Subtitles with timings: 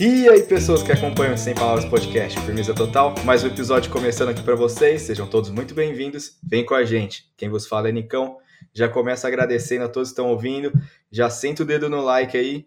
[0.00, 3.14] E aí, pessoas que acompanham Sem Palavras Podcast, firmeza total.
[3.24, 5.02] Mais um episódio começando aqui para vocês.
[5.02, 6.38] Sejam todos muito bem-vindos.
[6.40, 7.28] Vem com a gente.
[7.36, 8.38] Quem vos fala é Nicão.
[8.72, 10.72] Já começa agradecendo a todos que estão ouvindo.
[11.10, 12.64] Já senta o dedo no like aí.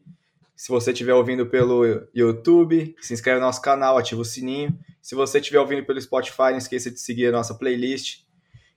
[0.57, 4.77] Se você estiver ouvindo pelo YouTube, se inscreve no nosso canal, ativa o sininho.
[5.01, 8.23] Se você estiver ouvindo pelo Spotify, não esqueça de seguir a nossa playlist.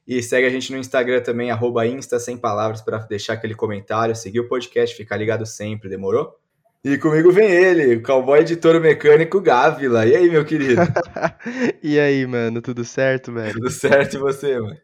[0.07, 4.15] E segue a gente no Instagram também, arroba Insta Sem Palavras, para deixar aquele comentário,
[4.15, 6.39] seguir o podcast, ficar ligado sempre, demorou?
[6.85, 10.05] E comigo vem ele, o cowboy editor mecânico Gávila.
[10.07, 10.83] E aí, meu querido?
[11.83, 13.55] e aí, mano, tudo certo, velho?
[13.55, 14.77] Tudo certo e você, mano?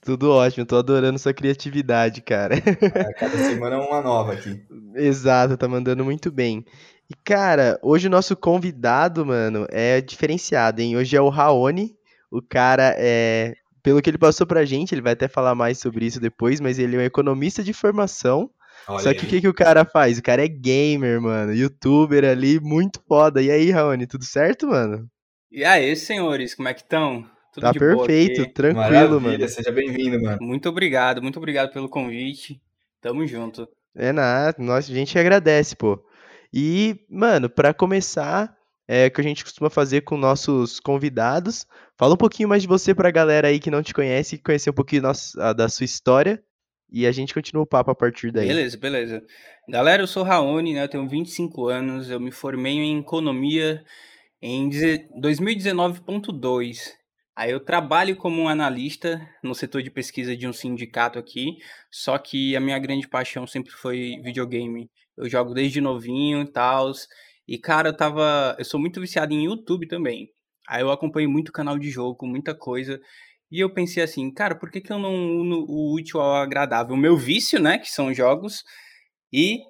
[0.00, 2.56] Tudo ótimo, tô adorando sua criatividade, cara.
[2.56, 4.62] É, cada semana é uma nova aqui.
[4.96, 6.64] Exato, tá mandando muito bem.
[7.10, 10.96] E, cara, hoje o nosso convidado, mano, é diferenciado, hein?
[10.96, 11.94] Hoje é o Raoni.
[12.30, 13.54] O cara é.
[13.82, 16.78] Pelo que ele passou pra gente, ele vai até falar mais sobre isso depois, mas
[16.78, 18.50] ele é um economista de formação
[18.88, 20.18] Olha Só que o que, que o cara faz?
[20.18, 21.54] O cara é gamer, mano.
[21.54, 23.40] Youtuber ali, muito foda.
[23.40, 25.08] E aí, Raoni, tudo certo, mano?
[25.50, 27.24] E aí, senhores, como é que estão?
[27.52, 29.48] Tudo tá perfeito, tranquilo, Maravilha, mano.
[29.48, 30.38] Seja bem-vindo, mano.
[30.40, 32.60] Muito obrigado, muito obrigado pelo convite.
[33.00, 33.68] Tamo junto.
[33.94, 36.02] É nada, nós, a gente agradece, pô.
[36.52, 41.66] E, mano, para começar, é que a gente costuma fazer com nossos convidados.
[41.96, 44.74] Fala um pouquinho mais de você pra galera aí que não te conhece, conhecer um
[44.74, 46.42] pouquinho da sua história
[46.90, 48.48] e a gente continua o papo a partir daí.
[48.48, 49.24] Beleza, beleza.
[49.68, 50.84] Galera, eu sou Raoni, né?
[50.84, 53.82] Eu tenho 25 anos, eu me formei em economia
[54.42, 56.92] em 2019.2.
[57.34, 61.56] Aí eu trabalho como um analista no setor de pesquisa de um sindicato aqui,
[61.90, 64.90] só que a minha grande paixão sempre foi videogame.
[65.16, 66.92] Eu jogo desde novinho e tal.
[67.48, 70.30] E cara, eu tava, eu sou muito viciado em YouTube também.
[70.68, 73.00] Aí eu acompanho muito canal de jogo, muita coisa.
[73.50, 76.94] E eu pensei assim, cara, por que, que eu não uno o útil ao agradável?
[76.94, 78.62] O meu vício, né, que são jogos,
[79.32, 79.60] e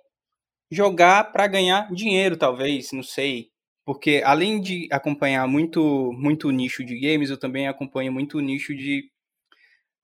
[0.70, 3.48] jogar para ganhar dinheiro, talvez, não sei.
[3.84, 9.04] Porque além de acompanhar muito muito nicho de games, eu também acompanho muito nicho de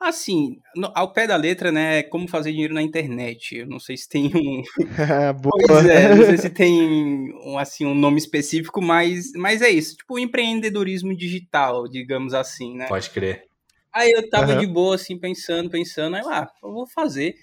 [0.01, 3.57] assim, no, ao pé da letra, né, como fazer dinheiro na internet.
[3.57, 4.63] Eu não sei se tem um
[5.67, 9.97] Pois é, não sei se tem um assim um nome específico, mas mas é isso,
[9.97, 12.87] tipo empreendedorismo digital, digamos assim, né?
[12.87, 13.49] Pode crer.
[13.93, 14.61] Aí eu tava uhum.
[14.61, 17.35] de boa, assim, pensando, pensando, aí lá, ah, eu vou fazer,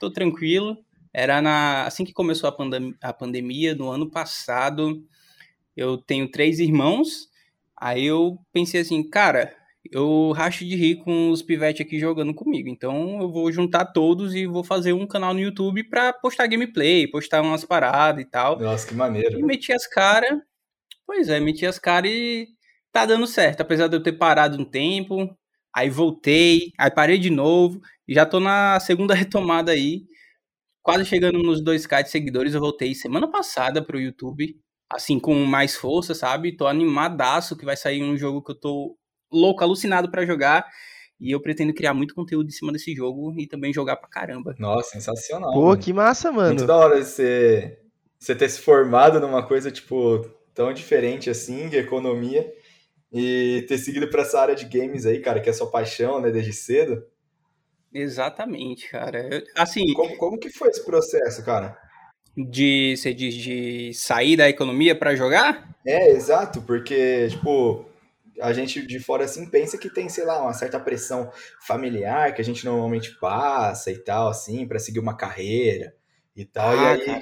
[0.00, 0.78] tô tranquilo.
[1.12, 5.02] Era na assim que começou a, pandem a pandemia, no ano passado.
[5.76, 7.28] Eu tenho três irmãos.
[7.76, 9.54] Aí eu pensei assim, cara,
[9.92, 12.68] eu racho de rir com os pivetes aqui jogando comigo.
[12.68, 17.06] Então eu vou juntar todos e vou fazer um canal no YouTube pra postar gameplay,
[17.08, 18.58] postar umas paradas e tal.
[18.58, 19.38] Nossa, que maneiro.
[19.38, 20.38] E meti as caras.
[21.06, 22.48] Pois é, meti as caras e
[22.92, 23.62] tá dando certo.
[23.62, 25.34] Apesar de eu ter parado um tempo,
[25.74, 30.02] aí voltei, aí parei de novo, e já tô na segunda retomada aí,
[30.82, 34.56] quase chegando nos 2k de seguidores, eu voltei semana passada pro YouTube,
[34.90, 36.56] assim, com mais força, sabe?
[36.56, 38.97] Tô animadaço que vai sair um jogo que eu tô
[39.30, 40.66] louco, alucinado para jogar,
[41.20, 44.54] e eu pretendo criar muito conteúdo em cima desse jogo e também jogar pra caramba.
[44.58, 45.52] Nossa, sensacional.
[45.52, 45.78] Pô, mano.
[45.78, 46.54] que massa, mano.
[46.54, 47.78] Muito da hora você,
[48.18, 50.24] você ter se formado numa coisa, tipo,
[50.54, 52.52] tão diferente assim, de economia,
[53.12, 56.30] e ter seguido para essa área de games aí, cara, que é sua paixão, né,
[56.30, 57.04] desde cedo.
[57.92, 59.28] Exatamente, cara.
[59.32, 59.92] Eu, assim.
[59.94, 61.76] Como, como que foi esse processo, cara?
[62.36, 65.68] De, você diz, de sair da economia para jogar?
[65.84, 67.87] É, exato, porque, tipo,
[68.40, 71.30] a gente de fora assim pensa que tem, sei lá, uma certa pressão
[71.66, 75.94] familiar que a gente normalmente passa e tal, assim, para seguir uma carreira
[76.36, 76.70] e tal.
[76.70, 77.20] Ah, e aí, cara.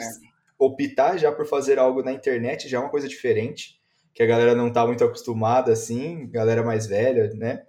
[0.59, 3.77] optar já por fazer algo na internet já é uma coisa diferente
[4.17, 7.65] que a galera não tá muito acostumada, assim, galera mais velha, né?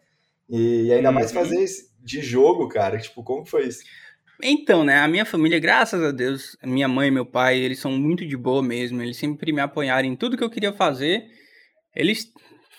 [0.49, 1.41] E, ainda mais uhum.
[1.41, 2.97] fazer isso de jogo, cara.
[2.97, 3.83] Tipo, como foi isso?
[4.41, 7.91] Então, né, a minha família, graças a Deus, minha mãe e meu pai, eles são
[7.91, 9.01] muito de boa mesmo.
[9.01, 11.25] Eles sempre me apoiaram em tudo que eu queria fazer.
[11.93, 12.31] Eles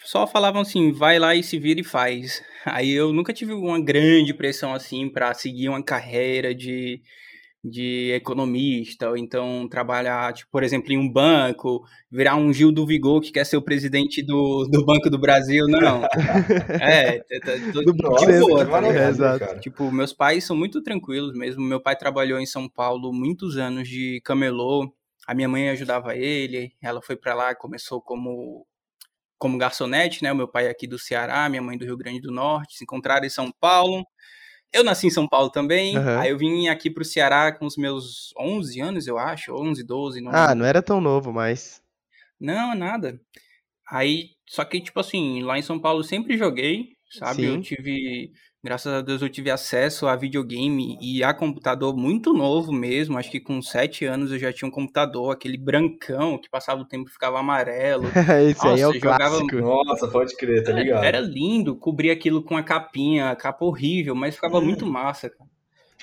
[0.08, 2.42] só falavam assim, vai lá e se vira e faz.
[2.64, 7.02] Aí eu nunca tive uma grande pressão assim para seguir uma carreira de
[7.62, 12.86] de economista, ou então trabalhar, tipo, por exemplo, em um banco, virar um Gil do
[12.86, 16.04] Vigor que quer ser o presidente do, do Banco do Brasil, não.
[16.80, 17.18] é,
[17.72, 19.60] tô, do boa, tá é, exato.
[19.60, 21.60] Tipo, meus pais são muito tranquilos mesmo.
[21.60, 24.90] Meu pai trabalhou em São Paulo muitos anos de camelô.
[25.26, 28.64] A minha mãe ajudava ele, ela foi para lá, começou como
[29.38, 30.32] como garçonete, né?
[30.32, 32.84] O meu pai é aqui do Ceará, minha mãe do Rio Grande do Norte, se
[32.84, 34.04] encontraram em São Paulo.
[34.72, 36.18] Eu nasci em São Paulo também, uhum.
[36.18, 40.20] aí eu vim aqui pro Ceará com os meus 11 anos, eu acho, 11, 12.
[40.20, 41.80] Não ah, não era tão novo, mas...
[42.38, 43.18] Não, nada.
[43.90, 47.42] Aí, só que, tipo assim, lá em São Paulo eu sempre joguei, sabe?
[47.42, 47.54] Sim.
[47.54, 48.30] Eu tive
[48.62, 53.16] Graças a Deus eu tive acesso a videogame e a computador muito novo mesmo.
[53.16, 56.84] Acho que com sete anos eu já tinha um computador, aquele brancão que passava o
[56.84, 58.04] tempo e ficava amarelo.
[58.50, 59.56] Esse aí é Nossa, o jogava- clássico.
[59.60, 61.04] Nossa, pode crer, tá ligado?
[61.04, 65.48] Era lindo, cobria aquilo com a capinha, a capa horrível, mas ficava muito massa, cara.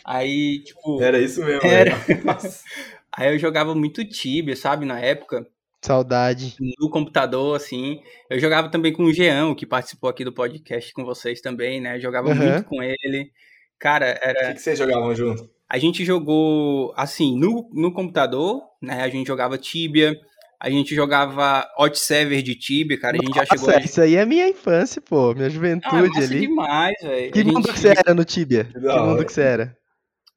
[0.06, 1.68] Aí, tipo, Era isso mesmo.
[1.68, 1.92] Era.
[2.24, 2.63] Nossa.
[3.12, 5.46] aí eu jogava muito Tibia, sabe, na época.
[5.86, 6.56] Saudade.
[6.80, 8.00] no computador, assim.
[8.30, 12.00] Eu jogava também com o Jean, que participou aqui do podcast com vocês também, né?
[12.00, 12.52] Jogava Aham.
[12.54, 13.32] muito com ele.
[13.80, 14.48] Cara, O era.
[14.50, 15.50] que, que vocês jogavam junto?
[15.70, 19.02] A gente jogou, assim, no, no computador, né?
[19.02, 20.16] A gente jogava Tibia,
[20.60, 23.18] a gente jogava Hot Server de Tibia, cara.
[23.20, 23.68] A gente já chegou.
[23.68, 25.34] Nossa, isso aí é minha infância, pô.
[25.34, 26.40] Minha Não, é juventude massa ali.
[26.42, 27.32] demais, velho.
[27.32, 28.64] Que A mundo gente- que você era no Tibia?
[28.66, 29.78] Que mundo que você era?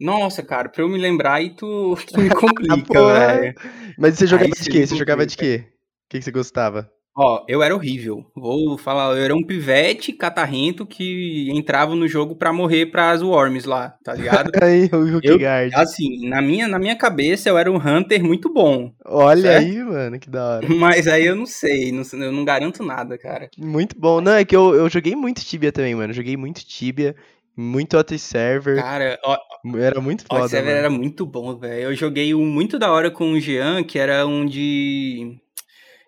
[0.01, 3.55] Nossa, cara, pra eu me lembrar aí tu, tu me complica, velho.
[3.99, 4.87] Mas você jogava Aí de quê?
[4.87, 5.65] Você jogava de quê?
[5.67, 6.91] O que, que você gostava?
[7.21, 8.25] Ó, eu era horrível.
[8.33, 13.65] Vou falar, eu era um pivete catarrento que entrava no jogo pra morrer pras worms
[13.65, 14.53] lá, tá ligado?
[14.63, 15.75] Aí, o Hookguard.
[15.75, 18.93] Assim, na minha, na minha cabeça eu era um hunter muito bom.
[19.05, 19.67] Olha certo?
[19.67, 20.69] aí, mano, que da hora.
[20.69, 23.51] Mas aí eu não sei, não, eu não garanto nada, cara.
[23.59, 24.21] Muito bom.
[24.21, 26.13] Não, é que eu, eu joguei muito Tibia também, mano.
[26.13, 27.17] Joguei muito Tibia,
[27.61, 28.77] muito Hot Server.
[28.81, 29.37] Cara, ó,
[29.77, 30.79] Era muito foda, o server mano.
[30.79, 31.83] era muito bom, velho.
[31.91, 35.37] Eu joguei um muito da hora com o Jean, que era um de.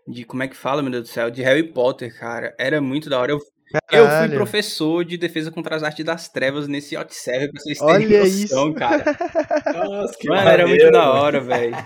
[0.08, 1.30] De como é que fala, meu Deus do céu?
[1.30, 2.54] De Harry Potter, cara.
[2.58, 3.32] Era muito da hora.
[3.32, 3.40] Eu,
[3.92, 7.78] eu fui professor de defesa contra as artes das trevas nesse hot server, pra vocês
[7.78, 8.74] terem Olha noção, isso.
[8.74, 9.04] cara.
[9.88, 11.20] Nossa, que Mano, era muito maneiro, da mano.
[11.20, 11.76] hora, velho.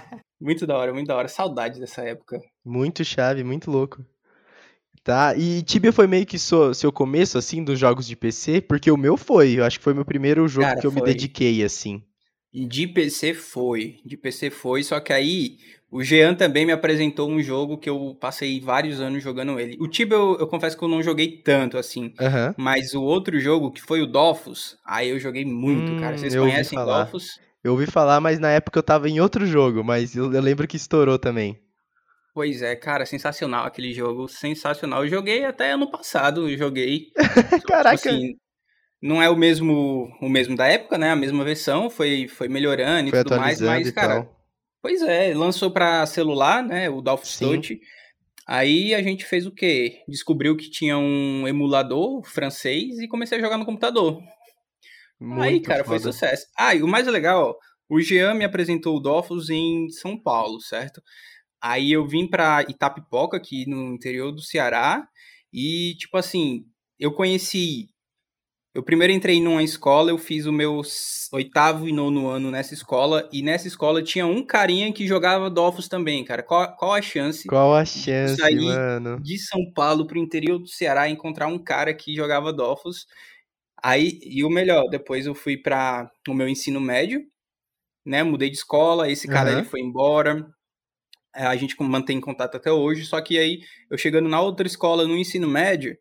[0.40, 1.28] Muito da hora, muito da hora.
[1.28, 2.40] Saudade dessa época.
[2.64, 4.02] Muito chave, muito louco.
[5.04, 8.60] Tá, e Tibia foi meio que so- seu começo, assim, dos jogos de PC?
[8.60, 11.00] Porque o meu foi, eu acho que foi meu primeiro jogo Cara, que eu me
[11.00, 11.02] foi.
[11.02, 12.02] dediquei, assim.
[12.52, 15.58] De PC foi, de PC foi, só que aí
[15.90, 19.76] o Jean também me apresentou um jogo que eu passei vários anos jogando ele.
[19.80, 22.54] O Tibia eu, eu confesso que eu não joguei tanto assim, Aham.
[22.56, 26.16] mas o outro jogo que foi o Dofus, aí eu joguei muito, Hum, cara.
[26.16, 26.80] Vocês conhecem.
[26.82, 27.40] Dofus?
[27.62, 30.68] Eu ouvi falar, mas na época eu tava em outro jogo, mas eu, eu lembro
[30.68, 31.58] que estourou também.
[32.34, 35.04] Pois é, cara, sensacional aquele jogo, sensacional.
[35.04, 37.12] Eu joguei até ano passado, eu joguei.
[37.60, 37.94] Tipo Caraca.
[37.94, 38.34] assim,
[39.00, 41.10] não é o mesmo o mesmo da época, né?
[41.10, 44.44] A mesma versão, foi foi melhorando e Foi tudo mais, mas e cara, tal.
[44.82, 46.90] Pois é, lançou pra celular, né?
[46.90, 47.62] O Dolphin.
[48.46, 50.02] Aí a gente fez o quê?
[50.08, 54.20] Descobriu que tinha um emulador francês e comecei a jogar no computador.
[55.20, 56.12] Muito Aí, cara, foi foda.
[56.12, 56.46] sucesso.
[56.58, 57.54] Ah, e o mais legal, ó,
[57.88, 61.00] o Jean me apresentou o Dofus em São Paulo, certo?
[61.66, 65.08] Aí eu vim pra Itapipoca, aqui no interior do Ceará,
[65.50, 66.66] e, tipo assim,
[67.00, 67.88] eu conheci.
[68.74, 70.82] Eu primeiro entrei numa escola, eu fiz o meu
[71.32, 75.88] oitavo e nono ano nessa escola, e nessa escola tinha um carinha que jogava Dofus
[75.88, 76.42] também, cara.
[76.42, 79.22] Qual, qual a chance Qual a chance, aí- mano?
[79.22, 83.06] de São Paulo pro interior do Ceará e encontrar um cara que jogava Dofus.
[83.82, 87.22] Aí, e o melhor, depois eu fui para o meu ensino médio,
[88.04, 88.22] né?
[88.22, 89.60] Mudei de escola, esse cara Aham.
[89.60, 90.46] ele foi embora.
[91.34, 93.60] É, A gente mantém contato até hoje, só que aí
[93.90, 95.96] eu chegando na outra escola no ensino médio,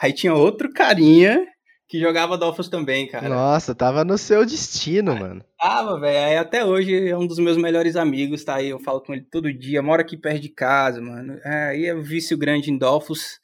[0.00, 1.46] aí tinha outro carinha
[1.88, 3.28] que jogava Dofus também, cara.
[3.30, 5.42] Nossa, tava no seu destino, mano.
[5.58, 6.18] Tava, velho.
[6.18, 8.68] Aí até hoje é um dos meus melhores amigos, tá aí.
[8.68, 11.40] Eu falo com ele todo dia, mora aqui perto de casa, mano.
[11.42, 13.40] É, aí é o vício grande em Dolphus.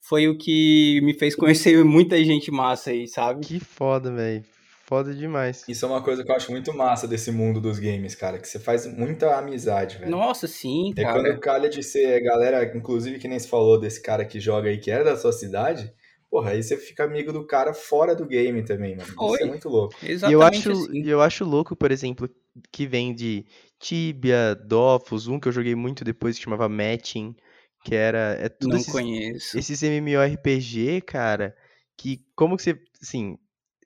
[0.00, 3.46] Foi o que me fez conhecer muita gente massa aí, sabe?
[3.46, 4.42] Que foda, velho.
[4.92, 5.64] Foda demais.
[5.66, 8.46] Isso é uma coisa que eu acho muito massa desse mundo dos games, cara, que
[8.46, 10.10] você faz muita amizade, velho.
[10.10, 11.14] Nossa, sim, É cara.
[11.22, 14.76] quando calha de ser galera, inclusive que nem se falou desse cara que joga aí,
[14.76, 15.90] que era da sua cidade,
[16.30, 19.08] porra, aí você fica amigo do cara fora do game também, mano.
[19.08, 19.40] Isso Foi.
[19.40, 19.94] é muito louco.
[20.02, 21.02] E eu Exatamente acho, assim.
[21.02, 22.28] e eu acho louco, por exemplo,
[22.70, 23.46] que vem de
[23.80, 27.34] Tibia, Dofus, um que eu joguei muito depois que chamava Matching,
[27.82, 29.58] que era é tudo Não esses, conheço.
[29.58, 31.56] esses MMORPG, cara,
[31.96, 33.38] que como que você, assim,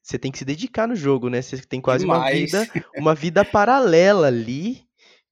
[0.06, 1.42] você tem que se dedicar no jogo, né?
[1.42, 2.52] Você tem quase uma Demais.
[2.52, 4.86] vida, uma vida paralela ali,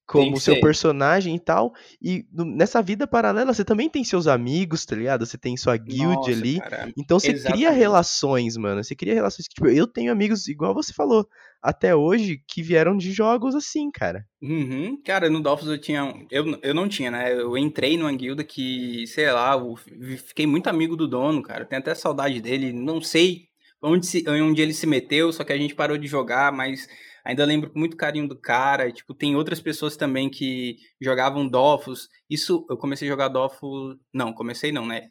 [0.05, 0.61] como seu ser.
[0.61, 1.73] personagem e tal.
[2.03, 5.25] E nessa vida paralela você também tem seus amigos, tá ligado?
[5.25, 6.59] Você tem sua guild Nossa, ali.
[6.59, 6.93] cara.
[6.99, 7.79] Então você cria Exatamente.
[7.79, 8.83] relações, mano.
[8.83, 11.25] Você cria relações que, tipo, eu tenho amigos, igual você falou,
[11.63, 14.27] até hoje, que vieram de jogos assim, cara.
[14.43, 15.01] Uhum.
[15.05, 16.13] Cara, no Dolphins eu tinha.
[16.33, 17.33] Eu, eu não tinha, né?
[17.33, 19.77] Eu entrei numa guilda que, sei lá, eu
[20.19, 21.65] fiquei muito amigo do dono, cara.
[21.65, 22.73] Tenho até saudade dele.
[22.73, 23.54] Não sei
[23.85, 26.89] onde, se, onde ele se meteu, só que a gente parou de jogar, mas
[27.25, 28.91] ainda lembro com muito carinho do cara.
[28.91, 32.09] Tipo, tem outras pessoas também que jogavam Dofus.
[32.29, 33.97] Isso, eu comecei a jogar Dofus.
[34.13, 35.09] Não, comecei não, né?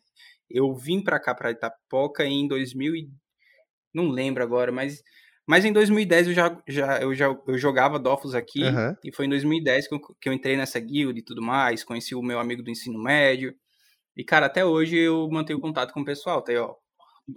[0.50, 3.10] Eu vim pra cá, pra Itapoca, em 2000 e...
[3.94, 5.02] Não lembro agora, mas...
[5.46, 8.64] Mas em 2010 eu já, já, eu já eu jogava Dofus aqui.
[8.64, 8.96] Aham.
[9.04, 12.16] E foi em 2010 que eu, que eu entrei nessa guild e tudo mais, conheci
[12.16, 13.54] o meu amigo do ensino médio.
[14.16, 16.76] E, cara, até hoje eu mantenho contato com o pessoal, tá aí, ó.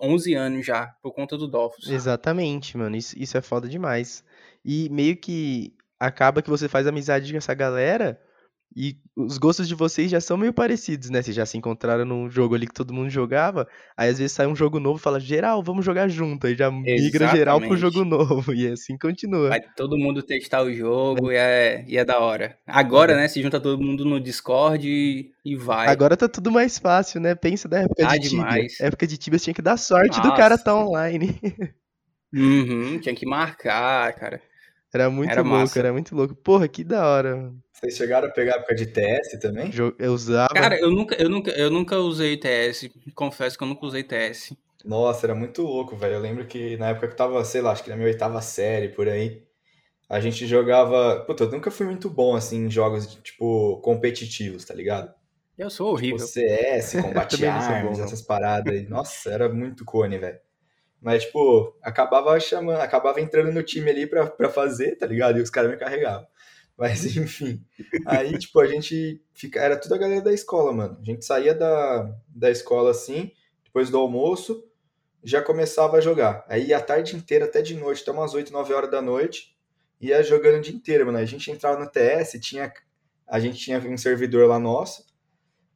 [0.01, 1.89] 11 anos já, por conta do Dofus.
[1.89, 2.97] Exatamente, mano.
[2.97, 4.25] Isso, isso é foda demais.
[4.65, 8.21] E meio que acaba que você faz amizade com essa galera
[8.75, 11.23] e os gostos de vocês já são meio parecidos, né?
[11.23, 13.67] Vocês já se encontraram num jogo ali que todo mundo jogava.
[13.97, 16.47] Aí às vezes sai um jogo novo e fala, geral, vamos jogar junto.
[16.47, 18.53] Aí já migra geral pro jogo novo.
[18.57, 19.51] E assim continua.
[19.51, 22.59] Vai todo mundo testar o jogo e é, e é da hora.
[22.67, 23.17] Agora, é.
[23.17, 25.89] né, se junta todo mundo no Discord e, e vai.
[25.89, 27.35] Agora tá tudo mais fácil, né?
[27.35, 28.73] Pensa da época ah, de demais.
[28.73, 28.87] Tibia.
[28.87, 30.31] época de Tibia tinha que dar sorte Nossa.
[30.31, 31.39] do cara tá online.
[32.35, 34.43] Uhum, tinha que marcar, cara.
[34.93, 35.79] Era muito era louco, massa.
[35.79, 36.35] era muito louco.
[36.35, 37.63] Porra, que da hora, mano.
[37.73, 39.71] Vocês chegaram a pegar a época de TS também?
[39.99, 40.55] Eu usava.
[40.55, 42.91] Cara, eu nunca, eu nunca, eu nunca usei TS.
[43.15, 44.57] Confesso que eu nunca usei TS.
[44.85, 46.15] Nossa, era muito louco, velho.
[46.15, 48.41] Eu lembro que na época que eu tava, sei lá, acho que na minha oitava
[48.41, 49.43] série, por aí,
[50.09, 51.25] a gente jogava.
[51.27, 55.13] Puta, eu nunca fui muito bom, assim, em jogos, tipo, competitivos, tá ligado?
[55.59, 56.17] Eu sou horrível.
[56.19, 58.89] Tipo, CS, combate armas, essas paradas aí.
[58.89, 60.39] Nossa, era muito cone, velho.
[61.07, 65.39] Mas, tipo, acabava chamando, acabava entrando no time ali pra, pra fazer, tá ligado?
[65.39, 66.27] E os caras me carregavam.
[66.77, 67.65] Mas enfim.
[68.05, 69.61] Aí, tipo, a gente fica.
[69.61, 70.99] Era tudo a galera da escola, mano.
[71.01, 73.31] A gente saía da, da escola assim,
[73.63, 74.65] depois do almoço,
[75.23, 76.45] já começava a jogar.
[76.49, 79.57] Aí a tarde inteira, até de noite, até umas 8, 9 horas da noite,
[80.01, 81.19] ia jogando o dia inteiro, mano.
[81.19, 82.73] A gente entrava no TS, tinha.
[83.29, 85.06] A gente tinha um servidor lá nosso.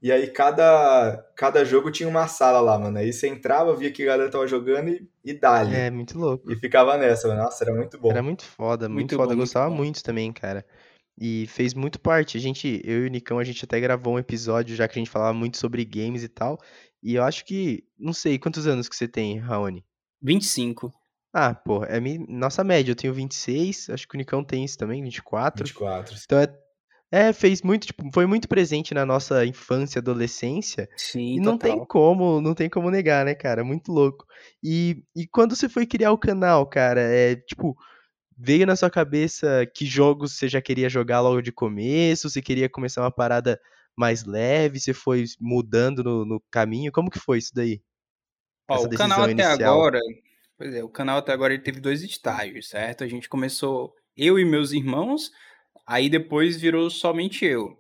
[0.03, 2.99] E aí cada, cada jogo tinha uma sala lá, mano.
[2.99, 5.75] Aí você entrava, via que a galera tava jogando e, e dali.
[5.75, 6.51] É, muito louco.
[6.51, 7.43] E ficava nessa, mano.
[7.43, 8.11] Nossa, era muito bom.
[8.11, 9.27] Era muito foda, muito, muito foda.
[9.29, 10.65] Bom, eu gostava muito, muito também, cara.
[11.19, 12.39] E fez muito parte.
[12.39, 15.01] A gente, eu e o Nicão, a gente até gravou um episódio já que a
[15.01, 16.59] gente falava muito sobre games e tal.
[17.03, 19.85] E eu acho que, não sei, quantos anos que você tem, Raoni?
[20.23, 20.91] 25.
[21.33, 22.19] Ah, pô, é mi...
[22.29, 22.91] nossa média.
[22.91, 25.65] Eu tenho 26, acho que o Nicão tem isso também, 24.
[25.65, 26.17] 24.
[26.25, 26.47] Então é,
[27.11, 30.89] é fez muito, tipo, foi muito presente na nossa infância, adolescência.
[30.97, 31.59] Sim, E não total.
[31.59, 33.65] tem como, não tem como negar, né, cara?
[33.65, 34.25] Muito louco.
[34.63, 37.77] E, e quando você foi criar o canal, cara, é tipo,
[38.39, 42.31] veio na sua cabeça que jogos você já queria jogar logo de começo?
[42.31, 43.61] Você queria começar uma parada
[43.97, 44.79] mais leve?
[44.79, 46.93] Você foi mudando no, no caminho?
[46.93, 47.83] Como que foi isso daí?
[48.69, 49.99] Ó, o canal até agora,
[50.57, 53.03] pois é, o canal até agora ele teve dois estágios, certo?
[53.03, 55.33] A gente começou eu e meus irmãos,
[55.91, 57.77] aí depois virou somente eu.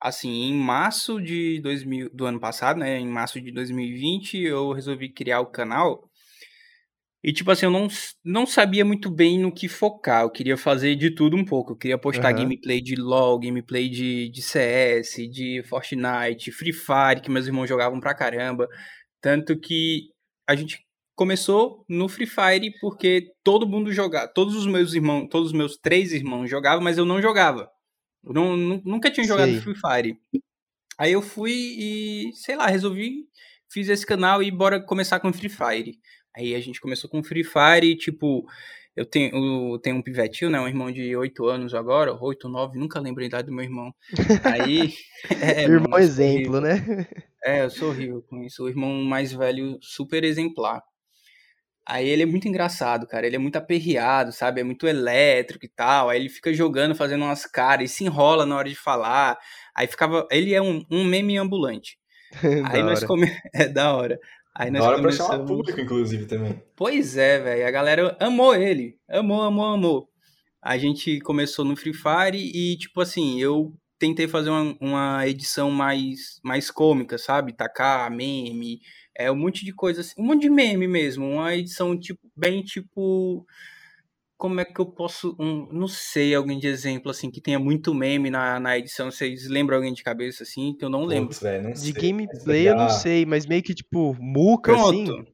[0.00, 5.12] Assim, em março de 2000, do ano passado, né, em março de 2020, eu resolvi
[5.12, 6.10] criar o canal
[7.22, 7.86] e, tipo assim, eu não,
[8.24, 10.22] não sabia muito bem no que focar.
[10.22, 11.72] Eu queria fazer de tudo um pouco.
[11.72, 12.38] Eu queria postar uhum.
[12.38, 18.00] gameplay de LoL, gameplay de, de CS, de Fortnite, Free Fire, que meus irmãos jogavam
[18.00, 18.66] pra caramba.
[19.20, 20.08] Tanto que
[20.48, 20.82] a gente
[21.20, 24.26] começou no Free Fire porque todo mundo jogava.
[24.26, 27.70] Todos os meus irmãos, todos os meus três irmãos jogavam, mas eu não jogava.
[28.24, 30.18] Eu não, nunca tinha jogado Free Fire.
[30.96, 33.26] Aí eu fui e, sei lá, resolvi,
[33.70, 35.98] fiz esse canal e bora começar com Free Fire.
[36.34, 38.46] Aí a gente começou com Free Fire e, tipo,
[38.96, 40.58] eu tenho, eu tenho um pivetinho, né?
[40.58, 43.92] Um irmão de 8 anos agora, 8, 9, nunca lembro a idade do meu irmão.
[44.42, 44.94] Aí.
[45.38, 47.06] É, irmão exemplo, né?
[47.44, 48.64] É, eu sou horrível com isso.
[48.64, 50.82] O irmão mais velho, super exemplar.
[51.90, 53.26] Aí ele é muito engraçado, cara.
[53.26, 54.60] Ele é muito aperreado, sabe?
[54.60, 56.08] É muito elétrico e tal.
[56.08, 59.36] Aí ele fica jogando, fazendo umas caras e se enrola na hora de falar.
[59.74, 60.24] Aí ficava.
[60.30, 61.98] Ele é um, um meme ambulante.
[62.70, 63.26] Aí nós come...
[63.52, 64.20] É da hora.
[64.54, 65.26] Aí nós da hora começamos...
[65.26, 66.62] pra chamar público, inclusive, também.
[66.76, 67.66] Pois é, velho.
[67.66, 68.94] A galera amou ele.
[69.08, 70.08] Amou, amou, amou.
[70.62, 75.72] A gente começou no Free Fire e, tipo assim, eu tentei fazer uma, uma edição
[75.72, 77.52] mais, mais cômica, sabe?
[77.52, 78.78] Tacar meme,
[79.20, 81.26] é um monte de coisa assim, um monte de meme mesmo.
[81.26, 83.46] Uma edição, tipo, bem tipo
[84.40, 85.36] como é que eu posso.
[85.38, 89.10] Um, não sei, alguém de exemplo, assim, que tenha muito meme na, na edição.
[89.10, 91.28] Vocês lembram alguém de cabeça, assim, que eu não lembro.
[91.28, 95.12] Putz, véio, não de sei, gameplay eu não sei, mas meio que tipo, muca, Pronto.
[95.12, 95.26] assim.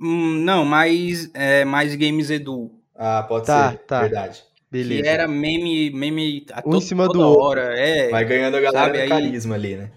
[0.00, 2.72] Não, mais, é, mais Games Edu.
[2.96, 4.00] Ah, pode tá, ser, tá.
[4.00, 4.42] verdade.
[4.70, 5.02] Beleza.
[5.02, 7.66] Que era meme, meme a um em cima do hora.
[7.66, 7.78] Outro.
[7.78, 9.90] É, Vai ganhando a galera sabe, carisma ali, né?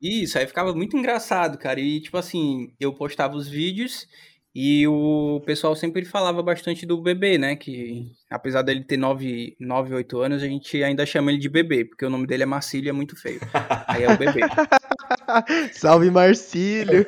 [0.00, 1.80] Isso, aí ficava muito engraçado, cara.
[1.80, 4.06] E, tipo assim, eu postava os vídeos
[4.54, 7.56] e o pessoal sempre falava bastante do bebê, né?
[7.56, 11.84] Que apesar dele ter 9, 9 8 anos, a gente ainda chama ele de bebê,
[11.84, 13.38] porque o nome dele é Marcílio e é muito feio.
[13.86, 14.40] Aí é o bebê.
[15.72, 17.06] Salve Marcílio!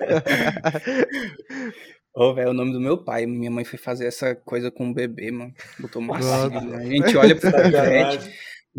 [2.15, 3.25] Ô, oh, velho, é o nome do meu pai.
[3.25, 5.55] Minha mãe foi fazer essa coisa com o bebê, mano.
[5.79, 6.61] Botou Marcílio.
[6.61, 6.77] Né?
[6.77, 8.31] A gente olha pro pivete.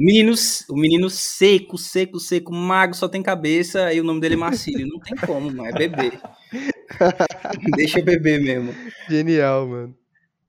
[0.01, 0.34] Menino,
[0.70, 4.88] o menino seco, seco, seco, mago, só tem cabeça, e o nome dele é Marcílio.
[4.88, 5.65] Não tem como, mano.
[5.65, 6.13] É bebê.
[7.75, 8.74] Deixa eu beber mesmo.
[9.10, 9.94] Genial, mano.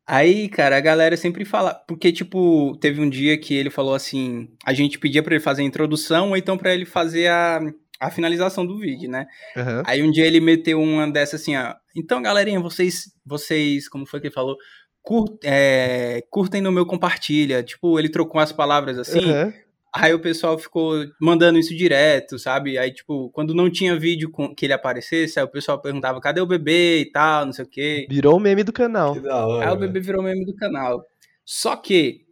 [0.06, 1.74] Aí, cara, a galera sempre fala.
[1.88, 5.62] Porque, tipo, teve um dia que ele falou assim: a gente pedia para ele fazer
[5.62, 7.60] a introdução, ou então para ele fazer a,
[7.98, 9.26] a finalização do vídeo, né?
[9.56, 9.82] Aham.
[9.84, 11.74] Aí um dia ele meteu uma dessa assim, ó.
[11.96, 14.56] Então, galerinha, vocês, vocês, como foi que ele falou?
[15.02, 17.62] Cur- é, curtem no meu compartilha.
[17.62, 19.30] Tipo, ele trocou as palavras assim.
[19.30, 19.52] Aham.
[19.92, 22.78] Aí o pessoal ficou mandando isso direto, sabe?
[22.78, 26.40] Aí, tipo, quando não tinha vídeo com, que ele aparecesse, aí o pessoal perguntava, cadê
[26.40, 28.06] o bebê e tal, não sei o quê.
[28.08, 29.16] Virou o meme do canal.
[29.18, 29.68] Hora.
[29.68, 31.04] Aí o bebê virou meme do canal.
[31.44, 32.24] Só que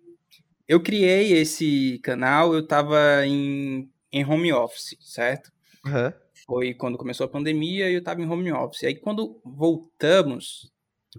[0.68, 5.50] eu criei esse canal, eu tava em, em home office, certo?
[5.84, 6.14] Aham.
[6.46, 8.84] Foi quando começou a pandemia e eu tava em home office.
[8.84, 10.70] Aí quando voltamos,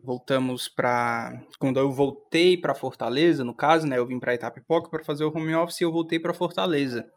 [0.04, 1.42] voltamos pra.
[1.58, 3.98] Quando eu voltei pra Fortaleza, no caso, né?
[3.98, 7.10] Eu vim pra Itapipoca pra fazer o home office e eu voltei pra Fortaleza.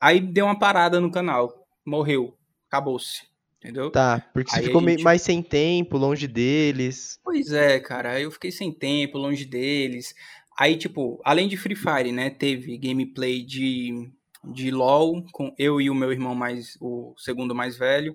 [0.00, 1.66] Aí deu uma parada no canal.
[1.86, 2.36] Morreu.
[2.68, 3.22] Acabou-se.
[3.58, 3.90] Entendeu?
[3.90, 7.18] Tá, porque você Aí ficou gente- mais sem tempo, longe deles.
[7.24, 10.14] Pois é, cara, eu fiquei sem tempo, longe deles.
[10.58, 14.10] Aí, tipo, além de Free Fire, né, teve gameplay de,
[14.52, 18.14] de LoL, com eu e o meu irmão mais, o segundo mais velho,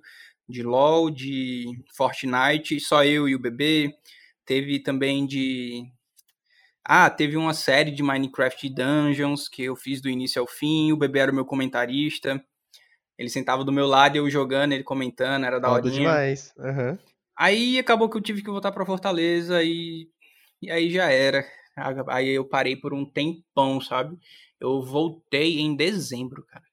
[0.50, 1.66] de LoL, de
[1.96, 3.94] Fortnite, só eu e o bebê.
[4.46, 5.84] Teve também de...
[6.84, 10.98] Ah, teve uma série de Minecraft Dungeons que eu fiz do início ao fim, o
[10.98, 12.44] bebê era o meu comentarista.
[13.16, 15.94] Ele sentava do meu lado, eu jogando, ele comentando, era da horinha.
[15.94, 16.54] demais.
[16.58, 16.98] Aham.
[17.38, 20.10] Aí acabou que eu tive que voltar pra Fortaleza e,
[20.62, 21.46] e aí já era.
[22.08, 24.18] Aí eu parei por um tempão, sabe?
[24.60, 26.66] Eu voltei em dezembro, cara.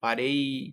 [0.00, 0.72] Parei.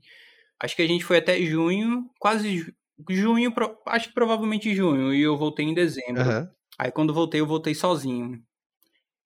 [0.62, 2.74] Acho que a gente foi até junho, quase ju-
[3.10, 3.54] junho,
[3.88, 6.22] acho que provavelmente junho, e eu voltei em dezembro.
[6.22, 6.52] Aham.
[6.78, 8.42] Aí quando voltei, eu voltei sozinho.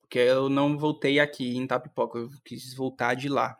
[0.01, 3.57] Porque eu não voltei aqui em Tapipoca, eu quis voltar de lá.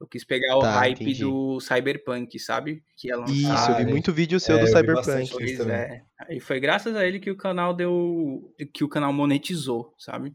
[0.00, 1.20] Eu quis pegar o Tá, hype entendi.
[1.20, 2.82] do Cyberpunk, sabe?
[2.96, 3.32] Que ia lançar.
[3.34, 5.30] Isso, eu vi muito vídeo seu é, do Cyberpunk.
[5.30, 5.76] Pois também.
[5.76, 6.02] é.
[6.30, 8.52] E foi graças a ele que o canal deu.
[8.74, 10.34] que o canal monetizou, sabe?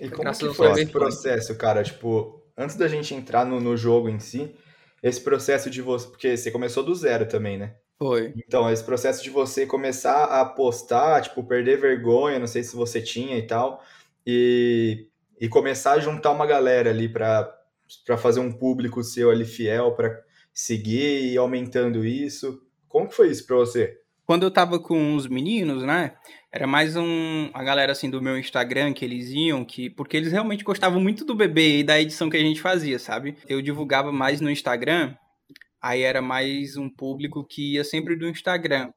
[0.00, 1.82] E como Graças que foi esse processo, cara?
[1.84, 4.52] Tipo, antes da gente entrar no, no jogo em si,
[5.02, 6.08] esse processo de você.
[6.08, 7.76] Porque você começou do zero também, né?
[7.98, 8.32] Foi.
[8.36, 13.02] Então, esse processo de você começar a postar, tipo, perder vergonha, não sei se você
[13.02, 13.82] tinha e tal,
[14.24, 15.08] e,
[15.40, 17.52] e começar a juntar uma galera ali pra,
[18.06, 22.62] pra fazer um público seu ali fiel, pra seguir e aumentando isso.
[22.88, 24.00] Como que foi isso pra você?
[24.28, 26.12] Quando eu tava com os meninos, né?
[26.52, 27.48] Era mais um.
[27.54, 29.88] A galera assim do meu Instagram que eles iam, que.
[29.88, 33.38] Porque eles realmente gostavam muito do bebê e da edição que a gente fazia, sabe?
[33.48, 35.14] Eu divulgava mais no Instagram,
[35.80, 38.92] aí era mais um público que ia sempre do Instagram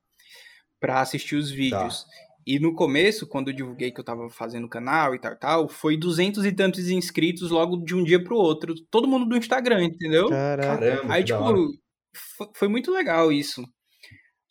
[0.82, 2.06] pra assistir os vídeos.
[2.46, 5.70] E no começo, quando eu divulguei que eu tava fazendo o canal e tal, tal,
[5.70, 8.76] foi duzentos e tantos inscritos logo de um dia pro outro.
[8.92, 10.28] Todo mundo do Instagram, entendeu?
[10.28, 10.78] Caraca.
[10.78, 11.40] Caramba, Aí, tipo,
[12.54, 13.64] foi muito legal isso.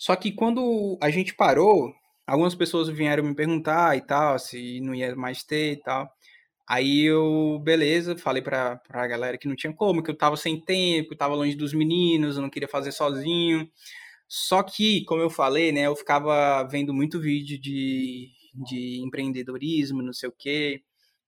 [0.00, 1.92] Só que quando a gente parou,
[2.26, 6.10] algumas pessoas vieram me perguntar e tal, se não ia mais ter e tal.
[6.66, 10.58] Aí eu, beleza, falei pra, pra galera que não tinha como, que eu tava sem
[10.58, 13.70] tempo, tava longe dos meninos, eu não queria fazer sozinho.
[14.28, 20.14] Só que, como eu falei, né, eu ficava vendo muito vídeo de, de empreendedorismo, não
[20.14, 20.82] sei o quê.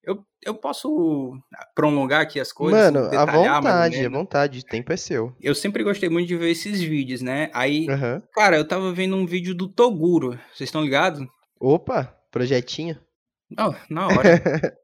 [0.05, 1.33] Eu, eu posso
[1.75, 2.93] prolongar aqui as coisas?
[2.93, 4.19] Mano, à ou vontade, à menos?
[4.19, 4.59] vontade.
[4.59, 5.35] O tempo é seu.
[5.41, 7.51] Eu sempre gostei muito de ver esses vídeos, né?
[7.55, 8.23] Aí, Aham.
[8.35, 10.31] cara, eu tava vendo um vídeo do Toguro.
[10.53, 11.25] Vocês estão ligados?
[11.61, 12.99] Opa, projetinho.
[13.57, 14.43] Não, na hora.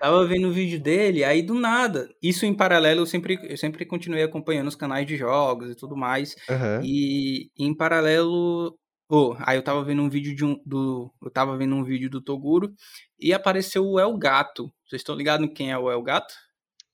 [0.00, 2.08] tava vendo um vídeo dele, aí do nada.
[2.22, 5.96] Isso em paralelo, eu sempre, eu sempre continuei acompanhando os canais de jogos e tudo
[5.96, 6.34] mais.
[6.48, 6.80] Aham.
[6.82, 8.74] E em paralelo.
[9.12, 10.56] Oh, aí eu tava vendo um vídeo de um.
[10.64, 12.72] Do, eu tava vendo um vídeo do Toguro
[13.18, 14.72] e apareceu o El Gato.
[14.86, 16.32] Vocês estão ligados em quem é o El Gato?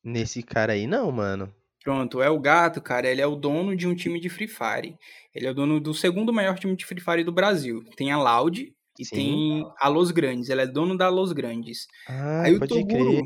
[0.02, 1.52] Nesse cara aí, não, mano.
[1.84, 4.96] Pronto, é o Gato, cara, ele é o dono de um time de Free Fire.
[5.34, 7.84] Ele é o dono do segundo maior time de Free Fire do Brasil.
[7.96, 9.14] Tem a Loud e Sim.
[9.14, 10.48] tem a Los Grandes.
[10.48, 11.86] Ele é dono da Los Grandes.
[12.08, 13.10] Ah, Aí o pode Toguro.
[13.10, 13.24] crer.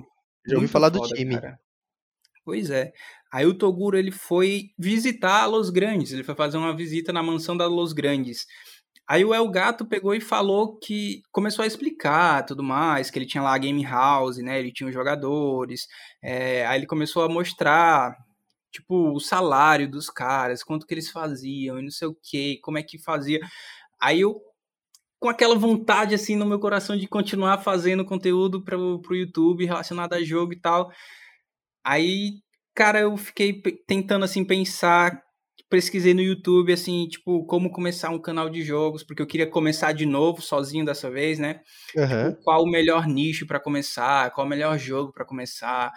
[0.48, 1.36] Já ouvi falar do foda, time.
[1.40, 1.58] cara.
[2.44, 2.92] Pois é.
[3.32, 6.12] Aí o Toguro ele foi visitar a Los Grandes.
[6.12, 8.46] Ele foi fazer uma visita na mansão da Los Grandes.
[9.10, 13.26] Aí o El Gato pegou e falou que começou a explicar tudo mais, que ele
[13.26, 14.60] tinha lá a game house, né?
[14.60, 15.88] Ele tinha os jogadores.
[16.22, 18.16] é, aí ele começou a mostrar,
[18.70, 22.78] tipo, o salário dos caras, quanto que eles faziam e não sei o que, como
[22.78, 23.40] é que fazia.
[24.00, 24.40] Aí eu,
[25.18, 30.12] com aquela vontade assim no meu coração de continuar fazendo conteúdo pro, pro YouTube relacionado
[30.14, 30.88] a jogo e tal.
[31.84, 32.34] Aí,
[32.76, 35.20] cara, eu fiquei tentando assim pensar,
[35.70, 39.92] pesquisei no YouTube assim, tipo, como começar um canal de jogos, porque eu queria começar
[39.92, 41.60] de novo, sozinho dessa vez, né?
[41.96, 42.32] Aham.
[42.32, 45.92] Tipo, qual o melhor nicho para começar, qual o melhor jogo para começar.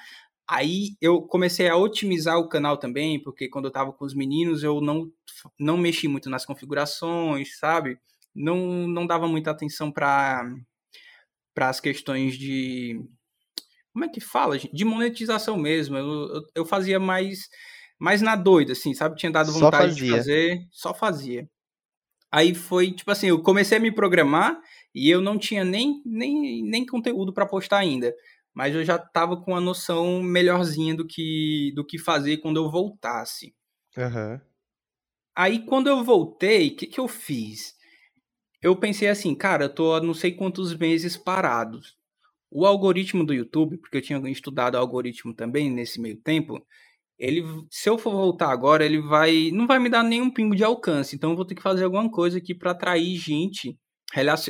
[0.48, 4.64] Aí eu comecei a otimizar o canal também, porque quando eu tava com os meninos
[4.64, 5.08] eu não,
[5.60, 7.98] não mexi muito nas configurações, sabe?
[8.36, 10.46] Não, não dava muita atenção para
[11.58, 13.02] as questões de.
[13.92, 14.76] Como é que fala, gente?
[14.76, 15.98] De monetização mesmo.
[15.98, 17.48] Eu, eu, eu fazia mais,
[18.04, 19.16] mais na doida, assim, sabe?
[19.16, 21.50] Tinha dado vontade de fazer, só fazia.
[22.30, 24.60] Aí foi, tipo assim, eu comecei a me programar
[24.94, 28.14] e eu não tinha nem, nem, nem conteúdo para postar ainda.
[28.54, 32.70] Mas eu já tava com uma noção melhorzinha do que, do que fazer quando eu
[32.70, 33.56] voltasse.
[33.98, 34.38] Uhum.
[35.34, 37.74] Aí quando eu voltei, o que, que eu fiz?
[38.62, 41.96] Eu pensei assim, cara, eu tô há não sei quantos meses parados.
[42.52, 46.62] O algoritmo do YouTube, porque eu tinha estudado algoritmo também nesse meio tempo,
[47.18, 50.64] ele, se eu for voltar agora, ele vai, não vai me dar nenhum pingo de
[50.64, 51.16] alcance.
[51.16, 53.78] Então eu vou ter que fazer alguma coisa aqui para atrair gente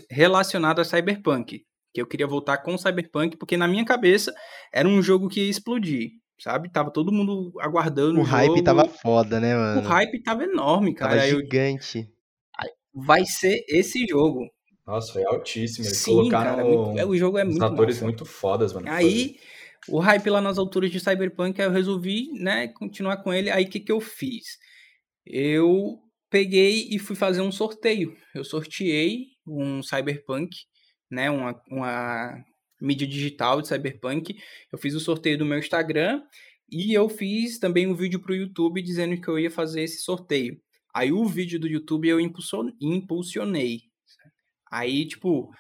[0.09, 1.61] relacionada a Cyberpunk.
[1.93, 4.33] Que eu queria voltar com Cyberpunk, porque na minha cabeça
[4.73, 6.71] era um jogo que ia explodir, sabe?
[6.71, 8.63] Tava todo mundo aguardando o, o hype jogo.
[8.63, 9.81] tava foda, né, mano?
[9.81, 11.17] O hype tava enorme, cara.
[11.17, 11.99] Tava gigante.
[11.99, 13.03] Eu...
[13.05, 14.47] Vai ser esse jogo.
[14.85, 15.85] Nossa, foi altíssimo.
[15.85, 18.05] Eles Sim, colocaram cara, muito, é, o jogo é muito atores massa.
[18.05, 18.89] muito fodas, mano.
[18.89, 19.37] Aí,
[19.87, 23.49] o hype lá nas alturas de Cyberpunk, aí eu resolvi, né, continuar com ele.
[23.49, 24.43] Aí, o que que eu fiz?
[25.25, 28.15] Eu peguei e fui fazer um sorteio.
[28.33, 30.55] Eu sorteei um Cyberpunk,
[31.11, 32.43] né, uma, uma
[32.81, 34.35] mídia digital de Cyberpunk.
[34.71, 36.21] Eu fiz o sorteio do meu Instagram
[36.71, 40.01] e eu fiz também um vídeo para o YouTube dizendo que eu ia fazer esse
[40.01, 40.57] sorteio.
[40.95, 43.81] Aí o vídeo do YouTube eu impulsionei.
[44.71, 45.51] Aí, tipo,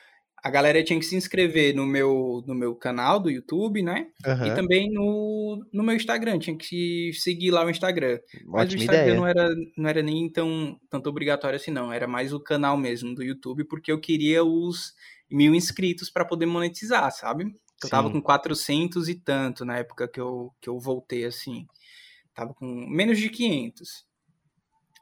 [0.43, 4.07] a galera tinha que se inscrever no meu, no meu canal do YouTube, né?
[4.27, 4.45] Uhum.
[4.45, 8.19] E também no, no meu Instagram, tinha que seguir lá o Instagram.
[8.45, 9.15] Mas o Instagram ideia.
[9.15, 11.93] não era, não era nem tão tanto obrigatório assim, não.
[11.93, 14.93] Era mais o canal mesmo do YouTube, porque eu queria os
[15.31, 17.45] mil inscritos para poder monetizar, sabe?
[17.45, 17.89] Eu Sim.
[17.89, 21.65] tava com 400 e tanto na época que eu, que eu voltei, assim.
[22.35, 24.05] Tava com menos de 500.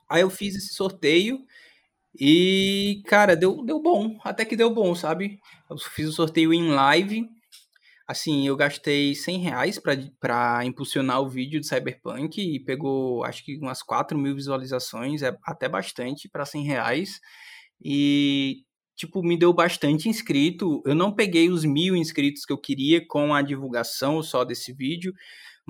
[0.07, 1.43] Aí eu fiz esse sorteio
[2.19, 4.17] e, cara, deu, deu bom.
[4.23, 5.39] Até que deu bom, sabe?
[5.69, 7.27] Eu fiz o sorteio em live.
[8.07, 13.57] Assim, eu gastei 100 reais para impulsionar o vídeo de Cyberpunk e pegou, acho que
[13.57, 17.21] umas 4 mil visualizações, é até bastante para 100 reais.
[17.81, 18.63] E,
[18.97, 20.83] tipo, me deu bastante inscrito.
[20.85, 25.13] Eu não peguei os mil inscritos que eu queria com a divulgação só desse vídeo,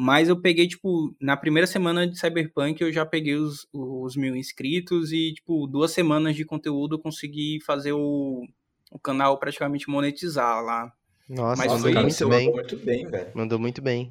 [0.02, 4.36] mas eu peguei, tipo, na primeira semana de Cyberpunk eu já peguei os, os mil
[4.36, 8.44] inscritos e, tipo, duas semanas de conteúdo eu consegui fazer o,
[8.92, 10.92] o canal praticamente monetizar lá.
[11.30, 12.48] Nossa, Mas mandou muito bem.
[12.48, 13.32] Mandou muito bem, velho.
[13.36, 14.10] Mandou muito bem.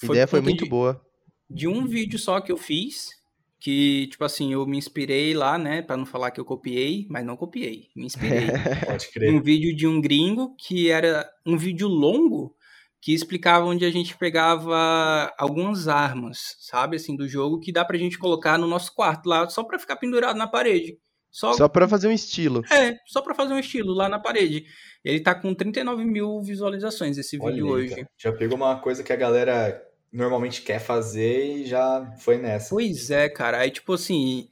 [0.00, 1.04] A foi ideia foi muito de, boa.
[1.50, 3.10] De um vídeo só que eu fiz,
[3.58, 7.26] que, tipo assim, eu me inspirei lá, né, para não falar que eu copiei, mas
[7.26, 8.46] não copiei, me inspirei.
[8.86, 9.34] Pode crer.
[9.34, 12.54] Um vídeo de um gringo que era um vídeo longo,
[13.02, 17.98] que explicava onde a gente pegava algumas armas, sabe, assim, do jogo, que dá pra
[17.98, 20.96] gente colocar no nosso quarto lá, só pra ficar pendurado na parede.
[21.28, 22.62] Só, só pra fazer um estilo.
[22.70, 24.66] É, só pra fazer um estilo lá na parede.
[25.04, 28.06] Ele tá com 39 mil visualizações esse Olha vídeo hoje.
[28.16, 32.70] Já pegou uma coisa que a galera normalmente quer fazer e já foi nessa.
[32.70, 33.58] Pois é, cara.
[33.58, 34.48] Aí, tipo assim,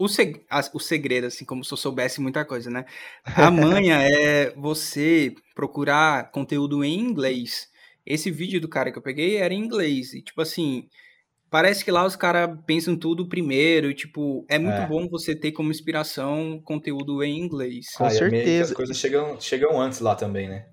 [0.00, 0.40] o, seg
[0.72, 2.86] o segredo, assim, como se eu soubesse muita coisa, né?
[3.22, 7.68] A manha é você procurar conteúdo em inglês.
[8.06, 10.14] Esse vídeo do cara que eu peguei era em inglês.
[10.14, 10.88] E, tipo assim,
[11.50, 13.90] parece que lá os caras pensam tudo primeiro.
[13.90, 14.86] E, tipo, é muito é.
[14.86, 17.88] bom você ter como inspiração conteúdo em inglês.
[17.94, 18.70] Com ah, certeza.
[18.70, 20.64] As coisas chegam, chegam antes lá também, né?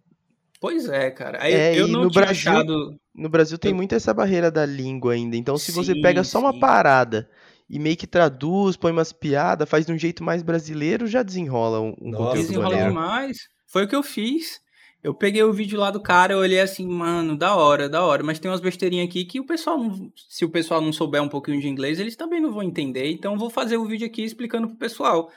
[0.62, 1.40] Pois é, cara.
[1.42, 2.98] Aí, é, eu não no Brasil, achado...
[3.14, 3.76] No Brasil tem eu...
[3.76, 5.36] muito essa barreira da língua ainda.
[5.36, 6.46] Então, se sim, você pega só sim.
[6.46, 7.30] uma parada
[7.70, 11.82] e meio que traduz, põe umas piadas, faz de um jeito mais brasileiro, já desenrola
[11.82, 12.90] um, um Nossa, conteúdo desenrola maneiro.
[12.90, 13.38] demais.
[13.68, 14.62] Foi o que eu fiz.
[15.04, 18.24] Eu peguei o vídeo lá do cara, eu olhei assim, mano, da hora, da hora.
[18.24, 21.30] Mas tem umas besteirinhas aqui que o pessoal, não, se o pessoal não souber um
[21.30, 23.12] pouquinho de inglês, eles também não vão entender.
[23.12, 25.30] Então eu vou fazer o vídeo aqui explicando pro pessoal.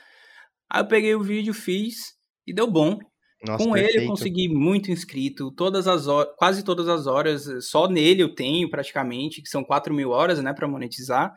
[0.69, 2.15] Aí eu peguei o vídeo, fiz
[2.47, 2.97] e deu bom.
[3.45, 3.97] Nossa, Com perfeito.
[3.97, 8.33] ele eu consegui muito inscrito, todas as horas, quase todas as horas, só nele eu
[8.35, 11.33] tenho praticamente, que são 4 mil horas, né, para monetizar.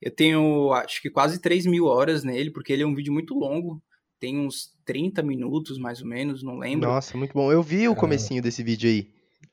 [0.00, 3.34] Eu tenho, acho que quase 3 mil horas nele, porque ele é um vídeo muito
[3.34, 3.82] longo,
[4.20, 6.88] tem uns 30 minutos mais ou menos, não lembro.
[6.88, 7.50] Nossa, muito bom.
[7.52, 9.08] Eu vi o comecinho desse vídeo aí.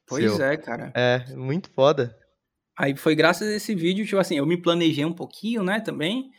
[0.07, 0.45] Pois seu.
[0.45, 0.91] é, cara.
[0.95, 2.15] É, muito foda.
[2.77, 6.29] Aí foi graças a esse vídeo, tipo assim, eu me planejei um pouquinho, né, também,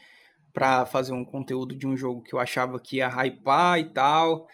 [0.52, 4.46] para fazer um conteúdo de um jogo que eu achava que ia hypar e tal.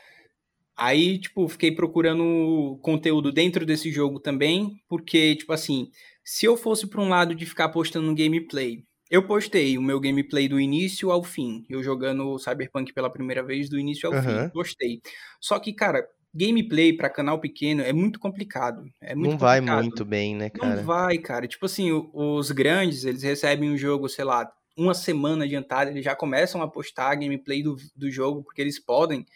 [0.77, 5.88] Aí, tipo, fiquei procurando conteúdo dentro desse jogo também, porque, tipo assim,
[6.25, 10.48] se eu fosse para um lado de ficar postando gameplay, eu postei o meu gameplay
[10.48, 14.22] do início ao fim, eu jogando Cyberpunk pela primeira vez do início ao uhum.
[14.22, 15.03] fim, postei.
[15.38, 18.83] Só que, cara, gameplay para canal pequeno é muito complicado.
[19.03, 20.77] É muito não vai muito bem, né, cara?
[20.77, 21.46] Não vai, cara.
[21.46, 26.07] Tipo assim, os grandes, eles recebem o um jogo, sei lá, uma semana adiantada, eles
[26.07, 29.27] já começam a postar gameplay do, do jogo, porque eles podem.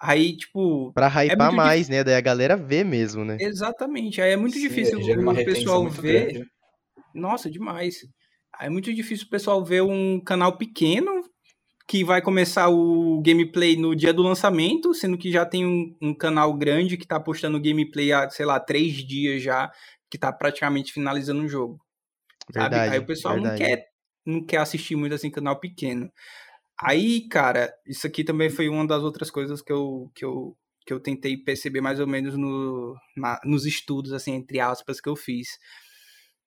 [0.00, 0.94] Aí, tipo.
[0.94, 2.02] Pra é hypar é mais, né?
[2.02, 3.36] Daí a galera vê mesmo, né?
[3.38, 4.22] Exatamente.
[4.22, 6.32] Aí é muito Sim, difícil o pessoal ver.
[6.32, 6.50] Grande.
[7.14, 7.96] Nossa, demais.
[8.60, 11.10] É muito difícil o pessoal ver um canal pequeno
[11.88, 16.14] que vai começar o gameplay no dia do lançamento, sendo que já tem um, um
[16.14, 19.70] canal grande que tá postando gameplay há, sei lá, três dias já,
[20.10, 21.78] que tá praticamente finalizando o jogo.
[22.52, 22.64] Sabe?
[22.70, 23.62] Verdade, Aí o pessoal verdade.
[23.62, 23.86] não quer,
[24.26, 26.10] não quer assistir muito assim canal pequeno.
[26.80, 30.92] Aí, cara, isso aqui também foi uma das outras coisas que eu, que eu, que
[30.92, 35.16] eu tentei perceber mais ou menos no, na- nos estudos, assim, entre aspas, que eu
[35.16, 35.48] fiz.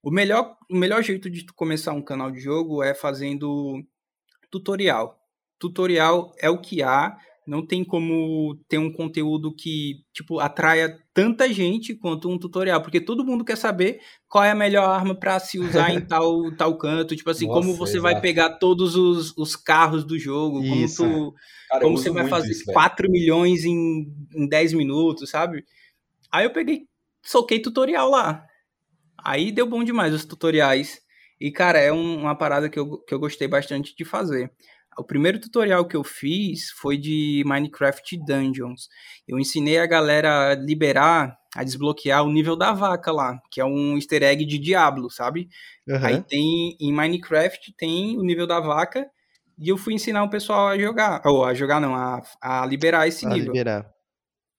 [0.02, 3.84] O melhor, o melhor jeito de tu começar um canal de jogo é fazendo
[4.50, 5.20] tutorial.
[5.60, 11.52] Tutorial é o que há, não tem como ter um conteúdo que, tipo, atraia tanta
[11.52, 15.40] gente quanto um tutorial, porque todo mundo quer saber qual é a melhor arma para
[15.40, 18.22] se usar em tal, tal canto, tipo assim, como Nossa, você vai exato.
[18.22, 21.04] pegar todos os, os carros do jogo, Isso.
[21.04, 21.36] como tu,
[21.70, 22.74] Cara, como você vai fazer isso, velho.
[22.74, 25.64] 4 milhões em, em 10 minutos, sabe?
[26.32, 26.86] Aí eu peguei,
[27.24, 28.47] soquei tutorial lá.
[29.28, 31.02] Aí deu bom demais os tutoriais.
[31.40, 34.50] E, cara, é um- uma parada que eu, que eu gostei bastante de fazer.
[34.98, 38.88] O primeiro tutorial que eu fiz foi de Minecraft Dungeons.
[39.28, 43.66] Eu ensinei a galera a liberar, a desbloquear o nível da vaca lá, que é
[43.66, 45.50] um easter egg de Diablo, sabe?
[45.88, 46.22] Aí Aham.
[46.24, 49.06] tem em Minecraft tem o nível da vaca
[49.60, 53.08] e eu fui ensinar o pessoal a jogar, ou a jogar não, a, a liberar
[53.08, 53.54] esse A nível.
[53.54, 53.92] liberar.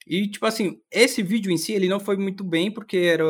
[0.06, 3.24] E tipo assim, esse vídeo em si ele não foi muito bem porque era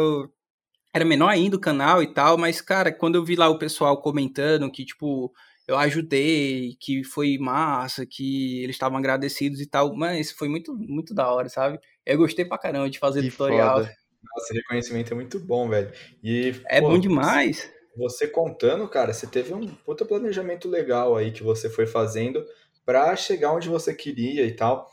[0.99, 4.01] era menor ainda o canal e tal, mas cara, quando eu vi lá o pessoal
[4.01, 5.33] comentando que tipo
[5.67, 10.75] eu ajudei, que foi massa, que eles estavam agradecidos e tal, mas isso foi muito
[10.75, 11.79] muito da hora, sabe?
[12.07, 13.77] Eu gostei pra caramba de fazer Que tutorial.
[13.83, 13.95] foda.
[14.37, 15.93] Nossa, reconhecimento é muito bom, velho.
[16.23, 17.71] E, É pô, bom demais.
[17.97, 22.45] Você contando, cara, você teve um puta planejamento legal aí que você foi fazendo
[22.85, 24.91] pra chegar onde você queria e tal.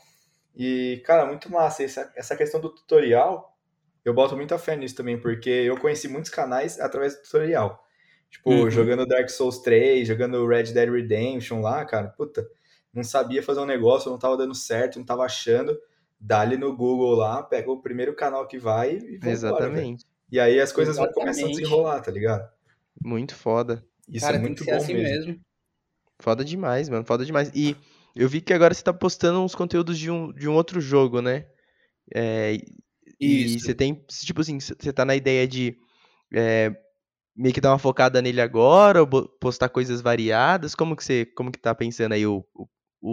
[0.54, 1.82] E, cara, muito massa.
[1.82, 3.55] Essa, essa questão do tutorial,
[4.06, 7.84] eu boto muita fé nisso também, porque eu conheci muitos canais através do tutorial.
[8.30, 8.70] Tipo, Uhum.
[8.70, 12.46] jogando Dark Souls 3, jogando Red Dead Redemption lá, cara, puta,
[12.92, 15.78] não sabia fazer um negócio, não tava dando certo, não tava achando.
[16.18, 19.32] Dá-lhe no Google lá, pega o primeiro canal que vai e velho.
[19.32, 20.04] Exatamente.
[20.32, 21.62] E aí as coisas vão começando a Exatamente.
[21.62, 22.48] desenrolar, tá ligado?
[23.04, 23.84] Muito foda.
[24.08, 25.26] Isso Cara, é tem muito que ser bom assim mesmo.
[25.26, 25.40] mesmo.
[26.18, 27.04] Foda demais, mano.
[27.04, 27.50] Foda demais.
[27.54, 27.76] E
[28.14, 31.20] eu vi que agora você tá postando uns conteúdos de um, de um outro jogo,
[31.20, 31.46] né?
[32.14, 32.56] É,
[33.20, 35.76] e você tem, tipo assim, você tá na ideia de
[36.32, 36.74] é,
[37.34, 40.74] meio que dar uma focada nele agora, ou postar coisas variadas?
[40.74, 42.66] Como que você, como que tá pensando aí o, o,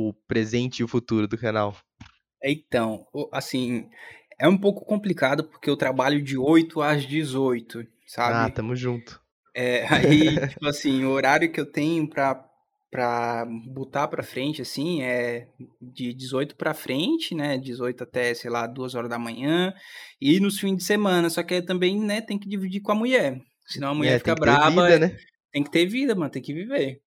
[0.09, 1.75] o presente e o futuro do canal?
[2.43, 3.89] Então, assim,
[4.39, 8.55] é um pouco complicado porque eu trabalho de 8 às 18, Ah, sabe?
[8.55, 9.21] tamo junto.
[9.55, 12.35] É, aí, tipo assim, o horário que eu tenho pra,
[12.93, 15.47] pra botar pra frente, assim, é
[15.81, 17.57] de 18 pra frente, né?
[17.57, 19.73] 18 até, sei lá, 2 horas da manhã.
[20.21, 22.95] E nos fins de semana, só que aí também, né, tem que dividir com a
[22.95, 23.41] mulher.
[23.65, 24.83] Senão a mulher É, fica tem que ter braba.
[24.85, 25.17] vida, né?
[25.51, 26.99] Tem que ter vida, mano, tem que viver.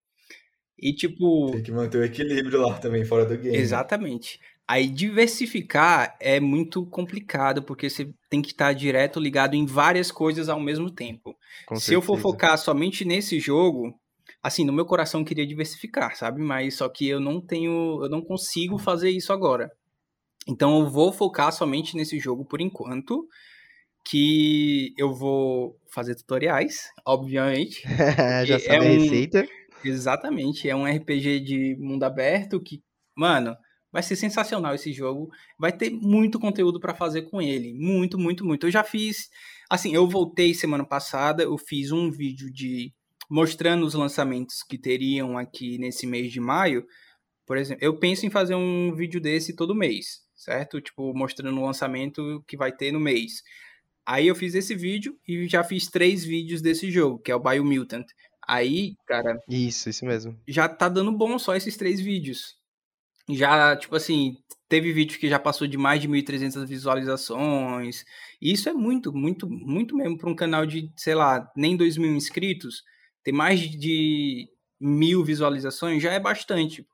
[0.79, 3.57] E, tipo, Tem que manter o equilíbrio lá também, fora do game.
[3.57, 4.39] Exatamente.
[4.69, 10.49] Aí diversificar é muito complicado, porque você tem que estar direto ligado em várias coisas
[10.49, 11.37] ao mesmo tempo.
[11.67, 12.23] Com Se eu for certeza.
[12.23, 13.95] focar somente nesse jogo,
[14.47, 16.41] assim, no meu coração eu queria diversificar, sabe?
[16.41, 19.69] Mas só que eu não tenho, eu não consigo fazer isso agora.
[20.49, 23.27] Então eu vou focar somente nesse jogo por enquanto,
[24.09, 27.83] que eu vou fazer tutoriais, obviamente.
[28.47, 29.45] Já é sabe a um- receita?
[29.85, 32.81] Exatamente, é um RPG de mundo aberto que,
[33.17, 33.55] mano,
[33.93, 35.29] vai ser sensacional esse jogo.
[35.59, 38.67] Vai ter muito conteúdo pra fazer com ele, muito, muito, muito.
[38.67, 39.29] Eu já fiz,
[39.69, 42.93] assim, eu voltei semana passada, eu fiz um vídeo de
[43.31, 46.87] mostrando os lançamentos que teriam aqui nesse mês de maio.
[47.47, 50.81] Por exemplo, eu penso em fazer um vídeo desse todo mês, certo?
[50.81, 53.43] Tipo, mostrando o lançamento que vai ter no mês.
[54.05, 57.41] Aí eu fiz esse vídeo e já fiz três vídeos desse jogo, que é o
[57.41, 58.07] Biomutant.
[58.47, 60.39] Aí, cara, Isso, isso mesmo.
[60.47, 62.55] já tá dando bom só esses três vídeos.
[63.29, 64.37] Já, tipo assim,
[64.69, 68.05] teve vídeo que já passou de mais de 1.300 visualizações.
[68.41, 71.97] E isso é muito, muito, muito mesmo para um canal de, sei lá, nem 2
[71.97, 72.85] mil inscritos.
[73.27, 74.49] Ter mais de
[74.81, 76.87] mil visualizações já é bastante.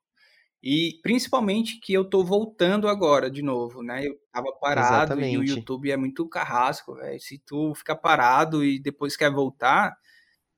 [0.62, 4.06] E principalmente que eu tô voltando agora de novo, né?
[4.06, 5.50] Eu tava parado e o Exatamente.
[5.50, 7.20] YouTube é muito carrasco, velho.
[7.20, 9.94] Se tu ficar parado e depois quer voltar,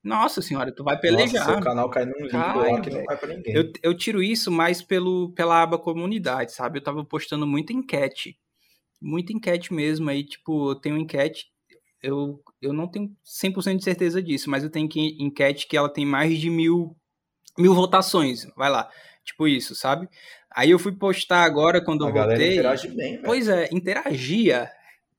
[0.01, 1.43] nossa senhora, tu vai Nossa, pelejar.
[1.43, 3.53] seu canal cai num limbo lá que não vai pra ninguém.
[3.53, 6.79] Eu, eu tiro isso mais pelo, pela aba comunidade, sabe?
[6.79, 8.39] Eu tava postando muita enquete.
[9.01, 10.09] Muita enquete mesmo.
[10.09, 11.47] Aí, tipo, eu tenho enquete.
[12.05, 15.89] Eu, eu não tenho 100% de certeza disso, mas eu tenho que, enquete que ela
[15.91, 16.95] tem mais de mil,
[17.57, 18.45] mil votações.
[18.55, 18.89] Vai lá.
[19.23, 20.07] Tipo isso, sabe?
[20.51, 22.53] Aí eu fui postar agora quando A eu galera voltei.
[22.53, 23.23] interage bem, velho.
[23.23, 24.69] Pois é, interagia,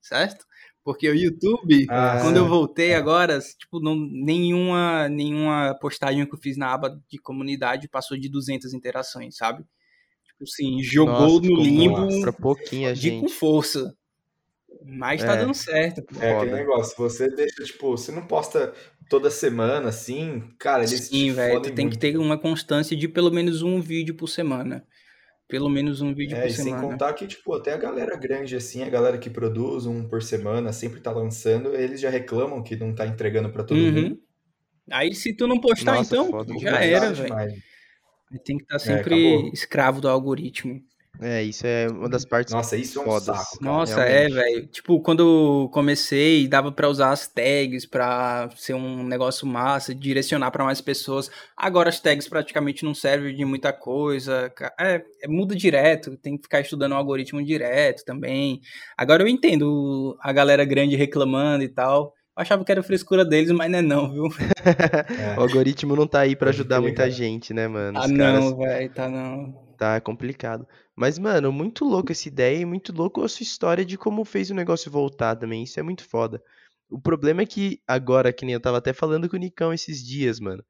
[0.01, 0.45] certo?
[0.85, 2.49] Porque o YouTube, Ah, quando eu sim.
[2.49, 8.17] voltei agora, tipo, não, nenhuma, nenhuma postagem que eu fiz na aba de comunidade passou
[8.17, 9.65] de 200 interações, sabe?
[10.25, 12.21] Tipo assim, jogou Nossa, no limbo.
[12.21, 13.33] Pra pouquinha de com gente.
[13.33, 13.93] força.
[14.85, 15.37] Mas tá É.
[15.37, 16.01] dando certo.
[16.21, 16.57] É aquele Foda.
[16.57, 18.75] negócio, você deixa, tipo, você não posta
[19.09, 21.99] toda semana, assim, cara, eles Sim, velho, tu tem que muito.
[21.99, 24.85] ter uma constância de pelo menos um vídeo por semana.
[25.49, 26.83] Pelo menos um vídeo É, por e sem semana.
[26.89, 30.73] contar que, tipo, até a galera grande, assim, a galera que produz um por semana,
[30.73, 33.93] sempre tá lançando, eles já reclamam que não tá entregando pra todo Uhum.
[33.93, 34.21] mundo.
[34.91, 36.53] Aí se tu não postar, Nossa, então, foda.
[36.61, 37.25] já era, velho.
[37.29, 37.53] demais.
[38.45, 39.51] Tem que estar É, sempre acabou.
[39.53, 40.81] escravo do algoritmo.
[41.21, 43.25] É, isso é uma das partes Nossa, isso é um fodas.
[43.25, 43.73] saco, cara.
[43.73, 44.35] Nossa, é, realmente.
[44.35, 44.67] velho.
[44.67, 45.21] Tipo, quando
[45.65, 50.81] eu comecei, dava pra usar as tags pra ser um negócio massa, direcionar pra mais
[50.81, 51.31] pessoas.
[51.57, 54.53] Agora as tags praticamente não servem de muita coisa.
[54.79, 58.61] É, é, muda direto, tem que ficar estudando o algoritmo direto também.
[58.97, 62.13] Agora eu entendo a galera grande reclamando e tal.
[62.37, 64.25] Eu achava que era frescura deles, mas não é não, viu?
[65.19, 65.39] É.
[65.39, 67.97] O algoritmo não tá aí pra Pode ajudar muita gente, né, mano?
[67.99, 69.55] Ah, Os caras não, velho, tá não.
[69.79, 70.67] tá complicado.
[70.97, 74.51] Mas, mano, muito louco essa ideia e muito louco a sua história de como fez
[74.51, 75.63] o negócio voltar também.
[75.65, 76.43] Isso é muito foda.
[76.91, 80.05] O problema é que agora, que nem eu tava até falando com o Nicão esses
[80.05, 80.65] dias, mano.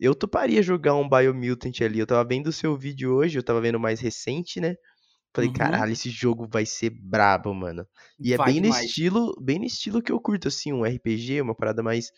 [0.00, 1.98] Eu toparia jogar um Biomutant ali.
[2.00, 4.76] Eu tava vendo o seu vídeo hoje, eu tava vendo o mais recente, né?
[5.34, 5.50] Falei, Uhum.
[5.50, 7.86] caralho, esse jogo vai ser brabo, mano.
[8.22, 11.42] E é Vai bem no estilo, bem no estilo que eu curto, assim, um RPG,
[11.42, 12.12] uma parada mais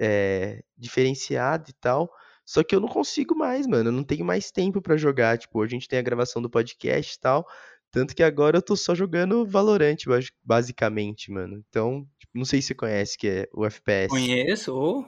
[0.00, 2.10] é, diferenciada e tal.
[2.50, 3.90] Só que eu não consigo mais, mano.
[3.90, 5.36] Eu não tenho mais tempo pra jogar.
[5.36, 7.46] Tipo, a gente tem a gravação do podcast e tal.
[7.90, 11.62] Tanto que agora eu tô só jogando Valorant, bas- basicamente, mano.
[11.68, 14.08] Então, tipo, não sei se você conhece que é o FPS.
[14.08, 15.04] Conheço, ô,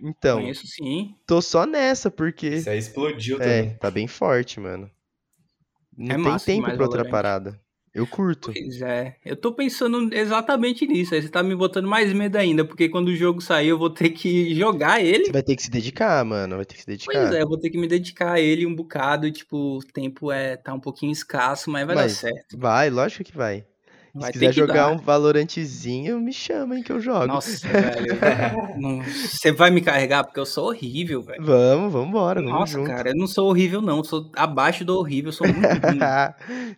[0.00, 1.16] Então, conheço sim.
[1.26, 2.46] tô só nessa, porque.
[2.48, 3.76] Isso aí explodiu É, também.
[3.78, 4.88] tá bem forte, mano.
[5.98, 7.60] Não É tem massa tempo pra outra parada.
[7.94, 8.52] Eu curto.
[8.52, 11.14] Pois é, eu tô pensando exatamente nisso.
[11.14, 13.88] Aí você tá me botando mais medo ainda, porque quando o jogo sair eu vou
[13.88, 15.26] ter que jogar ele.
[15.26, 16.56] Você vai ter que se dedicar, mano.
[16.56, 17.12] Vai ter que se dedicar.
[17.12, 19.28] Pois é, eu vou ter que me dedicar a ele um bocado.
[19.28, 22.58] e, Tipo, o tempo é tá um pouquinho escasso, mas vai dar Mas certo.
[22.58, 23.64] Vai, lógico que vai.
[24.16, 24.92] Vai se quiser jogar dar.
[24.92, 27.26] um Valorantezinho, me chama, hein, que eu jogo.
[27.26, 28.16] Nossa, velho.
[29.26, 31.42] Você vai me carregar porque eu sou horrível, velho.
[31.44, 32.86] Vamos, vamos embora, vamos Nossa, junto.
[32.86, 33.98] cara, eu não sou horrível, não.
[33.98, 35.98] Eu sou abaixo do horrível, eu sou muito ruim.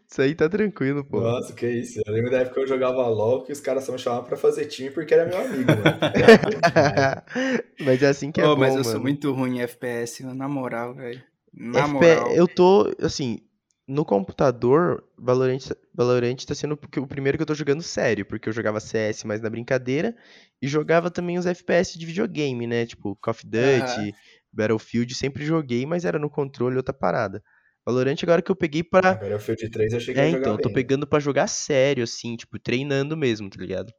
[0.09, 1.21] Isso aí tá tranquilo, pô.
[1.21, 2.01] Nossa, que isso.
[2.07, 4.37] Eu lembro da época que eu jogava LOL, que os caras só me chamavam pra
[4.39, 5.99] fazer time porque era meu amigo, mano.
[7.85, 8.91] Mas é assim que é Ô, bom, mas eu mano.
[8.93, 11.23] sou muito ruim em FPS, mano, na moral, velho.
[11.53, 12.31] Na FP moral.
[12.33, 13.41] eu tô, assim,
[13.87, 15.59] no computador, Valorant,
[15.97, 19.41] Valorant tá sendo o primeiro que eu tô jogando sério, porque eu jogava CS mais
[19.41, 20.15] na brincadeira
[20.61, 22.87] e jogava também os FPS de videogame, né?
[22.87, 24.17] Tipo, Call of Duty, Aham.
[24.53, 27.43] Battlefield, sempre joguei, mas era no controle outra parada.
[27.87, 29.21] Valorant agora que eu peguei pra.
[29.21, 30.71] Agora o Field 3 eu cheguei É, a jogar então, eu tô bem.
[30.71, 33.93] pegando pra jogar sério, assim, tipo, treinando mesmo, tá ligado?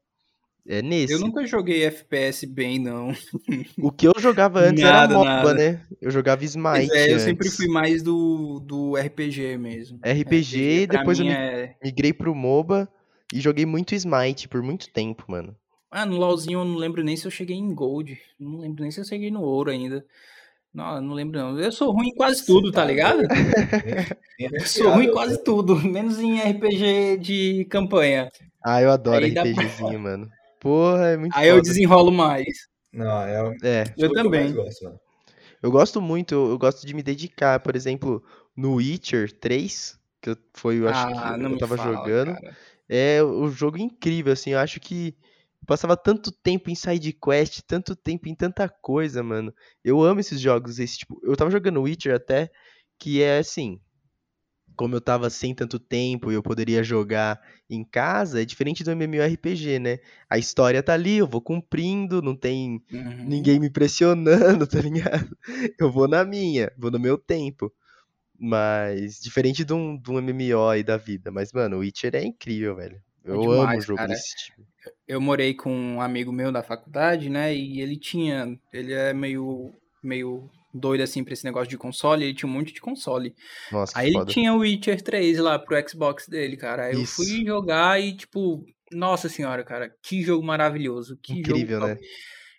[0.67, 1.13] É nesse.
[1.13, 3.13] Eu nunca joguei FPS bem, não.
[3.81, 5.53] O que eu jogava antes Nada, era MOBA, nada.
[5.53, 5.81] né?
[6.01, 7.23] Eu jogava Pois Smite é, eu antes.
[7.23, 9.99] sempre fui mais do, do RPG mesmo.
[10.03, 11.75] RPG, pra depois eu é...
[11.81, 12.89] migrei pro MOBA
[13.33, 15.55] e joguei muito Smite por muito tempo, mano.
[15.89, 18.19] Ah, no LoLzinho eu não lembro nem se eu cheguei em Gold.
[18.37, 20.05] Não lembro nem se eu cheguei no Ouro ainda.
[20.73, 21.57] Não, não lembro não.
[21.57, 23.21] Eu sou ruim em quase tudo, tá tá ligado?
[24.37, 28.29] Eu sou ruim em quase eu- tudo, menos em RPG de campanha.
[28.63, 30.29] Ah, eu adoro RPGzinho, mano.
[30.59, 31.61] Porra, é muito Aí eu foda.
[31.61, 32.45] desenrolo mais.
[32.91, 34.41] Não, é o É, que eu também.
[34.41, 34.99] mais gosto,
[35.61, 38.23] eu gosto muito, eu, eu gosto de me dedicar, por exemplo,
[38.55, 42.33] no Witcher 3, que eu- foi, eu acho ah, que não eu tava fala, jogando.
[42.35, 42.57] cara.
[42.89, 45.15] É um jogo incrível, assim, eu acho que
[45.61, 49.53] eu passava tanto tempo em side quest, tanto tempo em tanta coisa, mano.
[49.83, 52.49] Eu amo esses jogos, esse tipo, eu tava jogando Witcher até,
[52.99, 53.79] que é assim,
[54.77, 58.91] como eu tava sem tanto tempo e eu poderia jogar em casa, é diferente do
[58.91, 59.99] MMORPG, né?
[60.29, 63.27] A história tá ali, eu vou cumprindo, não tem Uhum.
[63.27, 65.37] ninguém me pressionando, tá ligado?
[65.79, 67.73] Eu vou na minha, vou no meu tempo.
[68.39, 71.31] Mas, diferente de um, de um MMO aí da vida.
[71.31, 73.01] Mas, mano, o Witcher é incrível, velho.
[73.25, 74.13] É Eu amo demais, o jogo cara.
[74.13, 74.65] desse tipo.
[75.07, 77.53] Eu morei com um amigo meu da faculdade, né?
[77.55, 78.59] E ele tinha.
[78.71, 82.23] Ele é meio, meio doido assim pra esse negócio de console.
[82.23, 83.33] Ele tinha um monte de console.
[83.71, 84.31] Nossa, Aí ele foda.
[84.31, 86.85] tinha o Witcher 3 lá pro Xbox dele, cara.
[86.85, 87.15] Aí eu Isso.
[87.15, 91.17] fui jogar e, tipo, nossa senhora, cara, que jogo maravilhoso.
[91.21, 91.97] Que Incrível, jogo né?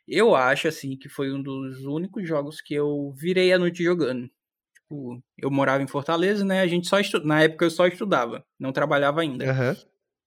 [0.07, 4.27] Eu acho, assim, que foi um dos únicos jogos que eu virei a noite jogando.
[4.75, 6.61] Tipo, eu morava em Fortaleza, né?
[6.63, 7.23] A gente só estu...
[7.25, 9.51] Na época eu só estudava, não trabalhava ainda.
[9.51, 9.77] Aham.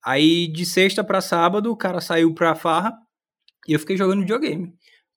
[0.06, 2.94] Aí de sexta pra sábado, o cara saiu pra farra
[3.68, 4.72] e eu fiquei jogando videogame.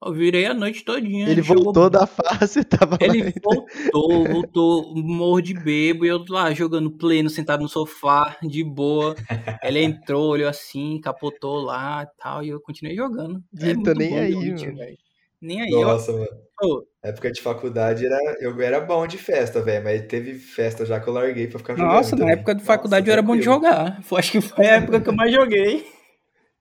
[0.05, 1.29] Eu virei a noite todinha.
[1.29, 3.33] Ele jogou- voltou da fase, tava Ele lá.
[3.43, 9.15] voltou, voltou, morro de bebo, e eu lá jogando pleno, sentado no sofá, de boa.
[9.63, 13.43] Ele entrou, olhou assim, capotou lá e tal, e eu continuei jogando.
[13.59, 14.79] É nem bom aí, Witcher, mano.
[14.79, 14.99] velho.
[15.41, 15.71] Nem aí.
[15.71, 16.27] Eu, Nossa, mano.
[16.57, 20.99] Pô, Época de faculdade era, eu era bom de festa, velho, mas teve festa já
[21.01, 21.93] que eu larguei pra ficar jogando.
[21.93, 22.35] nossa, na também.
[22.35, 24.03] época de Nossa, faculdade eu era bom de jogar.
[24.03, 25.87] Foi- Acho que foi a época que eu mais joguei.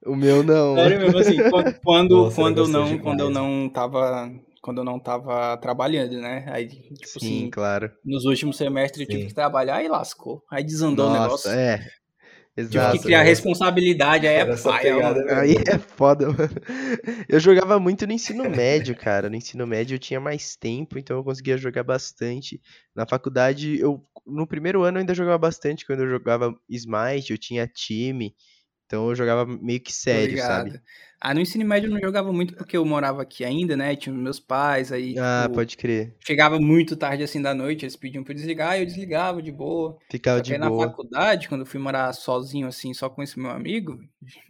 [0.06, 0.76] O meu não.
[0.76, 4.32] Sério mesmo, assim, quando, quando, Nossa, quando eu não, quando eu não tava.
[4.62, 6.46] Quando eu não tava trabalhando, né?
[6.48, 7.92] Aí, tipo Sim, assim, claro.
[8.06, 9.28] nos últimos semestres eu tive Sim.
[9.28, 10.42] que trabalhar e lascou.
[10.50, 11.50] Aí desandou o negócio.
[11.50, 11.80] Nossa, é.
[12.56, 12.98] Tive Exato.
[12.98, 15.40] que criar Nossa, responsabilidade, aí é Era pegada mesmo.
[15.40, 16.50] Aí é foda, mano.
[17.28, 19.28] Eu jogava muito no ensino médio, cara.
[19.28, 22.62] No ensino médio eu tinha mais tempo, então eu conseguia jogar bastante.
[22.96, 27.38] Na faculdade, eu no primeiro ano eu ainda jogava bastante, quando eu jogava Smite, eu
[27.40, 28.36] tinha time.
[28.94, 30.70] Então eu jogava meio que sério, sabe?
[30.70, 30.82] ligado.
[31.20, 33.96] Ah, no ensino médio eu não jogava muito porque eu morava aqui ainda, né?
[33.96, 36.14] Tinha meus pais, aí, Ah, tipo, pode crer.
[36.20, 39.98] chegava muito tarde assim da noite, eles pediam pra eu desligar, eu desligava de boa.
[40.12, 40.90] Ficava de aí na boa.
[40.90, 43.98] faculdade, quando eu fui morar sozinho, assim, só com esse meu amigo,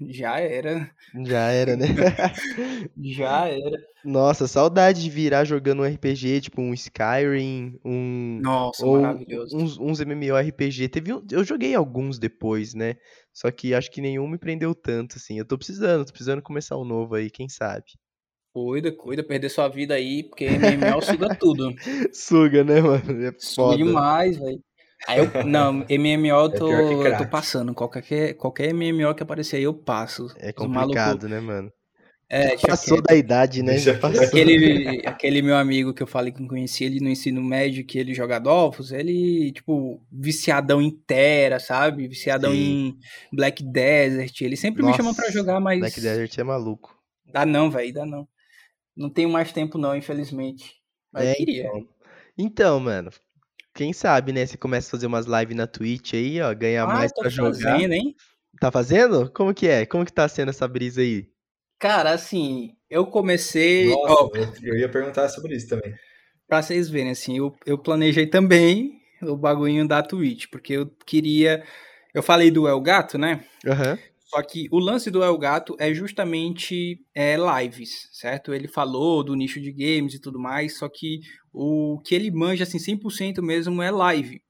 [0.09, 0.91] já era.
[1.25, 1.85] Já era, né?
[3.01, 3.77] Já era.
[4.03, 9.55] Nossa, saudade de virar jogando um RPG, tipo um Skyrim, um Nossa, maravilhoso.
[9.55, 10.89] uns, uns MMORPG.
[10.89, 12.97] Teve eu joguei alguns depois, né?
[13.33, 15.39] Só que acho que nenhum me prendeu tanto, assim.
[15.39, 17.85] Eu tô precisando, tô precisando começar um novo aí, quem sabe?
[18.53, 21.73] Cuida, cuida, perder sua vida aí, porque MMO suga tudo.
[22.13, 23.25] Suga, né, mano?
[23.25, 24.61] É Suga demais, velho.
[25.07, 27.73] Aí eu, não, MMO eu É tô, pior que eu tô passando.
[27.73, 30.27] Qualquer, qualquer MMO que aparecer aí eu passo.
[30.37, 31.71] É complicado, né, mano?
[32.35, 33.73] É, Passou da idade, né?
[33.73, 34.23] Deixa Já passou.
[34.23, 37.99] Aquele, aquele meu amigo que eu falei que eu conheci ele no ensino médio, que
[37.99, 42.07] ele joga Dolphos, ele, tipo, viciadão em Terra, sabe?
[42.07, 42.97] Viciadão Sim.
[43.31, 44.41] em Black Desert.
[44.41, 45.79] Ele sempre me chama pra Nossa, jogar, mas.
[45.79, 46.97] Black Desert é maluco.
[47.31, 48.27] Dá não, velho, dá não.
[48.97, 50.73] Não tenho mais tempo, não, infelizmente.
[51.11, 51.67] Mas É, eu queria.
[51.67, 51.87] então.
[52.35, 53.11] Então, mano,
[53.75, 54.43] quem sabe, né?
[54.43, 57.29] Você começa a fazer umas lives na Twitch aí, ó, ganhar Ah, mais tô pra
[57.29, 57.53] jogar.
[57.53, 58.15] fazendo, hein?
[58.59, 59.31] Tá fazendo?
[59.31, 59.85] Como que é?
[59.85, 61.27] Como que tá sendo essa brisa aí?
[61.83, 63.89] Cara, assim, eu comecei.
[63.89, 65.93] Nossa, eu, eu ia perguntar sobre isso também.
[66.47, 71.61] pra vocês verem, assim, eu, eu planejei também o bagulho da Twitch, porque eu queria.
[72.13, 73.43] Eu falei do El Gato, né?
[73.67, 73.99] Aham.
[74.17, 78.53] Só que o lance do El Gato é justamente é, lives, certo?
[78.53, 81.19] Ele falou do nicho de games e tudo mais, só que
[81.51, 84.41] o que ele manja, assim, 100% mesmo é live.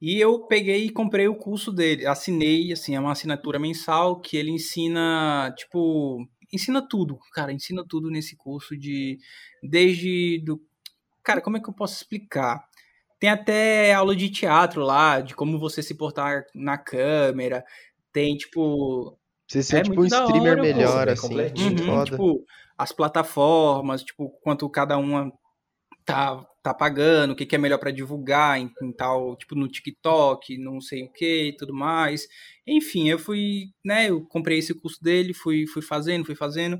[0.00, 4.36] E eu peguei e comprei o curso dele, assinei, assim, é uma assinatura mensal que
[4.36, 6.18] ele ensina, tipo,
[6.56, 9.18] ensina tudo, cara, ensina tudo nesse curso de,
[9.62, 10.60] desde do,
[11.22, 12.64] cara, como é que eu posso explicar?
[13.18, 17.64] Tem até aula de teatro lá, de como você se portar na câmera,
[18.12, 21.34] tem, tipo, Você ser É tipo um streamer hora, melhor, assim.
[21.34, 22.44] Uhum, tipo,
[22.76, 25.32] as plataformas, tipo, quanto cada uma
[26.04, 29.68] tá, tá pagando, o que, que é melhor para divulgar em, em tal, tipo, no
[29.68, 32.26] TikTok, não sei o que e tudo mais.
[32.66, 36.78] Enfim, eu fui, né, eu comprei esse curso dele, fui, fui fazendo, fui fazendo.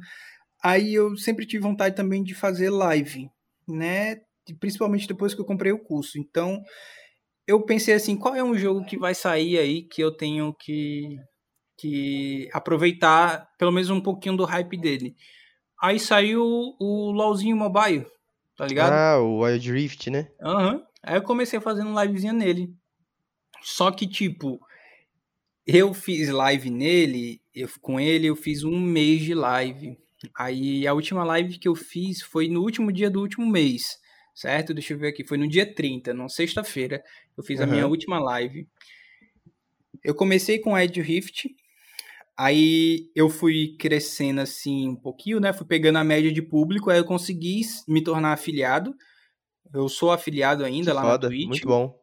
[0.62, 3.28] Aí eu sempre tive vontade também de fazer live,
[3.68, 4.16] né,
[4.60, 6.18] principalmente depois que eu comprei o curso.
[6.18, 6.62] Então,
[7.46, 11.16] eu pensei assim, qual é um jogo que vai sair aí que eu tenho que
[11.78, 15.14] que aproveitar pelo menos um pouquinho do hype dele.
[15.80, 18.06] Aí saiu o LoLzinho Mobile,
[18.56, 18.92] tá ligado?
[18.92, 20.28] Ah, o Wild Rift, né?
[20.40, 20.82] Aham.
[21.02, 22.74] Aí eu comecei fazendo livezinha nele.
[23.62, 24.60] Só que, tipo,
[25.66, 29.98] eu fiz live nele, eu, com ele, eu fiz um mês de live.
[30.36, 33.98] Aí a última live que eu fiz foi no último dia do último mês,
[34.34, 34.72] certo?
[34.72, 35.24] Deixa eu ver aqui.
[35.24, 37.02] Foi no dia 30, na sexta-feira.
[37.36, 38.68] Eu fiz a minha última live.
[40.04, 41.48] Eu comecei com Edge Rift.
[42.38, 45.52] Aí eu fui crescendo assim um pouquinho, né?
[45.52, 48.94] Fui pegando a média de público, aí eu consegui me tornar afiliado.
[49.74, 51.48] Eu sou afiliado ainda Que lá foda, na Twitch.
[51.48, 51.98] muito bom.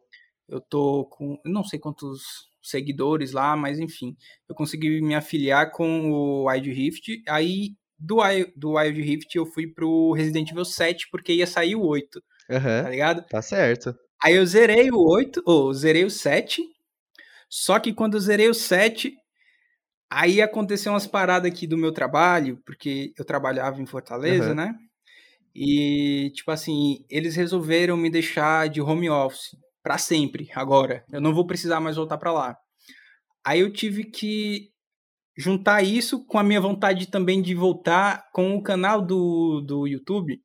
[0.48, 2.22] Eu tô com, não sei quantos
[2.62, 4.16] seguidores lá, mas enfim,
[4.48, 7.22] eu consegui me afiliar com o Wild Rift.
[7.28, 8.16] Aí do,
[8.56, 12.56] do Wild Rift eu fui pro Resident Evil 7 porque ia sair o 8, tá
[12.56, 13.24] Aham, ligado?
[13.28, 13.94] tá certo.
[14.22, 16.62] Aí eu zerei o 8, ou zerei o 7.
[17.48, 19.14] Só que quando eu zerei o 7,
[20.14, 24.54] aí aconteceu umas paradas aqui do meu trabalho, porque eu trabalhava em Fortaleza, Aham.
[24.54, 24.74] né?
[25.54, 31.04] E, tipo assim, eles resolveram me deixar de home office pra sempre, agora.
[31.12, 32.56] Eu não vou precisar mais voltar pra lá.
[33.44, 34.70] Aí eu tive que
[35.36, 40.40] juntar isso com a minha vontade também de voltar com o canal do, do YouTube.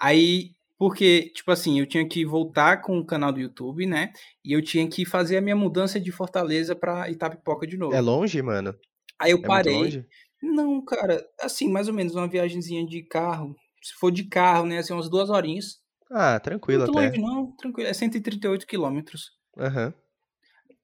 [0.00, 4.14] Aí, porque, tipo assim, eu tinha que voltar com o canal do YouTube, né?
[4.42, 7.94] E eu tinha que fazer a minha mudança de Fortaleza pra Itapipoca de novo.
[7.94, 8.74] É longe, mano?
[9.20, 10.06] Aí eu É muito parei, longe?
[10.42, 13.54] Não, cara, assim, mais ou menos uma viagemzinha de carro.
[13.82, 15.76] Se for de carro, né, assim, umas duas horinhas.
[16.10, 17.08] Ah, tranquilo Muito até.
[17.08, 17.86] longe, não, tranquilo.
[17.90, 19.32] É 138 quilômetros.
[19.58, 19.92] Aham.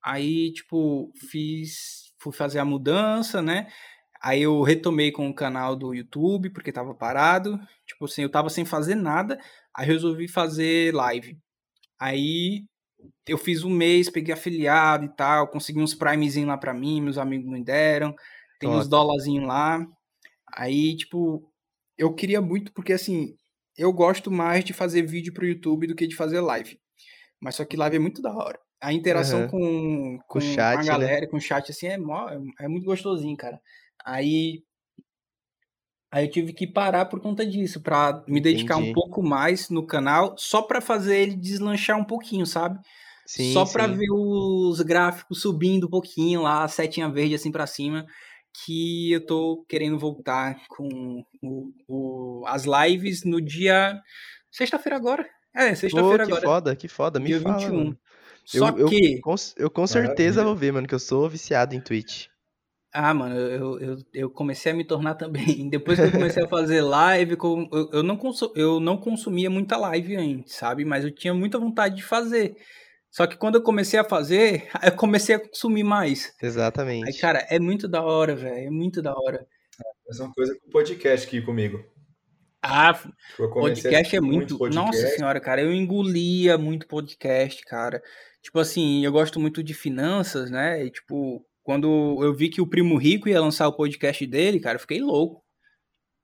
[0.05, 2.12] Aí, tipo, fiz.
[2.18, 3.66] Fui fazer a mudança, né?
[4.22, 7.59] Aí eu retomei com o canal do YouTube, porque tava parado.
[7.86, 9.38] Tipo assim, eu tava sem fazer nada.
[9.77, 11.39] Aí resolvi fazer live.
[12.01, 12.64] Aí
[13.29, 17.18] eu fiz um mês, peguei afiliado e tal, consegui uns primezinhos lá pra mim, meus
[17.18, 18.14] amigos me deram.
[18.61, 18.91] Tem uns Top.
[18.91, 19.87] dólarzinhos lá.
[20.55, 21.51] Aí, tipo,
[21.99, 23.37] eu queria muito, porque assim,
[23.77, 26.79] eu gosto mais de fazer vídeo pro YouTube do que de fazer live.
[27.41, 28.59] Mas só que live é muito da hora.
[28.83, 29.51] A interação Aham.
[29.51, 30.87] com, com, Com chat, a né?
[30.87, 32.29] galera, com o chat, assim, é, mó-
[32.61, 33.61] é muito gostosinho, cara.
[34.05, 34.62] Aí,
[36.17, 38.95] aí eu tive que parar por conta disso, pra me dedicar um Entendi.
[38.95, 42.79] pouco mais no canal, só pra fazer ele deslanchar um pouquinho, sabe?
[43.27, 43.95] Sim, só pra sim.
[43.97, 48.07] ver os gráficos subindo um pouquinho lá, a setinha verde assim pra cima,
[48.64, 54.01] que eu tô querendo voltar com o, o- as lives no dia.
[54.51, 55.29] Sexta-feira agora?
[55.55, 57.19] É, sexta-feira que agora, foda, que foda.
[57.21, 57.77] Me dia fala, 21.
[57.77, 57.99] mano.
[58.45, 59.19] Só Eu, eu, que.
[59.21, 60.45] com, eu com certeza Maravilha.
[60.45, 62.27] vou ver, mano, que eu sou viciado em Twitch.
[62.99, 65.68] Ah, mano, eu, eu, eu comecei a me tornar também.
[65.68, 69.51] Depois que eu comecei a fazer live, com- eu, eu, não consu- eu não consumia
[69.51, 70.82] muita live antes, sabe?
[70.82, 72.57] Mas eu tinha muita vontade de fazer.
[73.11, 76.32] Só que quando eu comecei a fazer, aí eu comecei a consumir mais.
[76.40, 77.20] Aí, Exatamente.
[77.20, 78.66] cara, é muito da hora, velho.
[78.66, 79.47] É muito da hora.
[80.09, 81.84] Mesma coisa com o podcast aqui comigo.
[82.62, 82.99] Ah,
[83.36, 84.74] podcast é muito muito.
[84.74, 85.16] Nossa podcast.
[85.16, 88.03] senhora, cara, eu engolia muito podcast, cara.
[88.40, 90.82] Tipo assim, eu gosto muito de finanças, né?
[90.84, 94.77] E, tipo, quando eu vi que o Primo Rico ia lançar o podcast dele, cara,
[94.77, 95.43] eu fiquei louco.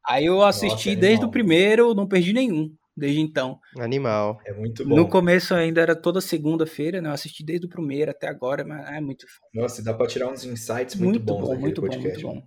[0.06, 3.58] Aí eu assisti Nossa, desde o primeiro, não perdi nenhum, desde então.
[3.76, 4.38] Animal.
[4.46, 5.08] É muito No bom.
[5.10, 7.08] começo ainda era toda segunda-feira, né?
[7.08, 10.44] Eu assisti desde o primeiro até agora, mas é muito Nossa, dá pra tirar uns
[10.44, 12.24] insights muito, Muito bons bom, muito bom, podcast.
[12.24, 12.46] muito bom.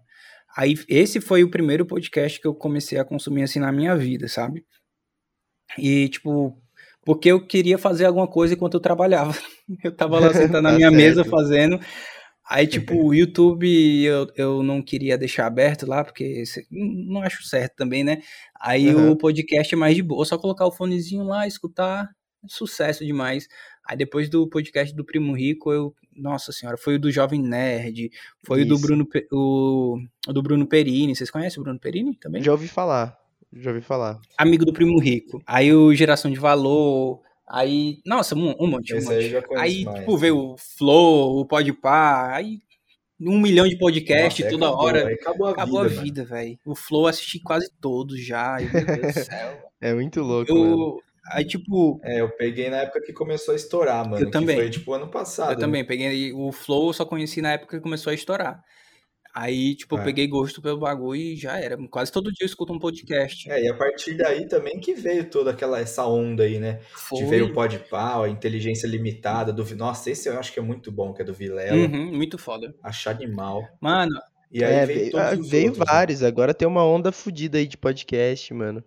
[0.57, 4.29] Aí, esse foi o primeiro podcast que eu comecei a consumir assim na minha vida,
[4.29, 4.63] sabe?
[5.77, 6.57] E, tipo,
[7.05, 9.33] porque eu queria fazer alguma coisa enquanto eu trabalhava.
[9.83, 11.77] Eu tava lá sentado na Tá minha mesa fazendo.
[12.47, 17.75] Aí, tipo, o YouTube eu, eu não queria deixar aberto lá, porque não acho certo
[17.75, 18.21] também, né?
[18.61, 19.11] Aí Aham.
[19.11, 22.07] o podcast é mais de boa, só colocar o fonezinho lá, escutar,
[22.47, 23.47] sucesso demais.
[23.87, 28.11] Aí depois do podcast do Primo Rico, eu, nossa senhora, foi o do Jovem Nerd,
[28.45, 28.83] foi o do Isso.
[28.85, 31.15] Bruno, o, o do Bruno Perini.
[31.15, 32.43] Vocês conhecem o Bruno Perini também?
[32.43, 33.17] Já ouvi falar.
[33.51, 34.19] Já ouvi falar.
[34.37, 35.41] Amigo do Primo Rico.
[35.47, 37.24] Aí o Geração de Valor.
[37.47, 39.45] Aí, nossa, um, um monte, um Esse aí monte.
[39.57, 39.99] Aí, mais.
[39.99, 42.59] tipo, veio o Flow, o Podpah, aí
[43.19, 45.07] um milhão de podcasts Nossa, aí toda acabou, hora.
[45.07, 46.59] aí acabou a Acabou vida, a vida, velho.
[46.65, 48.57] O Flow eu assisti quase todos já.
[48.59, 49.65] Meu Deus do céu.
[49.81, 50.51] É muito louco.
[50.51, 50.99] Eu,
[51.31, 54.25] aí, tipo, É, eu peguei na época que começou a estourar, mano.
[54.25, 54.55] Eu também.
[54.55, 55.51] Que foi, tipo, ano passado.
[55.51, 58.59] eu também peguei o Flow, eu só conheci na época que começou a estourar.
[59.37, 60.03] Aí, tipo, eu É.
[60.05, 61.77] peguei gosto pelo bagulho e já era.
[61.89, 63.51] Quase todo dia eu escuto um podcast.
[63.51, 66.79] É, e a partir daí também que veio toda aquela essa onda aí, né?
[66.93, 67.19] Foi.
[67.19, 70.89] De veio o Podpah, a inteligência limitada do Nossa, esse eu acho que é muito
[70.89, 71.75] bom, que é do Vilela.
[71.75, 72.73] Uhum, muito foda.
[72.81, 73.61] Achar animal.
[73.81, 74.15] Mano,
[74.49, 75.85] E aí É, veio veio, veio outros, né?
[75.85, 76.23] vários.
[76.23, 78.81] Agora tem uma onda fodida aí de podcast, mano.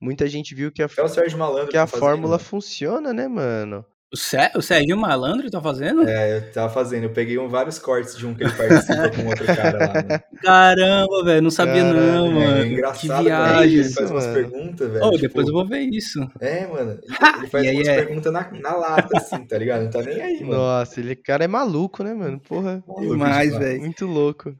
[0.00, 3.12] Muita gente viu que a, Até o Sérgio Malandro que a tá fazendo, fórmula funciona,
[3.12, 3.84] né, mano?
[4.12, 6.08] O, Sé- o Sérgio Malandro tá fazendo?
[6.08, 7.04] É, eu tava fazendo.
[7.04, 10.22] Eu peguei um, vários cortes de um que ele participa com outro cara lá, mano.
[10.42, 12.56] Caramba, velho, não sabia Caralho, não, mano.
[12.58, 13.22] É que engraçado, mano.
[13.24, 13.78] viagem.
[13.80, 14.34] Ele faz umas mano.
[14.34, 15.04] perguntas, velho.
[15.04, 16.20] Oh, tipo, depois eu vou ver isso.
[16.40, 16.98] É, mano.
[17.20, 17.38] Ha!
[17.38, 19.82] Ele faz aí umas é- perguntas na, na lata, assim, tá ligado?
[19.84, 20.54] Não tá nem aí, mano.
[20.54, 22.38] Nossa, ele cara é maluco, né, mano?
[22.40, 23.56] Porra, Maluco demais.
[23.56, 23.80] velho.
[23.80, 24.54] muito louco.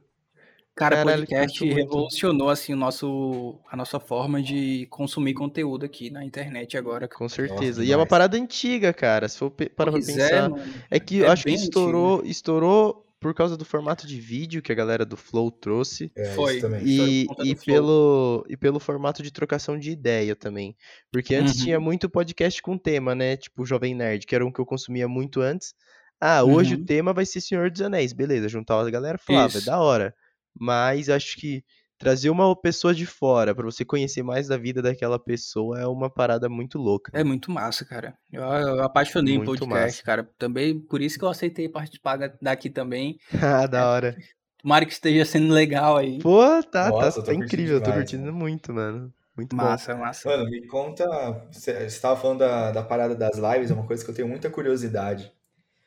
[0.79, 1.75] Cara, Caralho, podcast muito.
[1.75, 7.07] revolucionou assim o nosso a nossa forma de consumir conteúdo aqui na internet agora.
[7.07, 7.81] Com certeza.
[7.81, 7.99] e é demais.
[7.99, 9.27] uma parada antiga, cara.
[9.27, 10.49] Se for Pois é, pensar.
[10.49, 10.63] mano.
[10.89, 14.71] É, que É eu acho que estourou, estourou por causa do formato de vídeo que
[14.71, 16.09] a galera do Flow trouxe.
[16.15, 16.53] É, Foi.
[16.53, 16.81] isso também.
[16.85, 20.73] Estourou E, e, pelo, e pelo formato de trocação de ideia também.
[21.11, 21.63] Porque antes Uhum.
[21.65, 23.35] tinha muito podcast com tema, né?
[23.35, 25.73] Tipo Jovem Nerd, que era um que eu consumia muito antes.
[26.21, 26.81] Ah, hoje Uhum.
[26.81, 28.13] o tema vai ser Senhor dos Anéis.
[28.13, 29.65] Beleza, juntava a galera e falava, é Isso.
[29.65, 30.13] da hora.
[30.59, 31.63] Mas acho que
[31.97, 36.09] trazer uma pessoa de fora pra você conhecer mais da vida daquela pessoa é uma
[36.09, 37.11] parada muito louca.
[37.13, 38.15] É muito massa, cara.
[38.31, 40.03] Eu, eu apaixonei em Muito podcast, massa.
[40.03, 40.29] cara.
[40.37, 43.17] Também por isso que eu aceitei participar da- daqui também.
[43.41, 44.15] Ah, da hora.
[44.61, 46.19] Tomara que esteja sendo legal aí.
[46.19, 49.13] Pô, tá, Nossa, eu tá, tô tá curtindo incrível, eu tô curtindo muito, mano.
[49.35, 49.63] Muito bom.
[49.63, 50.27] Massa, massa.
[50.29, 51.05] Mano, me conta.
[51.49, 54.49] Você estava falando da, da parada das lives, é uma coisa que eu tenho muita
[54.49, 55.31] curiosidade.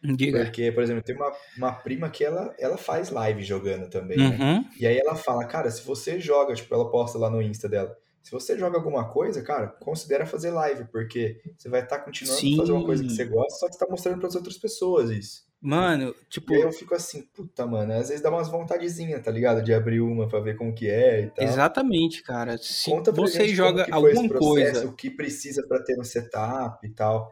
[0.02, 0.44] Diga.
[0.44, 4.36] Porque, por exemplo, tem uma, uma prima que ela, ela faz live jogando também, né?
[4.40, 4.64] Uhum.
[4.78, 7.96] E aí ela fala, cara, se você joga, tipo, ela posta lá no Insta dela.
[8.22, 12.56] Se você joga alguma coisa, cara, considera fazer live, porque você vai estar continuando a
[12.56, 13.16] fazer uma coisa que Sim.
[13.16, 15.42] você gosta, só que você tá mostrando para as outras pessoas isso.
[15.60, 16.52] Mano, tipo.
[16.52, 19.62] E aí eu fico assim, puta, mano, às vezes dá umas vontadezinhas, tá ligado?
[19.62, 21.44] De abrir uma pra ver como que é e tal.
[21.44, 22.58] Exatamente, cara.
[22.58, 24.88] Se Conta pra você joga como que foi esse alguma processo, coisa.
[24.88, 27.30] o que precisa pra ter no setup e tal.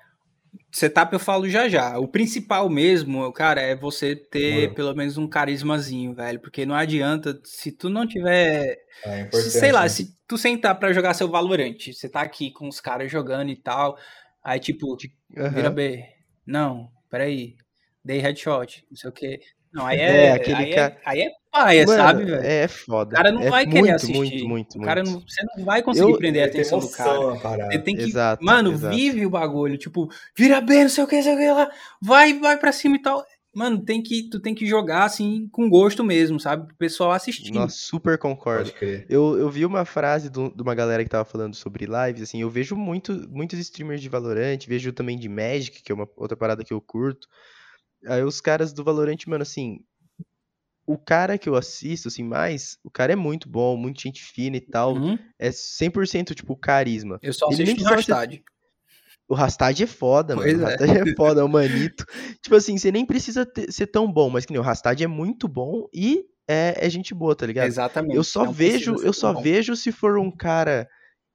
[0.73, 1.99] Setup eu falo já já.
[1.99, 4.75] O principal mesmo, cara, é você ter Demorou.
[4.75, 6.41] pelo menos um carismazinho, velho.
[6.41, 8.77] Porque não adianta, se tu não tiver.
[9.05, 9.89] É se- sei lá, né?
[9.89, 13.57] se tu sentar pra jogar seu Valorant, você tá aqui com os caras jogando e
[13.57, 13.97] tal.
[14.43, 14.97] Aí, tipo,
[15.37, 15.51] Aham.
[15.51, 16.05] vira B.
[16.47, 17.55] Não, peraí.
[18.05, 19.41] Dei headshot, não sei o quê.
[19.73, 20.33] Não, aí É, é.
[20.33, 22.43] aquele aí, ca- é aí é paia, Mano, sabe, velho?
[22.45, 23.11] É foda.
[23.11, 24.17] O cara não é vai querer muito, assistir.
[24.17, 25.15] Muito, muito, o cara muito.
[25.15, 27.37] não, você não vai conseguir Eu- prender a que ter atenção do cara.
[27.41, 27.73] parada.
[27.73, 28.03] Você tem que.
[28.03, 28.97] Exato, mano, exato.
[28.97, 29.79] vive o bagulho.
[29.79, 31.71] Tipo, vira bem, não sei o que, não sei o que lá.
[32.03, 33.25] Vai, vai pra cima e tal.
[33.53, 36.69] Mano, tem que, tu tem que jogar assim com gosto mesmo, sabe?
[36.69, 37.53] Pro pessoal assistir.
[37.53, 38.65] Nossa, super concordo.
[38.67, 39.07] Pode crer.
[39.09, 42.41] Eu, eu vi uma frase do- de uma galera que tava falando sobre lives, assim,
[42.43, 46.37] eu vejo muito, muitos streamers de Valorant, vejo também de Magic, que é uma outra
[46.37, 47.27] parada que eu curto.
[48.07, 49.81] Aí os caras do Valorant, mano, assim,
[50.87, 54.57] o cara que eu assisto, assim, mais, o cara é muito bom, muito gente fina
[54.57, 55.19] e tal, Uhum.
[55.39, 57.19] é 100% tipo carisma.
[57.23, 58.43] Eu só Ele assisto precisa ser- Rastad.
[59.29, 60.49] O Rastad é foda, mano.
[60.49, 60.71] Pois O é.
[60.71, 62.05] Rastad é foda, é o manito.
[62.43, 65.07] tipo assim, você nem precisa ter- ser tão bom, mas que nem o Rastad é
[65.07, 67.69] muito bom e é, é gente boa, tá ligado?
[67.69, 68.17] Exatamente.
[68.17, 69.41] Eu só Não vejo, eu só bom.
[69.41, 70.89] vejo se for um cara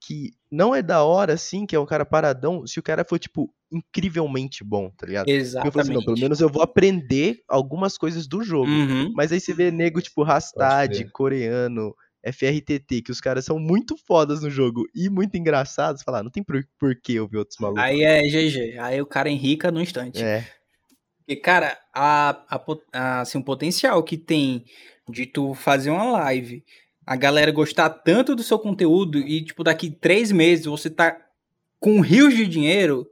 [0.06, 3.18] que não é da hora, assim, que é um cara paradão, se o cara for,
[3.18, 5.26] tipo, incrivelmente bom, tá ligado?
[5.26, 5.82] Porque eu falo Exatamente.
[5.82, 8.70] assim, não, pelo menos eu vou aprender algumas coisas do jogo.
[8.70, 9.12] Uhum.
[9.16, 14.43] Mas aí você vê nego, tipo, Rastad, coreano, FRTT, que os caras são muito fodas
[14.43, 17.84] no jogo e muito engraçados, falar, não tem por, por que eu ver outros malucos.
[17.84, 18.78] Aí é GG.
[18.78, 20.22] Aí o cara enrica no instante.
[20.22, 20.47] É,
[21.18, 22.45] Porque, cara, a,
[22.93, 24.66] a, assim, o potencial que tem
[25.10, 26.64] de tu fazer uma live,
[27.06, 31.18] a galera gostar tanto do seu conteúdo e, tipo, daqui três meses você tá
[31.80, 33.08] com rios de dinheiro,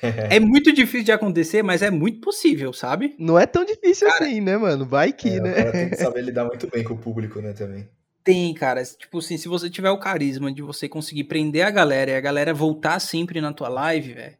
[0.02, 3.14] é muito difícil de acontecer, mas é muito possível, sabe?
[3.18, 4.86] não é tão difícil assim, né, mano?
[4.86, 5.50] Vai que, É, né?
[5.50, 7.88] O cara tem que saber lidar muito bem com o público, né, também.
[8.22, 8.82] Tem, cara.
[8.82, 12.20] Tipo assim, se você tiver o carisma de você conseguir prender a galera e a
[12.20, 14.36] galera voltar sempre na tua live, velho,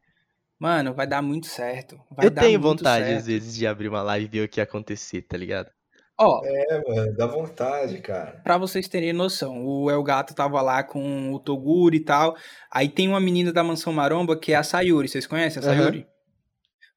[0.58, 2.00] mano, vai dar muito certo.
[2.10, 3.18] Vai eu dar tenho muito vontade, certo.
[3.18, 5.70] às vezes, de abrir uma live e ver o que ia acontecer, tá ligado?
[6.18, 8.40] Ó, É, mano, dá vontade, cara.
[8.44, 12.36] Pra vocês terem noção, o El Gato tava lá com o Toguro e tal.
[12.70, 15.08] Aí tem uma menina da Mansão Maromba que é a Sayuri.
[15.08, 15.62] Vocês conhecem a.
[15.64, 16.06] Sayuri?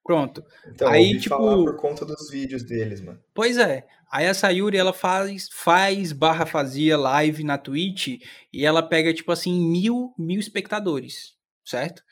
[0.04, 0.44] Pronto.
[0.68, 3.20] Então, Aí, tipo- falar por conta dos vídeos deles, mano.
[3.34, 3.86] Pois é.
[4.10, 8.22] Aí a Sayuri, ela faz, faz barra fazia live na Twitch
[8.54, 11.34] e ela pega, tipo assim, mil, mil espectadores,
[11.66, 12.04] certo?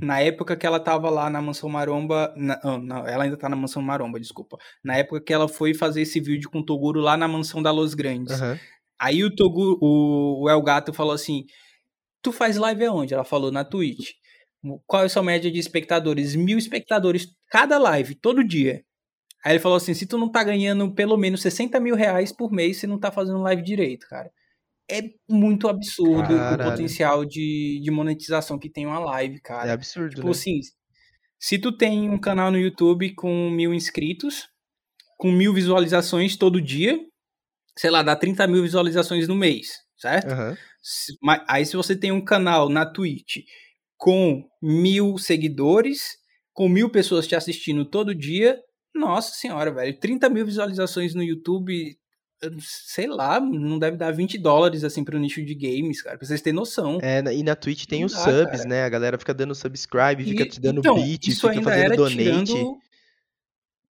[0.00, 2.32] Na época que ela tava lá na Mansão Maromba.
[2.36, 4.56] na- ah, não, ela ainda tá na Mansão Maromba, desculpa.
[4.84, 7.70] Na época que ela foi fazer esse vídeo com o Toguro lá na Mansão da
[7.72, 8.40] Los Grandes.
[8.40, 8.58] Aham.
[9.00, 11.44] Aí o Togu, o, o El Gato falou assim:
[12.22, 13.14] Tu faz live aonde?
[13.14, 14.10] Ela falou na Twitch.
[14.86, 16.34] Qual é a sua média de espectadores?
[16.34, 18.82] Mil espectadores cada live, todo dia.
[19.44, 22.50] Aí ele falou assim: se tu não tá ganhando pelo menos 60 mil reais por
[22.52, 24.30] mês, você não tá fazendo live direito, cara.
[24.90, 26.62] É muito absurdo Caralho.
[26.68, 29.68] o potencial de, de monetização que tem uma live, cara.
[29.68, 30.30] É absurdo, Tipo né?
[30.32, 30.60] assim,
[31.38, 34.48] se tu tem um canal no YouTube com mil inscritos,
[35.18, 36.98] com mil visualizações todo dia,
[37.76, 39.68] sei lá, dá 30 mil visualizações no mês,
[39.98, 40.32] certo?
[41.22, 43.38] Ma- Aí se você tem um canal na Twitch
[43.96, 46.16] com mil seguidores,
[46.52, 48.58] com mil pessoas te assistindo todo dia,
[48.94, 51.96] nossa senhora, velho, 30 mil visualizações no YouTube,
[52.60, 56.40] sei lá, não deve dar 20 dólares assim pro nicho de games, cara, pra vocês
[56.40, 56.98] terem noção.
[57.02, 58.68] É, e na Twitch tem Não os dá, subs, cara.
[58.68, 58.84] né?
[58.84, 61.84] A galera fica dando subscribe, fica E- te dando então, beat, isso fica ainda fazendo
[61.84, 62.16] era donate.
[62.46, 62.78] tirando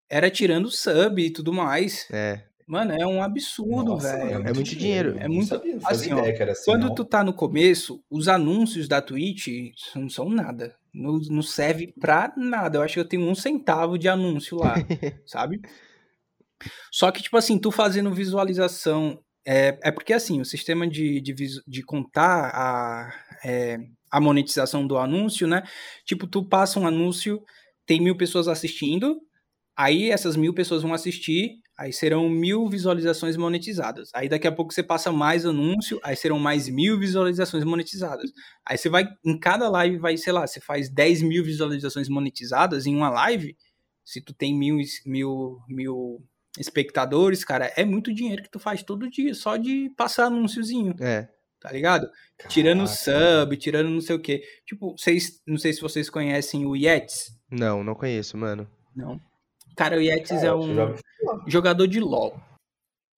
[0.09, 2.07] era tirando sub e tudo mais.
[2.11, 4.33] É, Mano, é um absurdo, Nossa, velho.
[4.39, 5.09] mano, É muito dinheiro.
[5.11, 6.95] eu É muito- sabia, assim, ó, ideia assim, Quando não.
[6.95, 9.47] tu tá no começo, os anúncios da Twitch
[9.95, 10.75] não são nada.
[10.91, 12.79] Não, não serve pra nada.
[12.79, 14.73] Eu acho que eu tenho um centavo de anúncio lá,
[15.27, 15.61] sabe?
[16.91, 19.19] Só que, tipo assim, tu fazendo visualização.
[19.45, 21.35] É, é porque, assim, o sistema de, de,
[21.67, 23.77] de contar a, é,
[24.11, 25.63] a monetização do anúncio, né?
[26.05, 27.43] Tipo, tu passa um anúncio,
[27.85, 29.19] tem mil pessoas assistindo,
[29.77, 34.09] aí essas mil pessoas vão assistir, aí serão mil visualizações monetizadas.
[34.15, 38.31] Aí daqui a pouco você passa mais anúncio, aí serão mais mil visualizações monetizadas.
[38.65, 42.85] Aí você vai, em cada live, vai, sei lá, você faz 10 mil visualizações monetizadas
[42.85, 43.55] em uma live,
[44.03, 46.23] se tu tem mil, mil, mil
[46.57, 51.27] espectadores, cara, é muito dinheiro que tu faz todo dia, só de passar anúnciozinho, é.
[51.59, 52.09] tá ligado?
[52.47, 54.41] Tirando Caraca, sub, tirando não sei o quê.
[54.65, 57.37] Tipo, vocês, não sei se vocês conhecem o Yetis.
[57.49, 58.67] Não, não conheço, mano.
[58.95, 59.19] Não.
[59.75, 60.95] Cara, o Yetis é um
[61.47, 62.39] jogador de LoL.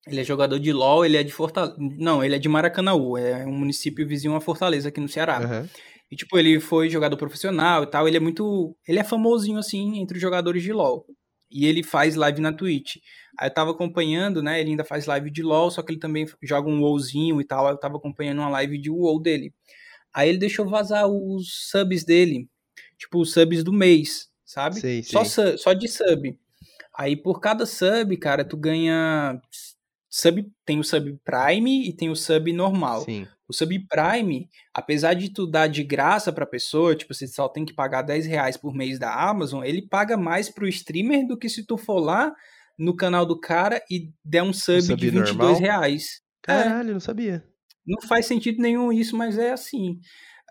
[0.06, 1.76] Ele é jogador de LoL, ele é de Fortaleza.
[1.78, 5.38] Não, ele é de Maracanaú, é um município vizinho a Fortaleza aqui no Ceará.
[5.38, 5.68] Aham.
[6.10, 9.98] E tipo, ele foi jogador profissional e tal, ele é muito, ele é famosinho assim
[9.98, 11.04] entre os jogadores de LoL.
[11.50, 12.96] E ele faz live na Twitch.
[13.38, 14.60] Aí eu tava acompanhando, né?
[14.60, 17.66] Ele ainda faz live de LoL, só que ele também joga um WoWzinho e tal.
[17.66, 19.52] Aí eu tava acompanhando uma live de WoW dele.
[20.12, 22.48] Aí ele deixou vazar os subs dele,
[22.96, 24.80] tipo os subs do mês, sabe?
[24.80, 25.52] Sei, só, sei.
[25.52, 26.36] su- só de sub.
[26.96, 29.40] Aí por cada sub, cara, tu ganha
[30.10, 33.02] sub, tem o sub Prime e tem o sub normal.
[33.02, 33.26] Sim.
[33.48, 37.72] O Subprime, apesar de tu dar de graça pra pessoa, tipo, você só tem que
[37.72, 41.64] pagar 10 reais por mês da Amazon, ele paga mais pro streamer do que se
[41.64, 42.34] tu for lá
[42.78, 45.60] no canal do cara e der um sub, sub de 22 normal?
[45.60, 46.20] reais.
[46.46, 47.42] É, Caralho, não sabia.
[47.86, 49.98] não faz sentido nenhum isso, mas é assim.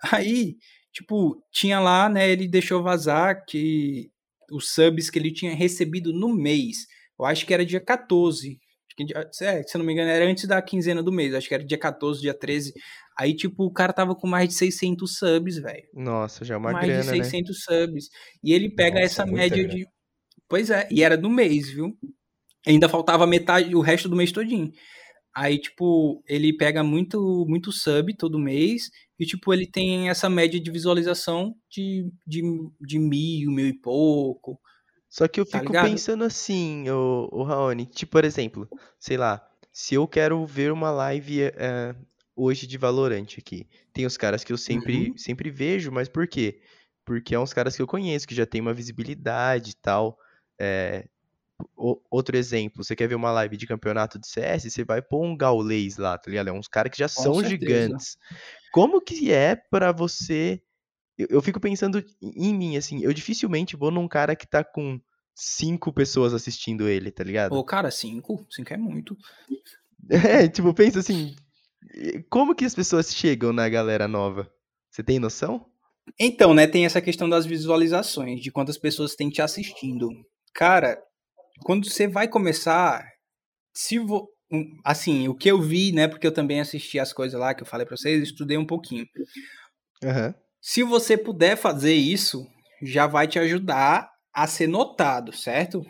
[0.12, 0.58] Aí,
[0.92, 4.12] tipo, tinha lá, né, ele deixou vazar que
[4.52, 6.88] os subs que ele tinha recebido no mês,
[7.20, 8.60] eu acho que era dia 14.
[9.06, 11.54] Dia- É, se eu não me engano, era antes da quinzena do mês, acho que
[11.54, 12.74] era dia 14, dia 13.
[13.20, 15.84] Aí, tipo, o cara tava com mais de 600 subs, velho.
[15.94, 17.24] Nossa, já é uma mais grana, de né?
[17.24, 18.10] 600 subs.
[18.44, 19.74] E ele pega Nossa, essa média grana.
[19.74, 19.88] de.
[20.48, 21.98] Pois é, e era do mês, viu?
[22.66, 24.72] Ainda faltava metade, o resto do mês todinho.
[25.36, 28.90] Aí, tipo, ele pega muito, muito sub todo mês.
[29.20, 32.42] E, tipo, ele tem essa média de visualização de, de,
[32.82, 34.60] de mil, mil e pouco.
[35.10, 36.02] Só que eu Tá fico ligado?
[36.02, 40.92] pensando assim, o, o Raoni, tipo, por exemplo, sei lá, se eu quero ver uma
[40.92, 41.96] live eh,
[42.36, 45.18] hoje de Valorant aqui, tem os caras que eu sempre, Uhum.
[45.18, 46.62] sempre vejo, mas por quê?
[47.06, 50.18] Porque é uns caras que eu conheço, que já tem uma visibilidade e tal.
[50.60, 51.08] eh,
[51.76, 55.24] o- outro exemplo, você quer ver uma live de campeonato de CS, você vai pôr
[55.26, 56.50] um gaulês lá, tá ligado?
[56.50, 58.02] É uns caras que já Com são certeza.
[58.02, 58.18] gigantes.
[58.72, 60.62] Como que é pra você
[61.18, 65.00] eu, eu fico pensando em mim, assim, eu dificilmente vou num cara que tá com
[65.36, 67.54] cinco pessoas assistindo ele, tá ligado?
[67.54, 68.48] Ô, cara, 5.
[68.50, 69.16] 5 é muito.
[70.10, 71.36] É, tipo, pensa assim,
[72.30, 74.50] como que as pessoas chegam na galera nova?
[74.90, 75.66] Você tem noção?
[76.18, 80.08] Então, né, tem essa questão das visualizações, de quantas pessoas tem te assistindo.
[80.54, 80.98] Cara,
[81.64, 83.06] quando você vai começar,
[83.74, 84.30] se vo...
[84.86, 87.68] assim, o que eu vi, né, porque eu também assisti as coisas lá que eu
[87.68, 89.06] falei pra vocês, estudei um pouquinho.
[90.06, 90.34] Aham.
[90.70, 92.46] Se você puder fazer isso,
[92.84, 95.82] já vai te ajudar a ser notado, certo?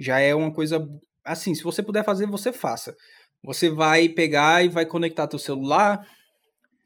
[0.00, 0.82] Já é uma coisa
[1.22, 2.96] assim, se você puder fazer, você faça.
[3.44, 6.00] Você vai pegar e vai conectar teu celular,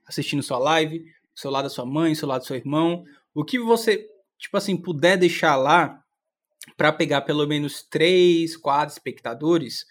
[0.04, 3.61] assistindo sua live, o celular da sua mãe, o celular do seu irmão, o que
[3.61, 4.04] você,
[4.36, 6.02] tipo assim, puder deixar lá
[6.76, 9.84] para pegar pelo menos três, quatro espectadores,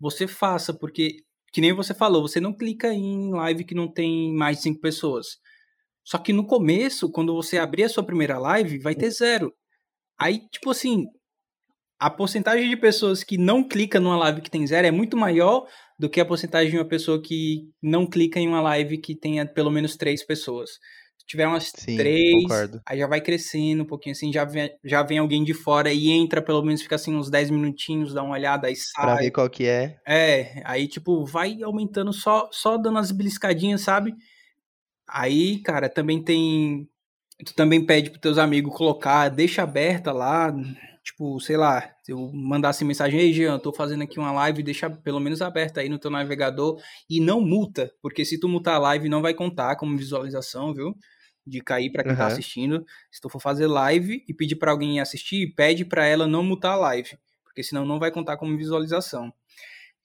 [0.00, 1.18] você faça, porque
[1.52, 5.36] que nem você falou, você não clica em live que não tem mais cinco pessoas.
[6.04, 9.52] Só que no começo, quando você abrir a sua primeira live, vai ter zero.
[10.18, 11.06] Aí, tipo assim,
[11.98, 15.66] a porcentagem de pessoas que não clica numa live que tem zero é muito maior
[15.98, 19.46] do que a porcentagem de uma pessoa que não clica em uma live que tenha
[19.46, 20.70] pelo menos três pessoas.
[21.16, 22.80] Se tiver umas Sim, três, concordo.
[22.88, 26.08] aí já vai crescendo um pouquinho assim, já vem, já vem alguém de fora e
[26.10, 29.16] entra, pelo menos fica assim uns 10 minutinhos, dá uma olhada, aí Pra sai.
[29.16, 29.96] ver qual que é.
[30.06, 34.12] É, aí tipo, vai aumentando só, só dando as beliscadinhas, sabe?
[35.12, 36.88] Aí, cara, também tem.
[37.44, 40.52] Tu também pede pros teus amigos colocar, deixa aberta lá,
[41.02, 44.88] tipo, sei lá, se eu mandasse mensagem, ei, Jean, tô fazendo aqui uma live, deixa
[44.88, 48.78] pelo menos aberta aí no teu navegador e não multa, porque se tu multar a
[48.78, 50.94] live não vai contar como visualização, viu?
[51.46, 52.32] De cair pra quem tá Aham.
[52.32, 52.84] assistindo.
[53.10, 56.72] Se tu for fazer live e pedir pra alguém assistir, pede pra ela não multar
[56.74, 59.32] a live, porque senão não vai contar como visualização.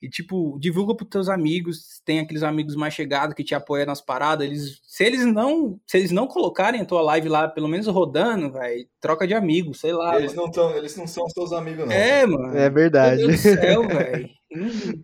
[0.01, 3.99] E, tipo, divulga pros teus amigos, tem aqueles amigos mais chegados que te apoiam nas
[3.99, 7.87] paradas, eles, se eles não, se eles não colocarem a tua live lá, pelo menos
[7.87, 10.17] rodando, velho, troca de amigo, sei lá.
[10.17, 10.47] Eles mano.
[10.47, 11.91] não, tão, eles não são seus amigos, não.
[11.91, 12.55] É, mano.
[12.55, 13.17] É verdade.
[13.17, 14.36] Meu Deus do céu, velho.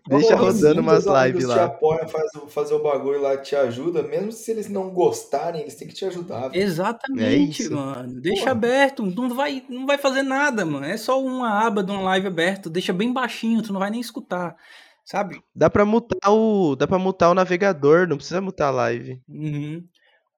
[0.07, 1.65] Deixa rodando umas lives te lá.
[1.65, 5.75] apoiam, faz, o- fazer o bagulho lá, te ajuda, mesmo se eles não gostarem, eles
[5.75, 6.47] têm que te ajudar.
[6.49, 6.63] velho.
[6.63, 8.21] Exatamente, É mano.
[8.21, 8.51] Deixa Porra.
[8.51, 10.85] aberto, não vai, não vai fazer nada, mano.
[10.85, 13.99] É só uma aba de uma live aberta, deixa bem baixinho, tu não vai nem
[13.99, 14.55] escutar,
[15.03, 15.41] sabe?
[15.53, 19.21] Dá pra mutar o, dá pra mutar o navegador, não precisa mutar a live.
[19.27, 19.83] Uhum.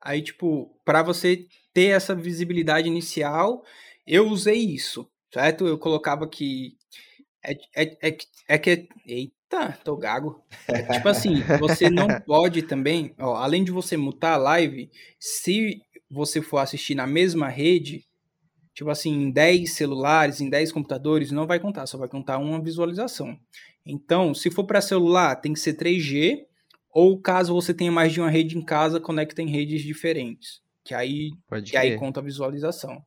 [0.02, 3.64] Aí, tipo, para você ter essa visibilidade inicial,
[4.06, 5.68] eu usei isso, certo?
[5.68, 6.76] Eu colocava que.
[7.46, 8.88] É, é, é, que- é que.
[9.06, 10.42] Eita, tô gago.
[10.68, 14.90] É tipo assim, você não pode também, ó, além de você mutar a live,
[15.20, 18.04] se você for assistir na mesma rede,
[18.74, 22.62] tipo assim, em 10 celulares, em 10 computadores, não vai contar, só vai contar uma
[22.62, 23.38] visualização.
[23.86, 26.46] Então, se for para celular, tem que ser 3G,
[26.92, 30.94] ou caso você tenha mais de uma rede em casa, conecta em redes diferentes, que
[30.94, 33.02] aí, Pode que aí conta a visualização,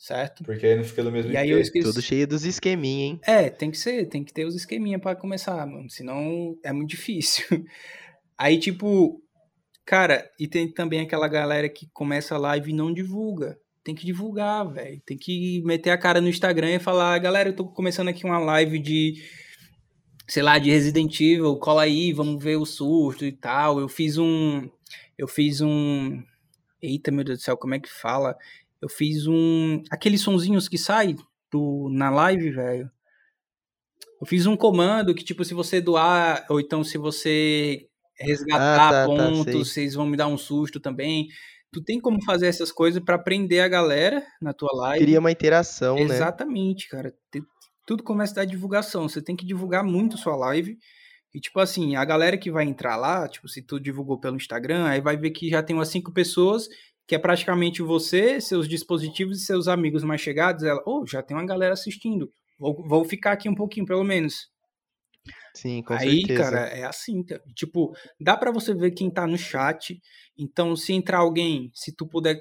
[0.00, 0.42] certo?
[0.42, 1.66] Porque aí não fica do mesmo E aí eu jeito.
[1.66, 1.86] esqueci.
[1.86, 3.20] Tudo cheio dos esqueminha, hein?
[3.22, 6.88] É, tem que ser, tem que ter os esqueminha para começar, mano, senão é muito
[6.88, 7.44] difícil.
[8.36, 9.22] Aí, tipo,
[9.84, 13.58] cara, e tem também aquela galera que começa a live e não divulga.
[13.84, 15.02] tem que divulgar, velho.
[15.04, 18.38] Tem que meter a cara no Instagram e falar, galera, eu tô começando aqui uma
[18.38, 19.22] live de,
[20.26, 23.78] sei lá, de Resident Evil, cola aí, vamos ver o surto e tal.
[23.78, 24.66] Eu fiz um,
[25.18, 26.22] eu fiz um,
[26.80, 28.36] eita, meu Deus do céu, como é que fala?
[28.80, 31.16] Eu fiz um, aqueles sonzinhos que saem
[31.52, 32.90] do, na live, velho.
[34.20, 37.86] Eu fiz um comando que, tipo, se você doar, ou então se você
[38.18, 41.28] resgatar ah, tá, tá pontos, tá, vocês vão me dar um susto também.
[41.72, 45.04] Tu tem como fazer essas coisas para prender a galera na tua live.
[45.04, 46.16] Cria uma interação, Exatamente, né?
[46.16, 47.14] Exatamente, cara.
[47.86, 49.08] Tudo começa da divulgação.
[49.08, 50.76] Você tem que divulgar muito sua live.
[51.32, 54.86] E, tipo assim, a galera que vai entrar lá, tipo, se tu divulgou pelo Instagram,
[54.86, 56.68] aí vai ver que já tem umas cinco pessoas,
[57.10, 60.62] que é praticamente você, seus dispositivos e seus amigos mais chegados.
[60.62, 62.32] Ela, oh, já tem uma galera assistindo.
[62.56, 64.46] Vou, vou ficar aqui um pouquinho, pelo menos.
[65.52, 66.40] Sim, com Aí, certeza.
[66.40, 70.00] cara, é assim, tipo, dá para você ver quem tá no chat.
[70.38, 72.40] Então, se entrar alguém, se tu puder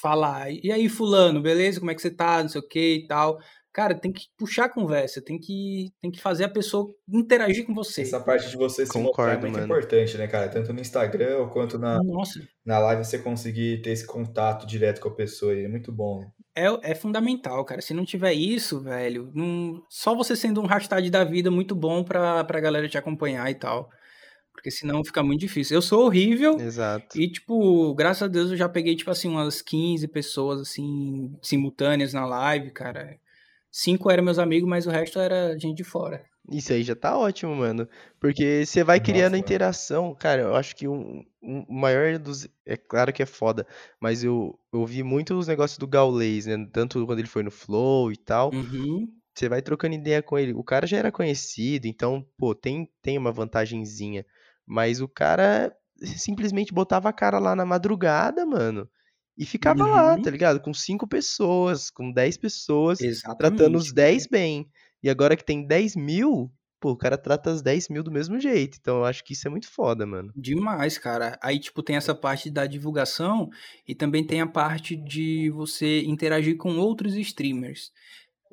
[0.00, 1.80] falar, e aí, fulano, beleza?
[1.80, 2.40] Como é que você tá?
[2.40, 3.36] Não sei o que e tal.
[3.76, 7.74] Cara, tem que puxar a conversa, tem que, tem que fazer a pessoa interagir com
[7.74, 8.00] você.
[8.00, 9.64] Essa parte de você se Concordo, mostrar é muito mano.
[9.66, 10.48] importante, né, cara?
[10.48, 12.40] Tanto no Instagram quanto na, Nossa.
[12.64, 15.66] na live você conseguir ter esse contato direto com a pessoa aí.
[15.66, 16.24] É muito bom.
[16.56, 17.82] É, é fundamental, cara.
[17.82, 19.82] Se não tiver isso, velho, não...
[19.90, 23.56] só você sendo um hashtag da vida muito bom pra, pra galera te acompanhar e
[23.56, 23.90] tal.
[24.54, 25.76] Porque senão fica muito difícil.
[25.76, 26.58] Eu sou horrível.
[26.58, 27.20] Exato.
[27.20, 32.14] E, tipo, graças a Deus eu já peguei, tipo assim, umas 15 pessoas, assim, simultâneas
[32.14, 33.18] na live, cara.
[33.78, 36.24] Cinco eram meus amigos, mas o resto era gente de fora.
[36.50, 37.86] Isso aí já tá ótimo, mano.
[38.18, 40.14] Porque você vai criando Nossa, interação.
[40.14, 42.48] Cara, eu acho que o um, um, maior dos.
[42.64, 43.66] É claro que é foda,
[44.00, 46.56] mas eu, eu vi muito os negócios do Gaulês, né?
[46.72, 48.50] Tanto quando ele foi no Flow e tal.
[48.54, 49.06] Uhum.
[49.34, 50.54] Você vai trocando ideia com ele.
[50.54, 54.24] O cara já era conhecido, então, pô, tem, tem uma vantagenzinha.
[54.64, 58.88] Mas o cara simplesmente botava a cara lá na madrugada, mano.
[59.36, 59.90] E ficava uhum.
[59.90, 60.60] lá, tá ligado?
[60.60, 64.68] Com cinco pessoas, com dez pessoas, Exatamente, tratando os dez bem.
[65.02, 68.40] E agora que tem 10 mil, pô, o cara trata as 10 mil do mesmo
[68.40, 68.78] jeito.
[68.80, 70.32] Então eu acho que isso é muito foda, mano.
[70.34, 71.38] Demais, cara.
[71.42, 73.48] Aí, tipo, tem essa parte da divulgação
[73.86, 77.92] e também tem a parte de você interagir com outros streamers.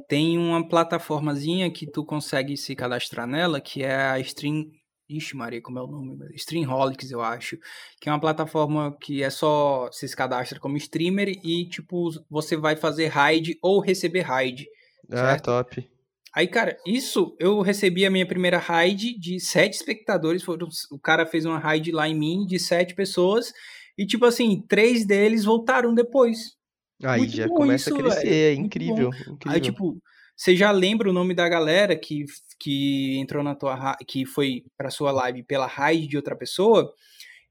[0.07, 4.69] Tem uma plataformazinha que tu consegue se cadastrar nela, que é a Stream
[5.09, 6.17] Ixi, Maria, como é o nome?
[6.35, 7.57] Streamholics, eu acho.
[7.99, 9.89] Que é uma plataforma que é só.
[9.91, 14.65] Você se cadastra como streamer e, tipo, você vai fazer raid ou receber raid.
[15.11, 15.87] Ah, top.
[16.33, 20.41] Aí, cara, isso eu recebi a minha primeira raid de sete espectadores.
[20.41, 23.53] Foram, o cara fez uma raid lá em mim de sete pessoas.
[23.97, 26.55] E, tipo assim, três deles voltaram depois.
[27.03, 29.37] Aí Muito já começa isso, a crescer, é incrível, incrível.
[29.47, 29.97] Aí, tipo,
[30.35, 32.25] você já lembra o nome da galera que,
[32.59, 36.93] que entrou na tua que foi pra sua live pela raid de outra pessoa?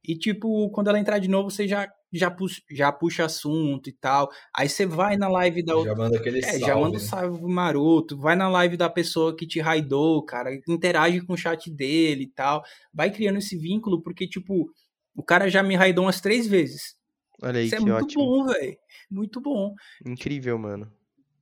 [0.05, 3.93] E, tipo, quando ela entrar de novo, você já, já, puxa, já puxa assunto e
[3.93, 4.29] tal.
[4.55, 5.93] Aí você vai na live da outra.
[5.93, 6.61] Já manda aquele é, salve.
[6.61, 8.19] Já manda um salve maroto.
[8.19, 10.51] Vai na live da pessoa que te raidou, cara.
[10.69, 12.65] Interage com o chat dele e tal.
[12.93, 14.69] Vai criando esse vínculo, porque, tipo,
[15.15, 16.97] o cara já me raidou umas três vezes.
[17.41, 18.25] Olha aí, Isso é muito ótimo.
[18.25, 18.77] bom, velho.
[19.09, 19.75] Muito bom.
[20.05, 20.93] Incrível, mano.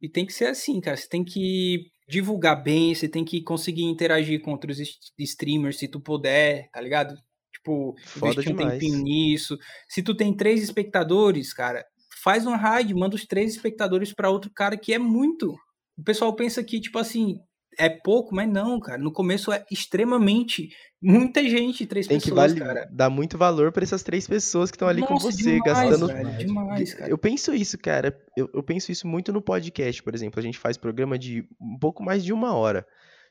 [0.01, 0.97] E tem que ser assim, cara.
[0.97, 4.79] Você tem que divulgar bem, você tem que conseguir interagir com outros
[5.19, 7.15] streamers se tu puder, tá ligado?
[7.53, 9.57] Tipo, Foda investir um tempinho nisso.
[9.89, 11.85] Se tu tem três espectadores, cara,
[12.23, 15.55] faz uma raid, manda os três espectadores para outro cara que é muito.
[15.97, 17.39] O pessoal pensa que, tipo assim,
[17.79, 18.99] é pouco, mas não, cara.
[19.01, 20.69] No começo é extremamente
[21.03, 22.89] muita gente, três Tem pessoas, que cara.
[22.93, 26.07] dar muito valor para essas três pessoas que estão ali Nossa, com você, demais, gastando.
[26.09, 27.11] Velho, demais, cara.
[27.11, 28.15] Eu penso isso, cara.
[28.37, 30.39] Eu, eu penso isso muito no podcast, por exemplo.
[30.39, 32.87] A gente faz programa de um pouco mais de uma hora.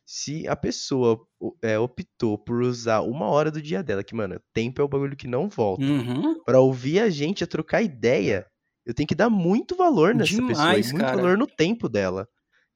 [0.06, 1.20] Se a pessoa
[1.62, 5.16] é, optou por usar uma hora do dia dela, que, mano, tempo é o bagulho
[5.16, 6.42] que não volta, Uhum.
[6.44, 8.44] pra ouvir a gente, a trocar ideia,
[8.88, 11.16] eu tenho que dar muito valor nessa pessoa Demais, e muito cara.
[11.16, 12.28] valor no tempo dela.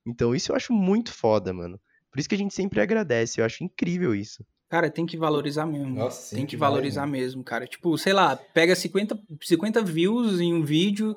[0.06, 1.80] Então isso eu acho muito foda, mano.
[2.12, 4.46] Por isso que a gente sempre agradece, eu acho incrível isso.
[4.70, 5.96] Cara, tem que valorizar mesmo.
[5.96, 7.14] Nossa, sim, tem que valorizar mano.
[7.14, 7.68] mesmo, cara.
[7.68, 11.16] Tipo, sei lá, pega 50, 50 views em um vídeo.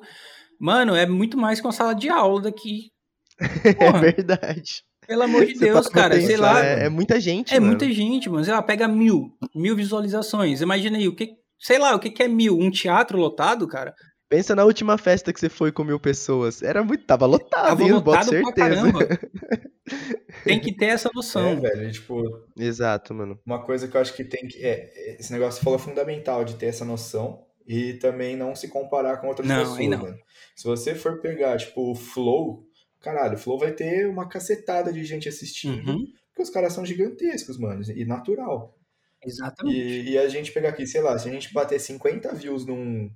[0.59, 2.91] Mano, é muito mais que uma sala de aula daqui.
[3.79, 4.83] É verdade.
[5.07, 6.21] pelo amor de Você Deus, para pra cara.
[6.21, 6.63] Sei lá.
[6.65, 7.71] É, é muita gente, É mano.
[7.71, 8.43] muita gente, mano.
[8.43, 9.31] Sei lá, pega mil.
[9.55, 10.61] Mil visualizações.
[10.61, 11.35] Imagina aí, o que.
[11.59, 12.57] Sei lá, o que que é mil?
[12.57, 13.93] Um teatro lotado, cara?
[14.29, 16.61] Pensa na última festa que você foi com mil pessoas.
[16.61, 17.05] Era muito.
[17.05, 17.91] Tava lotado, Tava hein?
[17.93, 18.53] Lotado pra certeza.
[18.55, 18.99] caramba.
[20.43, 21.61] Tem que ter essa É, noção.
[21.61, 22.21] velho, e, tipo,
[22.57, 23.39] Exato, mano.
[23.45, 24.57] uma coisa que eu acho que tem que.
[24.63, 28.53] É, esse negócio que você falou é fundamental de ter essa noção e também não
[28.55, 29.97] se comparar com outras Não, pessoas, aí não.
[29.99, 30.17] mano.
[30.55, 32.65] Se você for pegar, tipo, o Flow,
[32.99, 36.85] caralho, o Flow vai ter uma cacetada de gente assistindo, Uhum, porque os caras são
[36.85, 38.75] gigantescos, mano, e natural.
[39.23, 39.77] exatamente.
[39.77, 43.09] E, e a gente pegar aqui, sei lá, se a gente bater 50 views num,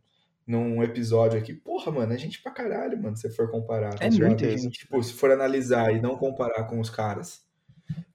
[0.46, 3.96] num episódio aqui, porra, mano, é gente pra caralho, mano, se for comparar.
[4.00, 4.80] É tá muita gente.
[4.80, 7.42] Tipo, se for analisar e não comparar com os caras.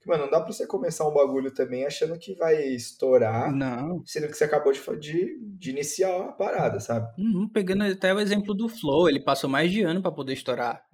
[0.07, 4.03] Mano, não dá pra você começar um bagulho também achando que vai estourar, Não.
[4.07, 7.09] sendo que você acabou de, de, de iniciar a parada, sabe?
[7.21, 10.85] Uhum, pegando até o exemplo do Flow, ele passou mais de ano pra poder estourar.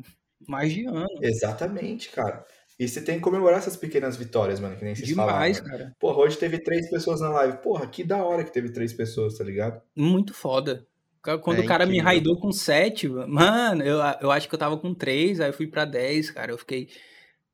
[0.48, 1.06] Mais de ano.
[1.20, 2.44] Exatamente, cara.
[2.80, 5.78] E você tem que comemorar essas pequenas vitórias, mano, que nem vocês Demais, falaram.
[5.78, 5.96] cara.
[6.00, 7.58] Porra, hoje teve três pessoas na live.
[7.58, 9.80] Porra, que da hora que teve três pessoas, tá ligado?
[9.94, 10.86] Muito foda.
[11.22, 12.04] Quando É o cara me incrível.
[12.04, 15.66] raidou com 7, mano, eu, eu acho que eu tava com 3, aí eu fui
[15.68, 16.50] pra 10, cara.
[16.52, 16.88] Eu fiquei,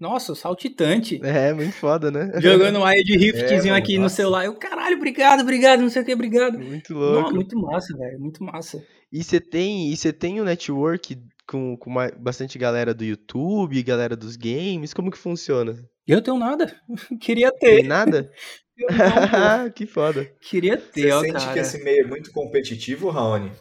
[0.01, 1.21] nossa, saltitante.
[1.23, 2.33] É, muito foda, né?
[2.41, 4.45] Jogando um Wild Riftzinho mano, aqui no celular.
[4.47, 6.59] Eu, caralho, obrigado, obrigado, não sei o que, obrigado.
[6.59, 7.35] Muito Não, louco.
[7.35, 8.83] muito massa, velho, muito massa.
[9.13, 13.83] E você tem, e você tem um network com, com uma- bastante galera do YouTube,
[13.83, 15.75] galera dos games, como que funciona?
[16.07, 16.75] Eu tenho nada.
[17.21, 17.83] Queria Tem ter.
[17.85, 18.31] nada?
[18.79, 20.25] Não, que foda.
[20.41, 21.53] Queria Você ter, ó, sente cara.
[21.53, 23.53] que esse meio é muito competitivo, Raoni?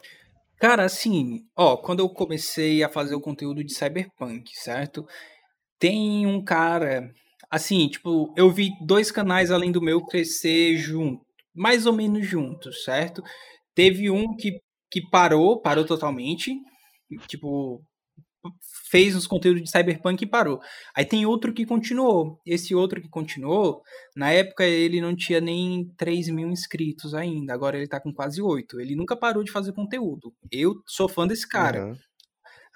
[0.60, 5.06] Cara, assim, ó, quando eu comecei a fazer o conteúdo de Cyberpunk, certo?
[5.80, 7.12] Tem um cara,
[7.50, 12.84] assim, tipo, eu vi dois canais além do meu crescer junto, mais ou menos juntos,
[12.84, 13.24] certo?
[13.76, 14.60] Teve um que,
[14.92, 16.56] que parou, parou totalmente,
[17.28, 17.82] tipo,
[18.90, 20.60] fez os conteúdos de Cyberpunk e parou.
[20.96, 22.40] Aí tem outro que continuou.
[22.46, 23.82] Esse outro que continuou,
[24.16, 28.42] na época ele não tinha nem 3 mil inscritos ainda, agora ele tá com quase
[28.42, 28.80] 8.
[28.80, 30.34] Ele nunca parou de fazer conteúdo.
[30.52, 31.84] Eu sou fã desse cara.
[31.84, 31.98] Aham.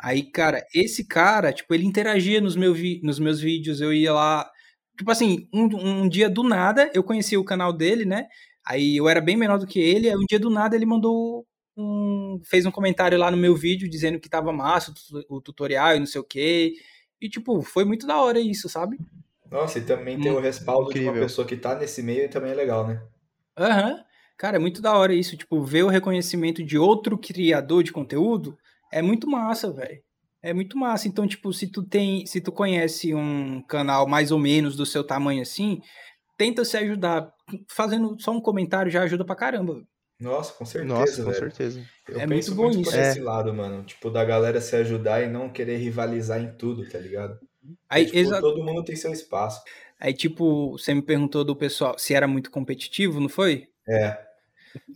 [0.03, 4.49] Aí, cara, esse cara, tipo, ele interagia nos, meu nos meus vídeos, eu ia lá.
[4.97, 5.65] Tipo assim, um,
[6.05, 8.25] um dia do nada, eu conheci o canal dele, né?
[8.65, 11.45] Aí eu era bem menor do que ele, aí um dia do nada ele mandou
[11.81, 12.41] um.
[12.45, 14.93] fez um comentário lá no meu vídeo dizendo que tava massa
[15.29, 16.73] o, o tutorial e não sei o quê.
[17.21, 18.97] E, tipo, foi muito da hora isso, sabe?
[19.51, 21.19] Nossa, e também ter Hum, o respaldo de uma incrível.
[21.19, 23.07] pessoa que tá nesse meio também é legal, né?
[23.57, 24.03] Aham.
[24.37, 25.37] Cara, é muito da hora isso.
[25.37, 28.57] Tipo, ver o reconhecimento de outro criador de conteúdo
[28.91, 30.01] é muito massa, velho.
[30.41, 31.07] É muito massa.
[31.07, 35.03] Então, tipo, se tu tem, se tu conhece um canal mais ou menos do seu
[35.03, 35.81] tamanho assim,
[36.37, 37.31] tenta se ajudar.
[37.69, 39.83] Fazendo só um comentário já ajuda pra caramba.
[40.21, 41.35] Nossa, com certeza, Nossa, com velho.
[41.39, 41.81] certeza.
[42.07, 42.91] Eu É penso muito bom muito isso.
[42.91, 43.09] por É.
[43.09, 43.83] esse lado, mano.
[43.83, 47.37] Tipo, da galera se ajudar e não querer rivalizar em tudo, tá ligado?
[47.89, 49.61] Aí, É, tipo, exa- todo mundo tem seu espaço.
[49.99, 53.67] Aí, tipo, você me perguntou do pessoal se era muito competitivo, não foi?
[53.87, 54.17] É.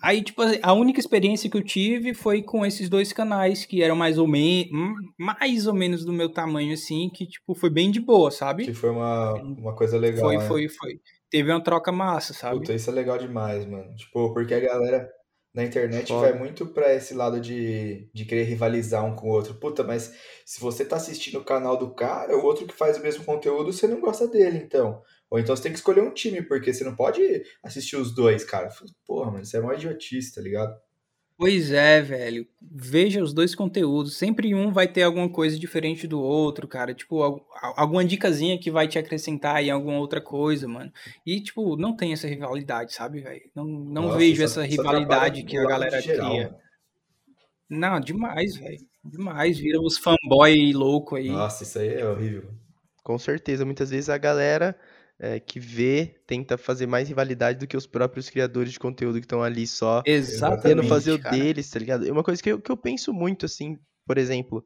[0.02, 3.96] Aí, tipo, a única experiência que eu tive foi com esses dois canais que eram
[3.96, 4.70] mais ou menos,
[5.18, 8.64] mais ou menos do meu tamanho, assim, que, tipo, foi bem de boa, sabe?
[8.66, 10.48] Que foi uma, uma coisa legal, Foi, né?
[10.48, 11.00] foi, foi.
[11.30, 12.60] Teve uma troca massa, sabe?
[12.60, 13.96] Puta, isso é legal demais, mano.
[13.96, 15.10] Tipo, porque a galera
[15.56, 16.30] na internet Foda.
[16.30, 19.54] vai muito pra esse lado de, de querer rivalizar um com o outro.
[19.56, 20.14] Puta, mas
[20.46, 23.72] se você tá assistindo o canal do cara, o outro que faz o mesmo conteúdo,
[23.72, 25.02] você não gosta dele, então.
[25.30, 27.22] Ou então você tem que escolher um time, porque você não pode
[27.64, 28.70] assistir os dois, cara.
[29.06, 30.76] Porra, mano, isso é mó idiotice, tá ligado?
[31.38, 32.48] Pois é, velho.
[32.62, 34.18] Veja os dois conteúdos.
[34.18, 36.94] Sempre um vai ter alguma coisa diferente do outro, cara.
[36.94, 40.92] Tipo, al- alguma dicasinha que vai te acrescentar em alguma outra coisa, mano.
[41.26, 43.42] E, tipo, não tem essa rivalidade, sabe, velho?
[43.54, 46.56] Não, não Nossa, vejo essa isso rivalidade que a galera geral, cria.
[47.70, 48.80] Não, demais, velho.
[49.04, 49.58] Demais.
[49.60, 51.30] Vira os fanboy louco aí.
[51.30, 52.50] Nossa, isso aí é horrível.
[53.04, 53.66] Com certeza.
[53.66, 54.76] Muitas vezes a galera
[55.20, 59.26] é, que vê tenta fazer mais rivalidade do que os próprios criadores de conteúdo que
[59.26, 60.64] estão ali só Exatamente.
[60.64, 61.36] tentando fazer o cara.
[61.36, 62.08] deles, tá ligado?
[62.08, 64.64] É uma coisa que eu, que eu penso muito, assim, por exemplo,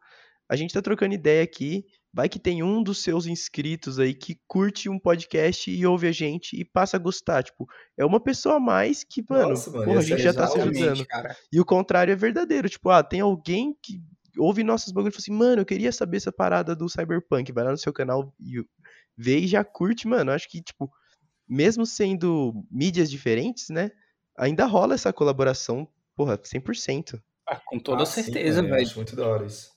[0.50, 4.39] a gente tá trocando ideia aqui, vai que tem um dos seus inscritos aí que
[4.47, 8.56] curte um podcast e ouve a gente e passa a gostar, tipo, é uma pessoa
[8.56, 11.06] a mais que, mano, Nossa, mano, porra, a gente já tá se ajudando.
[11.06, 11.38] Cara.
[11.54, 14.02] E o contrário é verdadeiro, tipo, ah, tem alguém que
[14.38, 17.64] ouve nossos bagulhos e fala assim, mano, eu queria saber essa parada do Cyberpunk, vai
[17.66, 18.64] lá no seu canal e
[19.20, 20.92] vê e já curte, mano, acho que, tipo,
[21.48, 23.92] mesmo sendo mídias diferentes, né,
[24.38, 27.22] ainda rola essa colaboração, porra, 100%.
[27.48, 28.76] Ah, com toda Ah, certeza, velho.
[28.82, 29.72] acho muito da hora isso.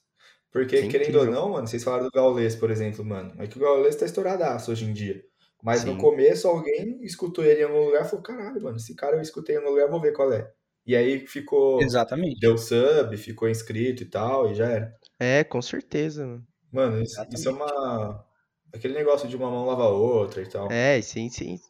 [0.51, 1.32] Porque, é querendo ou incrível.
[1.32, 3.34] não, mano, vocês falaram do Gaules, por exemplo, mano.
[3.43, 5.24] É que o Gaules tá estouradaço hoje em dia.
[5.62, 5.99] Mas no Sim.
[5.99, 9.55] começo alguém escutou ele em algum lugar e falou: caralho, mano, esse cara eu escutei
[9.57, 10.53] em algum lugar, vou ver qual é.
[10.86, 11.80] E aí ficou.
[11.80, 12.40] Exatamente.
[12.40, 14.99] Deu sub, ficou inscrito e tal, e já era.
[15.18, 16.47] É, com certeza, mano.
[16.72, 18.26] Mano, isso, isso é uma.
[18.72, 20.70] Aquele negócio de uma mão lava a outra e tal.
[20.70, 21.60] É, sim, sim,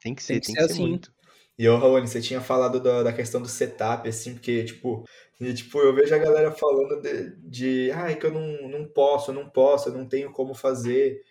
[0.00, 0.88] tem que ser, que tem ser que ser assim.
[0.88, 1.12] muito.
[1.58, 5.04] E ô, Raoni, você tinha falado da, da questão do setup, assim, porque, tipo,
[5.40, 9.30] e, tipo, eu vejo a galera falando de, de ai, que eu não, não posso,
[9.30, 11.22] eu não posso, eu não tenho como fazer.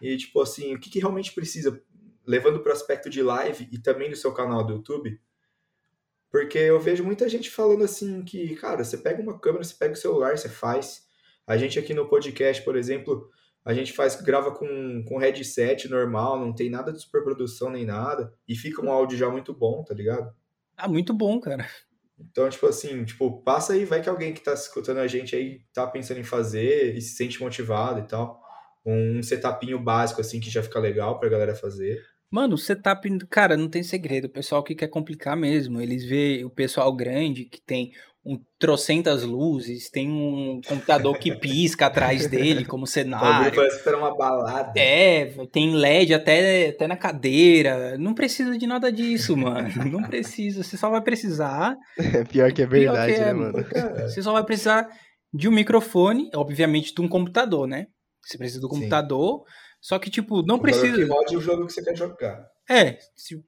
[0.00, 1.82] E, tipo, assim, o que, que realmente precisa,
[2.26, 5.20] levando pro aspecto de live e também do seu canal do YouTube?
[6.30, 9.94] Porque eu vejo muita gente falando assim que, cara, você pega uma câmera, você pega
[9.94, 11.06] o celular, você faz.
[11.46, 13.30] A gente aqui no podcast, por exemplo,
[13.68, 18.32] a gente faz, grava com, com headset normal, não tem nada de superprodução nem nada,
[18.48, 20.32] e fica um áudio já muito bom, tá ligado?
[20.74, 21.68] Ah, muito bom, cara.
[22.18, 25.60] Então, tipo assim, tipo, passa aí, vai que alguém que tá escutando a gente aí
[25.70, 28.40] tá pensando em fazer e se sente motivado e tal.
[28.86, 32.02] Um setupinho básico, assim, que já fica legal pra galera fazer.
[32.30, 34.26] Mano, o setup, cara, não tem segredo.
[34.26, 35.80] O pessoal que quer complicar mesmo.
[35.80, 37.92] Eles vê o pessoal grande que tem
[38.24, 43.54] um trocentas luzes, tem um computador que pisca atrás dele como cenário.
[43.54, 44.72] Parece que era uma balada.
[44.78, 47.96] É, tem LED até, até na cadeira.
[47.96, 49.68] Não precisa de nada disso, mano.
[49.90, 50.62] Não precisa.
[50.62, 51.76] Você só vai precisar.
[51.96, 53.52] É pior que é verdade, que é, né, mano?
[54.08, 54.88] Você só vai precisar
[55.32, 57.86] de um microfone, obviamente de um computador, né?
[58.22, 59.38] Você precisa do computador.
[59.38, 59.68] Sim.
[59.80, 60.96] Só que, tipo, não precisa.
[60.96, 62.44] Que rode o jogo que você quer jogar.
[62.68, 62.98] É,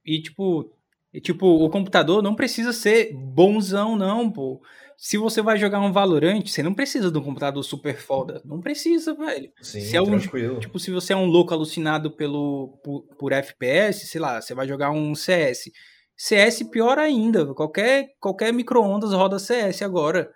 [0.07, 0.73] e tipo,
[1.13, 4.63] e, tipo, o computador não precisa ser bonzão, não, pô.
[4.97, 8.41] Se você vai jogar um Valorant, você não precisa de um computador super foda.
[8.45, 9.51] Não precisa, velho.
[9.63, 10.61] Sim, se é um, tranquilo.
[10.61, 14.69] Tipo, se você é um louco alucinado pelo, por, por FPS, sei lá, você vai
[14.69, 15.71] jogar um CS.
[16.15, 17.55] CS pior ainda.
[17.55, 20.31] Qualquer, qualquer micro-ondas roda CS agora.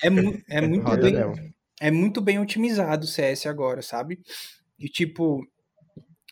[0.00, 1.14] É, mu é muito bem.
[1.80, 4.20] É muito bem otimizado o CS agora, sabe?
[4.78, 5.44] E tipo,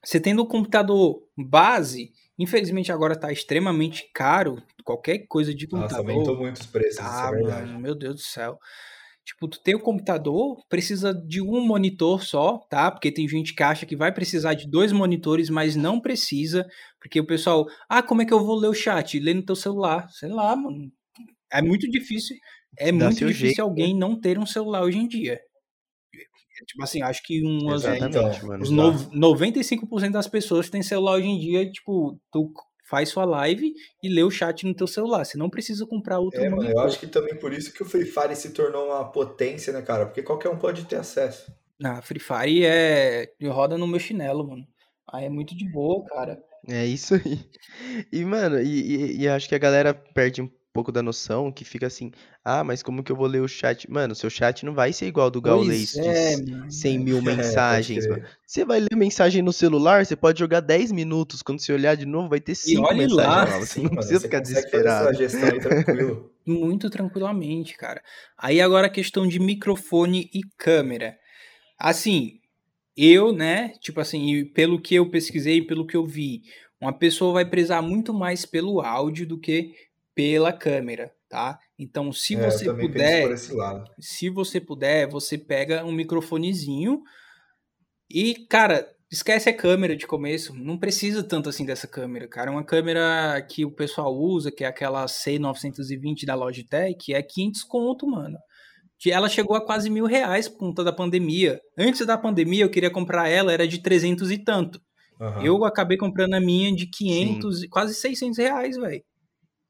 [0.03, 6.05] você tendo um computador base, infelizmente agora tá extremamente caro, qualquer coisa de computador.
[6.05, 7.67] Nossa, aumentou muito os preços, tá, é verdade.
[7.69, 8.59] Mano, meu Deus do céu.
[9.25, 12.91] Tipo, tu tem o um computador, precisa de um monitor só, tá?
[12.91, 16.67] Porque tem gente que acha que vai precisar de dois monitores, mas não precisa,
[17.01, 19.19] porque o pessoal, ah, como é que eu vou ler o chat?
[19.19, 20.07] Lê no teu celular.
[20.11, 20.93] Sei lá, mano.
[21.51, 22.37] É muito difícil,
[22.79, 24.01] é Dá muito difícil jeito, alguém né?
[24.01, 25.41] não ter um celular hoje em dia.
[26.67, 31.27] Tipo assim, acho que umas, Exatamente, mano, os no, 95% das pessoas têm celular hoje
[31.27, 32.53] em dia, tipo, tu
[32.89, 35.25] faz sua live e lê o chat no teu celular.
[35.25, 37.87] Você não precisa comprar outro é, mano, eu acho que também por isso que o
[37.87, 40.07] Free Fire se tornou uma potência, né, cara?
[40.07, 41.53] Porque qualquer um pode ter acesso.
[41.83, 43.29] Ah, Free Fire é.
[43.45, 44.65] roda no meu chinelo, mano.
[45.13, 46.43] Aí é muito de boa, cara.
[46.69, 47.41] É isso aí.
[48.13, 51.65] E, mano, e, e, e acho que a galera perde um pouco da noção que
[51.65, 52.11] fica assim,
[52.45, 53.89] ah, mas como que eu vou ler o chat?
[53.89, 58.25] Mano, seu chat não vai ser igual do Gaules é, de 100 mil mensagens, mano.
[58.45, 62.05] Você vai ler mensagem no celular, você pode jogar 10 minutos, quando você olhar de
[62.05, 63.47] novo vai ter 5 mensagens lá.
[63.47, 65.17] novas, você não mano, precisa ficar desesperado.
[65.61, 66.33] tranquilo.
[66.45, 68.03] Muito tranquilamente, cara.
[68.37, 71.17] Aí agora a questão de microfone e câmera.
[71.79, 72.41] Assim,
[72.97, 76.43] eu, né, tipo assim, pelo que eu pesquisei, pelo que eu vi,
[76.81, 79.73] uma pessoa vai prezar muito mais pelo áudio do que
[80.15, 81.59] pela câmera, tá?
[81.79, 83.37] Então, se é, você puder,
[83.99, 87.03] se você puder, você pega um microfonezinho
[88.09, 92.51] e, cara, esquece a câmera de começo, não precisa tanto assim dessa câmera, cara.
[92.51, 98.07] Uma câmera que o pessoal usa, que é aquela C920 da Logitech, é 500 conto,
[98.07, 98.39] mano.
[99.07, 101.61] Ela chegou a quase mil reais por conta da pandemia.
[101.77, 104.81] Antes da pandemia, eu queria comprar ela, era de 300 e tanto.
[105.21, 105.43] Uhum.
[105.43, 107.69] Eu acabei comprando a minha de 500, Sim.
[107.69, 109.05] quase 600 reais, velho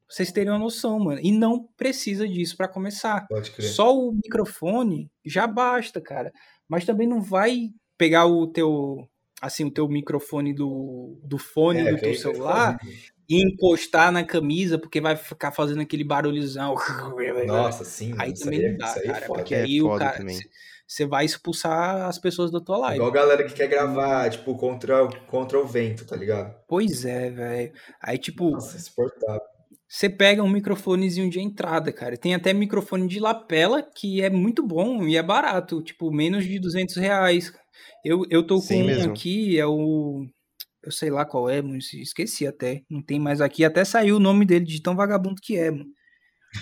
[0.08, 1.20] vocês terem uma noção, mano.
[1.22, 3.26] E não precisa disso para começar.
[3.28, 3.68] Pode crer.
[3.68, 6.32] Só o microfone já basta, cara.
[6.68, 9.08] Mas também não vai pegar o teu,
[9.40, 12.78] assim, o teu microfone do, do fone é, do teu celular
[13.28, 16.74] e encostar na camisa, porque vai ficar fazendo aquele barulhozão.
[17.46, 18.14] Nossa, sim.
[18.18, 19.26] Aí também não dá, cara.
[19.26, 20.24] porque aí o cara.
[20.86, 22.96] Você vai expulsar as pessoas da tua live.
[22.96, 26.54] Igual a galera que quer gravar, tipo, contra, contra o vento, tá ligado?
[26.68, 27.72] Pois é, velho.
[28.02, 28.50] Aí, tipo.
[28.50, 29.53] Nossa, insuportável.
[29.94, 32.16] Você pega um microfonezinho de entrada, cara.
[32.16, 36.58] Tem até microfone de lapela que é muito bom e é barato, tipo, menos de
[36.58, 37.52] 200 reais.
[38.04, 39.10] Eu, eu tô Sim com mesmo.
[39.10, 40.26] um aqui, é o.
[40.82, 42.82] Eu sei lá qual é, mas esqueci até.
[42.90, 43.64] Não tem mais aqui.
[43.64, 45.86] Até saiu o nome dele de tão vagabundo que é, mano.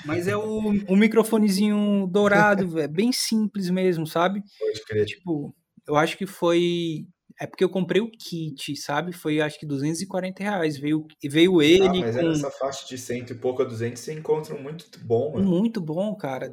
[0.04, 4.42] Mas é o, um microfonezinho dourado, é bem simples mesmo, sabe?
[4.58, 5.06] Pode crer.
[5.06, 5.54] Tipo,
[5.88, 7.06] eu acho que foi
[7.40, 9.12] é porque eu comprei o kit, sabe?
[9.12, 10.78] Foi acho que 240 reais.
[10.78, 11.86] Veio, veio ah, ele.
[11.86, 12.22] Ah, mas com...
[12.22, 15.48] nessa faixa de cento e pouco a 200 você encontra um muito bom, mano.
[15.48, 16.52] Muito bom, cara.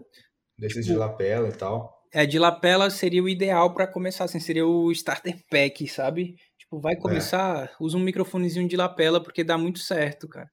[0.58, 2.00] Desses tipo, de lapela e tal.
[2.12, 6.36] É, de lapela seria o ideal para começar, assim, seria o starter pack, sabe?
[6.58, 6.98] Tipo, vai é.
[6.98, 7.70] começar, é.
[7.80, 10.50] usa um microfonezinho de lapela porque dá muito certo, cara.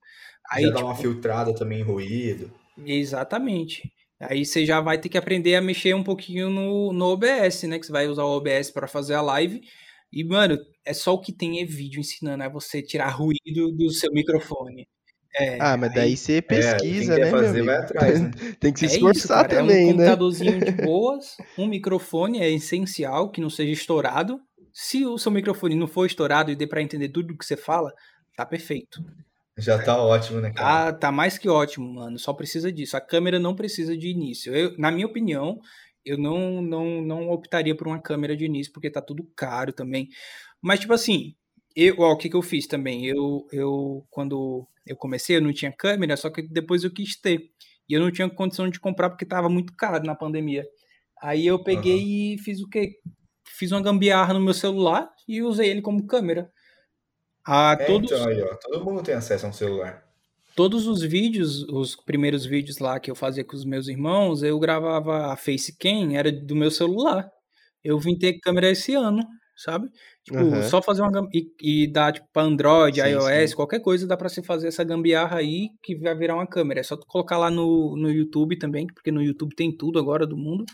[0.50, 2.52] Aí, já dá tipo, uma filtrada também em ruído.
[2.84, 3.82] Exatamente.
[4.20, 7.78] Aí você já vai ter que aprender a mexer um pouquinho no, no OBS, né?
[7.78, 9.60] Que você vai usar o OBS para fazer a live.
[10.16, 13.90] E, mano, é só o que tem é vídeo ensinando a você tirar ruído do
[13.90, 14.88] seu microfone.
[15.38, 18.30] É, ah, mas daí você pesquisa, é, né, fazer, meu atrás, né?
[18.58, 19.84] tem que se é esforçar isso, também, é né?
[19.84, 24.40] um computadorzinho de boas, um microfone é essencial que não seja estourado.
[24.72, 27.92] Se o seu microfone não for estourado e dê para entender tudo que você fala,
[28.34, 29.04] tá perfeito.
[29.58, 30.92] Já tá ótimo, né, cara?
[30.92, 32.18] Tá, tá mais que ótimo, mano.
[32.18, 32.96] Só precisa disso.
[32.96, 34.54] A câmera não precisa de início.
[34.54, 35.60] Eu, na minha opinião,
[36.06, 40.08] eu não, não, não optaria por uma câmera de início, porque tá tudo caro também.
[40.62, 41.34] Mas, tipo assim,
[41.74, 43.04] eu, ó, o que, que eu fiz também?
[43.04, 47.50] Eu, eu, quando eu comecei, eu não tinha câmera, só que depois eu quis ter.
[47.88, 50.64] E eu não tinha condição de comprar porque tava muito caro na pandemia.
[51.20, 52.34] Aí eu peguei uhum.
[52.34, 53.00] e fiz o quê?
[53.48, 56.50] Fiz uma gambiarra no meu celular e usei ele como câmera.
[57.44, 58.10] Ah, é, todos...
[58.10, 60.05] Então aí, ó, todo mundo tem acesso a um celular.
[60.56, 64.58] Todos os vídeos, os primeiros vídeos lá que eu fazia com os meus irmãos, eu
[64.58, 67.30] gravava a facecam, era do meu celular.
[67.84, 69.22] Eu vim ter câmera esse ano,
[69.54, 69.86] sabe?
[70.24, 70.62] Tipo, uhum.
[70.62, 73.54] só fazer uma e, e dar tipo para Android, sim, iOS, sim.
[73.56, 76.80] qualquer coisa dá para você fazer essa gambiarra aí que vai virar uma câmera.
[76.80, 80.26] É só tu colocar lá no, no YouTube também, porque no YouTube tem tudo agora
[80.26, 80.64] do mundo.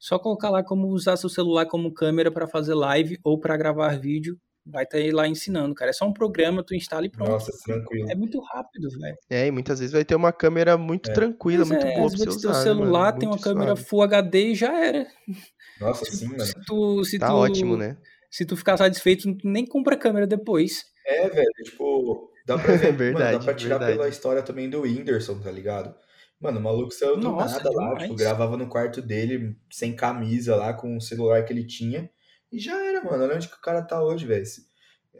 [0.00, 4.00] Só colocar lá como usar seu celular como câmera para fazer live ou para gravar
[4.00, 5.90] vídeo vai estar tá lá ensinando, cara.
[5.90, 7.30] É só um programa, tu instala e pronto.
[7.30, 8.10] Nossa, tranquilo.
[8.10, 9.16] É muito rápido, velho.
[9.30, 11.12] É, e muitas vezes vai ter uma câmera muito é.
[11.14, 12.52] tranquila, muito é, boa pra você usar.
[12.52, 15.06] Teu celular mano, tem uma câmera Full HD e já era.
[15.80, 16.44] Nossa, sim, mano.
[16.44, 17.96] Se tu, se tá tu, ótimo, né?
[18.30, 20.84] Se tu ficar satisfeito, nem compra câmera depois.
[21.04, 23.98] É, velho, tipo, dá pra ver, verdade, mano, dá pra tirar verdade.
[23.98, 25.94] pela história também do Whindersson, tá ligado?
[26.40, 30.56] Mano, o maluco saiu do Nossa, nada lá, tipo, gravava no quarto dele, sem camisa
[30.56, 32.10] lá, com o celular que ele tinha.
[32.52, 33.24] E já era, mano.
[33.24, 34.44] Olha onde que o cara tá hoje, velho.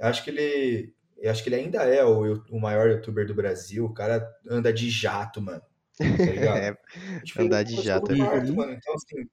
[0.01, 0.95] Acho que ele.
[1.17, 3.85] Eu acho que ele ainda é o, o maior youtuber do Brasil.
[3.85, 5.63] O cara anda de jato, mano.
[5.97, 6.57] Tá ligado?
[6.59, 6.77] é,
[7.25, 8.73] tipo, andar de jato é mano.
[8.73, 9.27] Então, assim,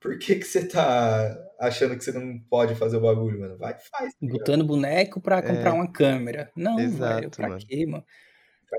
[0.00, 3.58] por que que você tá achando que você não pode fazer o bagulho, mano?
[3.58, 4.12] Vai, faz.
[4.14, 5.72] Tá Botando boneco pra comprar é.
[5.72, 6.50] uma câmera.
[6.56, 7.60] Não, Exato, velho, pra mano.
[7.66, 8.04] quê, mano?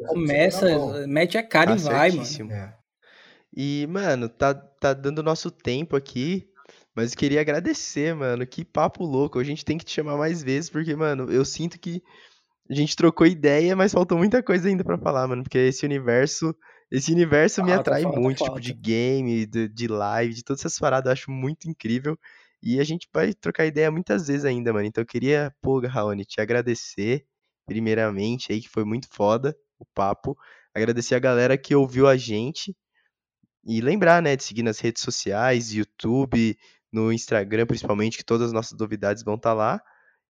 [0.07, 2.51] Começa, mete a cara tá e vai, mano.
[2.51, 2.73] É.
[3.55, 6.48] E, mano, tá, tá dando nosso tempo aqui.
[6.99, 8.45] Mas eu queria agradecer, mano.
[8.45, 9.39] Que papo louco.
[9.39, 12.03] A gente tem que te chamar mais vezes, porque, mano, eu sinto que
[12.69, 15.43] a gente trocou ideia, mas faltou muita coisa ainda para falar, mano.
[15.43, 16.55] Porque esse universo.
[16.91, 21.05] Esse universo me atrai muito, tipo, de game, de, de live, de todas essas paradas,
[21.05, 22.17] eu acho muito incrível.
[22.63, 24.87] E a gente vai trocar ideia muitas vezes ainda, mano.
[24.87, 27.25] Então eu queria, pô, Raoni, te agradecer,
[27.65, 30.35] primeiramente, aí, que foi muito foda o papo.
[30.73, 32.75] Agradecer a galera que ouviu a gente.
[33.63, 36.57] E lembrar, né, de seguir nas redes sociais, YouTube,
[36.91, 39.81] no Instagram, principalmente, que todas as nossas novidades vão estar tá lá.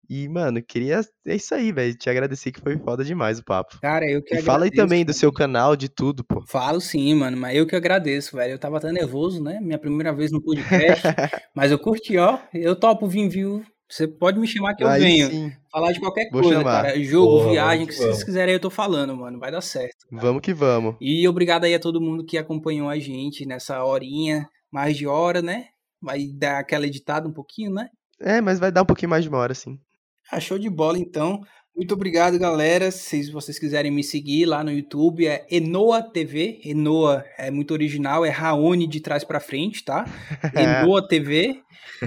[0.08, 1.00] E, mano, queria.
[1.26, 1.96] É isso aí, velho.
[1.96, 3.78] Te agradecer que foi foda demais o papo.
[3.80, 4.46] Cara, eu que e agradeço.
[4.46, 6.44] Fala aí também do seu canal, de tudo, pô.
[6.46, 8.52] Falo sim, mano, mas eu que agradeço, velho.
[8.52, 9.58] Eu tava até nervoso, né?
[9.60, 11.02] Minha primeira vez no podcast.
[11.54, 12.38] mas eu curti, ó.
[12.54, 13.64] Eu topo vir, viu?
[13.88, 15.30] Você pode me chamar que eu aí venho.
[15.30, 15.52] Sim.
[15.70, 16.82] Falar de qualquer Vou coisa, chamar.
[16.82, 17.02] cara.
[17.02, 19.38] Jogo, Porra, viagem, que vocês quiserem eu tô falando, mano.
[19.38, 20.06] Vai dar certo.
[20.10, 20.22] Cara.
[20.22, 20.96] Vamos que vamos.
[21.00, 25.40] E obrigado aí a todo mundo que acompanhou a gente nessa horinha, mais de hora,
[25.40, 25.66] né?
[26.06, 27.88] Vai dar aquela editada um pouquinho, né?
[28.20, 29.76] É, mas vai dar um pouquinho mais de uma hora, sim.
[30.30, 31.40] Ah, show de bola, então.
[31.76, 32.90] Muito obrigado, galera.
[32.90, 36.58] Se vocês quiserem me seguir lá no YouTube, é Enoa TV.
[36.64, 40.06] Enoa é muito original, é Raoni de trás para frente, tá?
[40.56, 41.60] Enoa TV.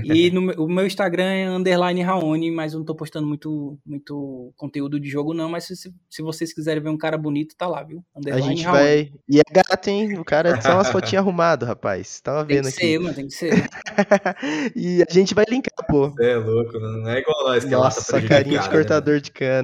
[0.04, 4.52] E no, o meu Instagram é underline Raoni, mas eu não tô postando muito, muito
[4.56, 5.50] conteúdo de jogo, não.
[5.50, 5.76] Mas se,
[6.10, 8.04] se vocês quiserem ver um cara bonito, tá lá, viu?
[8.16, 8.80] Underline a gente Raoni.
[8.80, 9.12] vai.
[9.28, 10.20] E é gato, hein?
[10.20, 12.20] O cara é só umas fotinhas arrumadas, rapaz.
[12.22, 12.88] Tava vendo tem que aqui.
[12.88, 13.54] Ser, mano, tem que ser.
[14.76, 16.10] e a gente vai linkar, pô.
[16.10, 19.16] Você é louco, não é igual nós que Nossa, ela tá carinha de né, cortador
[19.16, 19.20] né?
[19.22, 19.59] de cana.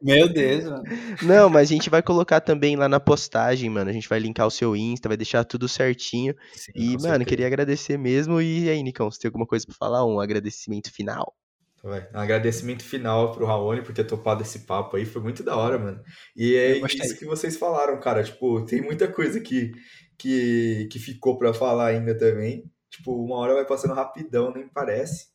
[0.00, 0.84] Meu Deus, mano.
[1.22, 3.88] Não, mas a gente vai colocar também lá na postagem, mano.
[3.88, 6.34] A gente vai linkar o seu Insta, vai deixar tudo certinho.
[6.54, 7.24] Sim, e, mano, certeza.
[7.24, 8.40] queria agradecer mesmo.
[8.40, 10.04] E aí, Nicão, você tem alguma coisa pra falar?
[10.04, 11.34] Um agradecimento final?
[11.82, 15.06] Um agradecimento final pro Raoni por ter topado esse papo aí.
[15.06, 16.02] Foi muito da hora, mano.
[16.36, 18.22] E é isso que vocês falaram, cara.
[18.22, 19.72] Tipo, tem muita coisa que,
[20.18, 22.70] que, que ficou pra falar ainda também.
[22.90, 25.28] Tipo, uma hora vai passando rapidão, nem parece.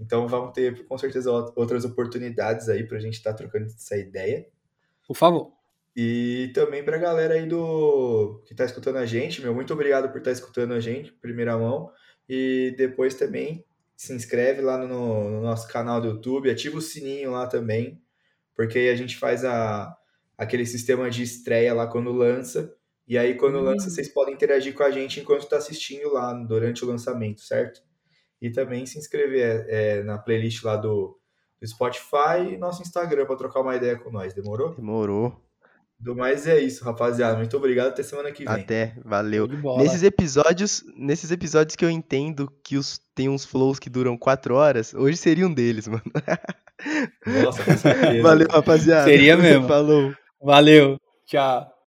[0.00, 3.96] Então vamos ter com certeza outras oportunidades aí para a gente estar tá trocando essa
[3.96, 4.46] ideia.
[5.06, 5.52] Por favor.
[5.96, 10.08] E também para a galera aí do que está escutando a gente, meu, muito obrigado
[10.10, 11.90] por estar tá escutando a gente, primeira mão.
[12.28, 13.64] E depois também
[13.96, 18.02] se inscreve lá no, no, nosso canal do YouTube, ativa o sininho lá também,
[18.56, 19.96] porque aí a gente faz a,
[20.36, 22.74] aquele sistema de estreia lá quando lança.
[23.06, 23.62] E aí, quando hum.
[23.62, 27.82] lança, vocês podem interagir com a gente enquanto está assistindo lá durante o lançamento, certo?
[28.44, 31.18] E também se inscrever é, na playlist lá do,
[31.58, 34.34] do Spotify e nosso Instagram para trocar uma ideia com nós.
[34.34, 34.74] Demorou?
[34.74, 35.34] Demorou.
[35.98, 37.38] Do mais é isso, rapaziada.
[37.38, 37.88] Muito obrigado.
[37.88, 38.52] Até semana que vem.
[38.52, 39.48] Até, valeu.
[39.78, 44.56] Nesses episódios, nesses episódios que eu entendo que os, tem uns flows que duram quatro
[44.56, 46.02] horas, hoje seria um deles, mano.
[47.26, 48.22] Nossa, com certeza.
[48.22, 49.08] Valeu, rapaziada.
[49.08, 49.66] Seria mesmo.
[49.66, 50.12] Falou.
[50.42, 50.98] Valeu.
[51.24, 51.73] Tchau.